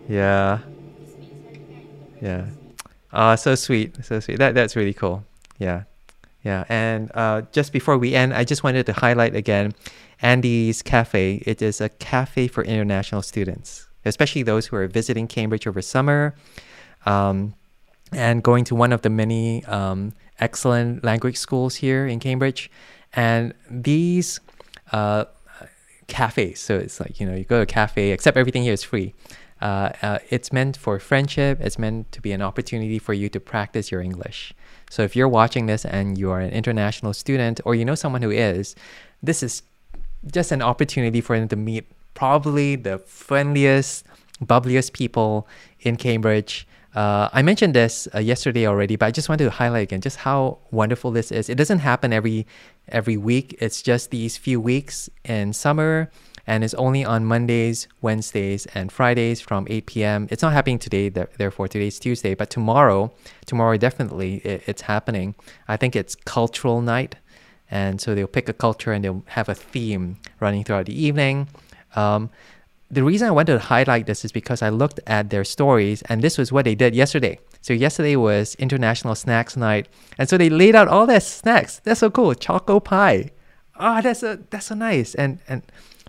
Yeah. 0.09 0.61
Yeah. 2.20 2.47
Uh, 3.12 3.36
so 3.36 3.54
sweet. 3.54 4.04
So 4.04 4.20
sweet. 4.20 4.38
That 4.38 4.54
that's 4.54 4.76
really 4.76 4.94
cool. 4.94 5.24
Yeah. 5.58 5.84
Yeah. 6.42 6.64
And 6.68 7.10
uh, 7.14 7.42
just 7.52 7.72
before 7.72 7.98
we 7.98 8.14
end, 8.14 8.34
I 8.34 8.44
just 8.44 8.64
wanted 8.64 8.86
to 8.86 8.92
highlight 8.92 9.36
again 9.36 9.74
Andy's 10.20 10.82
Cafe. 10.82 11.42
It 11.46 11.62
is 11.62 11.80
a 11.80 11.88
cafe 11.88 12.48
for 12.48 12.64
international 12.64 13.22
students 13.22 13.86
especially 14.04 14.42
those 14.42 14.66
who 14.66 14.76
are 14.76 14.86
visiting 14.86 15.26
Cambridge 15.26 15.66
over 15.66 15.82
summer 15.82 16.34
um, 17.06 17.54
and 18.12 18.42
going 18.42 18.64
to 18.64 18.74
one 18.74 18.92
of 18.92 19.02
the 19.02 19.10
many 19.10 19.64
um, 19.66 20.12
excellent 20.38 21.04
language 21.04 21.36
schools 21.36 21.76
here 21.76 22.06
in 22.06 22.20
Cambridge. 22.20 22.70
And 23.14 23.54
these 23.70 24.40
uh, 24.92 25.26
cafes, 26.08 26.60
so 26.60 26.76
it's 26.78 27.00
like, 27.00 27.20
you 27.20 27.26
know, 27.26 27.34
you 27.34 27.44
go 27.44 27.58
to 27.58 27.62
a 27.62 27.66
cafe, 27.66 28.10
except 28.10 28.36
everything 28.36 28.62
here 28.62 28.72
is 28.72 28.82
free. 28.82 29.14
Uh, 29.62 29.92
uh, 30.02 30.18
it's 30.28 30.52
meant 30.52 30.76
for 30.76 30.98
friendship. 30.98 31.60
It's 31.60 31.78
meant 31.78 32.10
to 32.10 32.20
be 32.20 32.32
an 32.32 32.42
opportunity 32.42 32.98
for 32.98 33.14
you 33.14 33.28
to 33.28 33.38
practice 33.38 33.92
your 33.92 34.00
English. 34.00 34.52
So 34.90 35.02
if 35.02 35.14
you're 35.14 35.28
watching 35.28 35.66
this 35.66 35.84
and 35.84 36.18
you 36.18 36.32
are 36.32 36.40
an 36.40 36.50
international 36.50 37.14
student 37.14 37.60
or 37.64 37.76
you 37.76 37.84
know 37.84 37.94
someone 37.94 38.22
who 38.22 38.30
is, 38.30 38.74
this 39.22 39.40
is 39.40 39.62
just 40.26 40.50
an 40.50 40.62
opportunity 40.62 41.20
for 41.20 41.38
them 41.38 41.46
to 41.46 41.54
meet 41.54 41.86
probably 42.14 42.74
the 42.74 42.98
friendliest, 42.98 44.04
bubbliest 44.44 44.92
people 44.94 45.46
in 45.80 45.96
Cambridge. 45.96 46.66
Uh, 46.96 47.28
I 47.32 47.42
mentioned 47.42 47.72
this 47.74 48.08
uh, 48.12 48.18
yesterday 48.18 48.66
already, 48.66 48.96
but 48.96 49.06
I 49.06 49.10
just 49.12 49.28
wanted 49.28 49.44
to 49.44 49.50
highlight 49.50 49.84
again 49.84 50.00
just 50.00 50.18
how 50.18 50.58
wonderful 50.72 51.12
this 51.12 51.30
is. 51.30 51.48
It 51.48 51.54
doesn't 51.54 51.78
happen 51.78 52.12
every 52.12 52.48
every 52.88 53.16
week. 53.16 53.56
It's 53.60 53.80
just 53.80 54.10
these 54.10 54.36
few 54.36 54.60
weeks 54.60 55.08
in 55.24 55.52
summer, 55.52 56.10
and 56.47 56.64
it's 56.64 56.74
only 56.74 57.05
on 57.05 57.24
Mondays, 57.24 57.88
Wednesdays, 58.01 58.66
and 58.74 58.90
Fridays 58.90 59.40
from 59.40 59.66
8 59.70 59.86
p.m. 59.86 60.28
It's 60.30 60.43
not 60.43 60.53
happening 60.53 60.78
today, 60.78 61.09
therefore 61.09 61.68
today's 61.68 61.99
Tuesday, 61.99 62.34
but 62.34 62.51
tomorrow, 62.51 63.12
tomorrow 63.47 63.76
definitely 63.76 64.36
it's 64.45 64.82
happening. 64.82 65.34
I 65.68 65.76
think 65.76 65.95
it's 65.95 66.14
cultural 66.14 66.80
night, 66.80 67.16
and 67.70 68.01
so 68.01 68.14
they'll 68.14 68.26
pick 68.26 68.49
a 68.49 68.53
culture 68.53 68.93
and 68.93 69.05
they'll 69.05 69.24
have 69.26 69.49
a 69.49 69.55
theme 69.55 70.18
running 70.40 70.64
throughout 70.64 70.86
the 70.86 71.05
evening. 71.05 71.49
Um, 71.95 72.30
the 72.90 73.03
reason 73.03 73.26
I 73.26 73.30
wanted 73.30 73.55
to 73.55 73.59
highlight 73.59 74.07
this 74.07 74.22
is 74.22 74.32
because 74.32 74.61
I 74.61 74.68
looked 74.68 75.01
at 75.07 75.30
their 75.30 75.45
stories, 75.45 76.03
and 76.03 76.22
this 76.22 76.36
was 76.36 76.53
what 76.53 76.66
they 76.66 76.74
did 76.74 76.95
yesterday. 76.95 77.38
So 77.62 77.72
yesterday 77.72 78.16
was 78.16 78.55
International 78.57 79.14
Snacks 79.14 79.57
Night, 79.57 79.88
and 80.18 80.28
so 80.28 80.36
they 80.36 80.51
laid 80.51 80.74
out 80.74 80.88
all 80.88 81.07
their 81.07 81.20
snacks. 81.20 81.80
That's 81.84 82.01
so 82.01 82.11
cool. 82.11 82.34
Choco 82.34 82.80
pie. 82.80 83.30
Oh, 83.78 84.03
that's 84.03 84.22
a 84.22 84.40
that's 84.51 84.66
so 84.66 84.74
nice. 84.74 85.14
And 85.14 85.38
and 85.49 85.62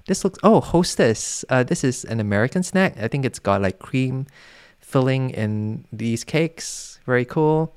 this 0.07 0.23
looks 0.23 0.39
oh 0.43 0.61
Hostess. 0.61 1.45
Uh, 1.49 1.63
this 1.63 1.83
is 1.83 2.05
an 2.05 2.19
American 2.19 2.63
snack. 2.63 2.97
I 2.97 3.07
think 3.07 3.25
it's 3.25 3.39
got 3.39 3.61
like 3.61 3.79
cream 3.79 4.27
filling 4.79 5.29
in 5.31 5.85
these 5.91 6.23
cakes. 6.23 6.99
Very 7.05 7.25
cool. 7.25 7.75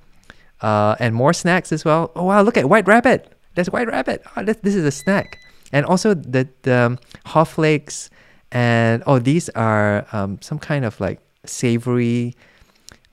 Uh, 0.61 0.97
and 0.99 1.15
more 1.15 1.33
snacks 1.33 1.73
as 1.73 1.85
well. 1.85 2.11
Oh 2.17 2.25
wow, 2.25 2.43
look 2.43 2.57
at 2.57 2.69
White 2.69 2.87
Rabbit. 2.87 3.33
There's 3.55 3.71
White 3.71 3.89
Rabbit. 3.89 4.23
Oh, 4.37 4.43
this, 4.43 4.57
this 4.63 4.75
is 4.75 4.85
a 4.85 4.91
snack 4.91 5.39
and 5.73 5.87
also 5.87 6.15
the 6.15 6.49
the 6.63 6.75
um, 6.75 6.99
hot 7.25 7.49
flakes 7.49 8.11
and 8.53 9.03
oh 9.07 9.19
these 9.19 9.49
are 9.51 10.07
um, 10.13 10.39
some 10.41 10.59
kind 10.59 10.85
of 10.85 10.99
like 11.01 11.21
savory 11.45 12.35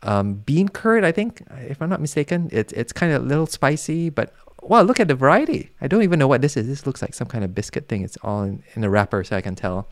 um, 0.03 0.35
bean 0.35 0.67
curd 0.69 1.03
I 1.03 1.11
think 1.11 1.41
if 1.59 1.81
I'm 1.81 1.89
not 1.89 2.01
mistaken 2.01 2.49
it's 2.51 2.73
it's 2.73 2.93
kind 2.93 3.13
of 3.13 3.23
a 3.23 3.25
little 3.25 3.47
spicy 3.47 4.09
but 4.09 4.33
wow 4.67 4.81
look 4.81 4.99
at 4.99 5.07
the 5.07 5.15
variety 5.15 5.71
I 5.81 5.87
don't 5.87 6.03
even 6.03 6.19
know 6.19 6.27
what 6.27 6.41
this 6.41 6.57
is 6.57 6.67
this 6.67 6.85
looks 6.85 7.01
like 7.01 7.13
some 7.13 7.27
kind 7.27 7.43
of 7.43 7.53
biscuit 7.53 7.87
thing 7.87 8.01
it's 8.01 8.17
all 8.23 8.43
in, 8.43 8.63
in 8.75 8.83
a 8.83 8.89
wrapper 8.89 9.23
so 9.23 9.35
I 9.35 9.41
can 9.41 9.55
tell 9.55 9.87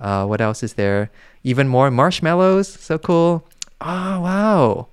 uh, 0.00 0.26
what 0.26 0.40
else 0.40 0.62
is 0.62 0.74
there 0.74 1.10
even 1.44 1.68
more 1.68 1.90
marshmallows 1.90 2.68
so 2.68 2.98
cool 2.98 3.46
oh 3.80 4.20
wow 4.20 4.88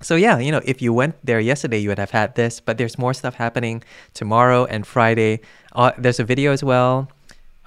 so 0.00 0.14
yeah, 0.14 0.38
you 0.38 0.52
know, 0.52 0.60
if 0.64 0.80
you 0.80 0.92
went 0.92 1.16
there 1.24 1.40
yesterday, 1.40 1.78
you 1.78 1.88
would 1.88 1.98
have 1.98 2.12
had 2.12 2.34
this, 2.36 2.60
but 2.60 2.78
there's 2.78 2.98
more 2.98 3.14
stuff 3.14 3.34
happening 3.34 3.82
tomorrow 4.14 4.64
and 4.66 4.86
Friday. 4.86 5.40
Uh, 5.72 5.92
there's 5.98 6.20
a 6.20 6.24
video 6.24 6.52
as 6.52 6.62
well. 6.62 7.10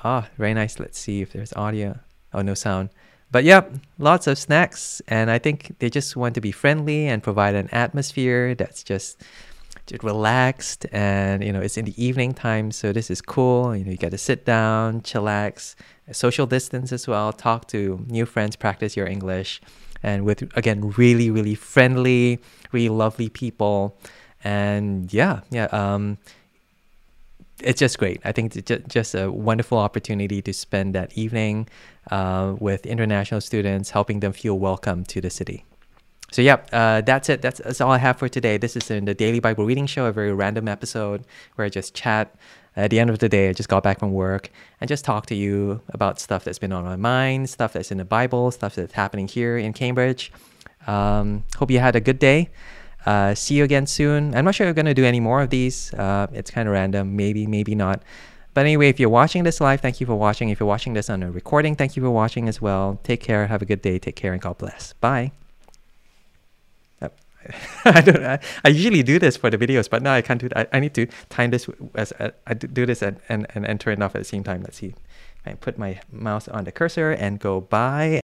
Ah, 0.04 0.26
oh, 0.26 0.30
very 0.38 0.54
nice. 0.54 0.80
Let's 0.80 0.98
see 0.98 1.22
if 1.22 1.34
there's 1.34 1.54
audio. 1.54 2.00
Oh, 2.34 2.42
no 2.42 2.54
sound. 2.54 2.90
But 3.32 3.44
yep, 3.44 3.74
lots 3.98 4.28
of 4.28 4.38
snacks, 4.38 5.02
and 5.08 5.32
I 5.32 5.40
think 5.40 5.76
they 5.80 5.90
just 5.90 6.16
want 6.18 6.36
to 6.36 6.42
be 6.42 6.52
friendly 6.52 7.08
and 7.08 7.24
provide 7.24 7.56
an 7.56 7.70
atmosphere 7.72 8.56
that's 8.56 8.84
just 8.84 9.22
relaxed, 10.02 10.86
and 10.92 11.44
you 11.44 11.52
know, 11.52 11.62
it's 11.62 11.78
in 11.78 11.86
the 11.86 12.04
evening 12.04 12.34
time, 12.34 12.72
so 12.72 12.94
this 12.94 13.10
is 13.10 13.22
cool. 13.22 13.76
You 13.76 13.84
know, 13.84 13.92
you 13.92 13.98
get 13.98 14.12
to 14.12 14.18
sit 14.18 14.46
down, 14.46 15.02
chillax, 15.02 15.76
social 16.12 16.46
distance 16.46 16.92
as 16.92 17.08
well, 17.08 17.34
talk 17.34 17.68
to 17.70 18.06
new 18.08 18.26
friends, 18.26 18.56
practice 18.56 18.96
your 18.96 19.08
English 19.08 19.62
and 20.04 20.26
with 20.26 20.42
again 20.58 20.94
really 20.98 21.30
really 21.30 21.56
friendly, 21.56 22.40
really 22.72 22.90
lovely 22.90 23.30
people, 23.30 23.96
and 24.44 25.14
yeah 25.14 25.42
yeah 25.52 25.66
um, 25.66 26.18
it's 27.60 27.80
just 27.80 27.98
great. 28.00 28.20
I 28.26 28.32
think 28.32 28.56
it's 28.56 28.94
just 28.94 29.14
a 29.16 29.32
wonderful 29.32 29.78
opportunity 29.78 30.42
to 30.42 30.54
spend 30.54 30.96
that 30.96 31.16
evening 31.18 31.68
uh, 32.10 32.56
with 32.60 32.86
international 32.86 33.42
students, 33.42 33.92
helping 33.92 34.20
them 34.20 34.34
feel 34.34 34.58
welcome 34.58 35.04
to 35.06 35.22
the 35.22 35.30
city. 35.30 35.66
So 36.32 36.42
yeah, 36.42 36.58
uh, 36.72 37.02
that's 37.02 37.30
it. 37.30 37.42
That's, 37.42 37.60
that's 37.60 37.82
all 37.82 37.92
I 37.92 37.98
have 37.98 38.18
for 38.18 38.30
today. 38.30 38.58
This 38.58 38.76
is 38.76 38.90
in 38.90 39.06
the 39.06 39.14
Daily 39.14 39.40
Bible 39.40 39.66
Reading 39.66 39.86
Show, 39.86 40.06
a 40.06 40.12
very 40.12 40.34
random 40.34 40.68
episode 40.68 41.26
where 41.56 41.66
I 41.66 41.70
just 41.70 41.94
chat 41.94 42.36
at 42.76 42.90
the 42.90 43.00
end 43.00 43.10
of 43.10 43.20
the 43.20 43.28
day, 43.28 43.50
I 43.50 43.54
just 43.54 43.68
got 43.68 43.84
back 43.84 44.00
from 44.00 44.14
work 44.14 44.50
and 44.80 44.88
just 44.88 45.04
talk 45.04 45.26
to 45.28 45.36
you 45.36 45.82
about 45.90 46.20
stuff 46.20 46.46
that's 46.46 46.60
been 46.60 46.72
on 46.72 46.86
my 46.86 46.96
mind, 46.96 47.50
stuff 47.50 47.74
that's 47.74 47.92
in 47.92 47.98
the 47.98 48.06
Bible, 48.06 48.50
stuff 48.52 48.76
that's 48.76 48.94
happening 48.94 49.28
here 49.28 49.58
in 49.58 49.74
Cambridge. 49.74 50.32
Um, 50.88 51.44
hope 51.58 51.70
you 51.70 51.80
had 51.80 51.96
a 51.96 52.00
good 52.00 52.20
day. 52.20 52.50
Uh, 53.06 53.36
see 53.36 53.56
you 53.56 53.64
again 53.64 53.88
soon. 53.88 54.34
I'm 54.36 54.46
not 54.46 54.56
sure 54.56 54.72
going 54.74 54.86
to 54.86 54.94
do 54.94 55.04
any 55.04 55.20
more 55.20 55.42
of 55.42 55.50
these. 55.50 55.94
Uh, 55.94 56.28
it's 56.32 56.50
kind 56.50 56.68
of 56.68 56.74
random. 56.74 57.16
Maybe, 57.16 57.46
maybe 57.46 57.76
not. 57.76 58.04
But 58.54 58.62
anyway, 58.62 58.90
if 58.90 59.00
you're 59.00 59.10
watching 59.10 59.44
this 59.44 59.60
live, 59.60 59.82
thank 59.82 60.00
you 60.00 60.06
for 60.06 60.16
watching. 60.16 60.50
If 60.50 60.60
you're 60.60 60.68
watching 60.68 60.94
this 60.94 61.10
on 61.10 61.24
a 61.24 61.32
recording, 61.32 61.76
thank 61.76 61.96
you 61.96 62.04
for 62.04 62.12
watching 62.12 62.48
as 62.48 62.62
well. 62.62 63.00
Take 63.04 63.22
care. 63.22 63.48
Have 63.48 63.62
a 63.62 63.66
good 63.66 63.82
day. 63.82 63.98
Take 64.00 64.16
care 64.16 64.34
and 64.34 64.42
God 64.42 64.58
bless. 64.58 64.94
Bye. 64.94 65.32
I 67.86 68.02
don't. 68.02 68.24
I, 68.24 68.40
I, 68.64 68.70
usually 68.70 69.04
do 69.04 69.20
this 69.20 69.38
for 69.38 69.50
the 69.50 69.58
videos, 69.58 69.90
but 69.90 70.02
now 70.02 70.14
I 70.14 70.22
can't 70.22 70.40
do 70.40 70.50
that. 70.50 70.70
I, 70.74 70.78
I 70.78 70.80
need 70.80 70.94
to 70.96 71.08
time 71.30 71.52
this 71.52 71.68
as 71.96 72.12
uh, 72.14 72.32
I 72.48 72.54
do 72.54 72.86
this 72.86 73.02
and, 73.02 73.20
and, 73.30 73.48
and 73.56 73.66
enter 73.66 73.92
enough 73.92 74.16
at 74.16 74.20
the 74.20 74.26
same 74.26 74.44
time. 74.44 74.62
Let's 74.62 74.78
see. 74.78 74.94
I 75.46 75.54
put 75.54 75.78
my 75.78 76.00
mouse 76.12 76.48
on 76.48 76.66
the 76.66 76.72
cursor 76.72 77.12
and 77.12 77.40
go 77.40 77.62
by 77.62 78.06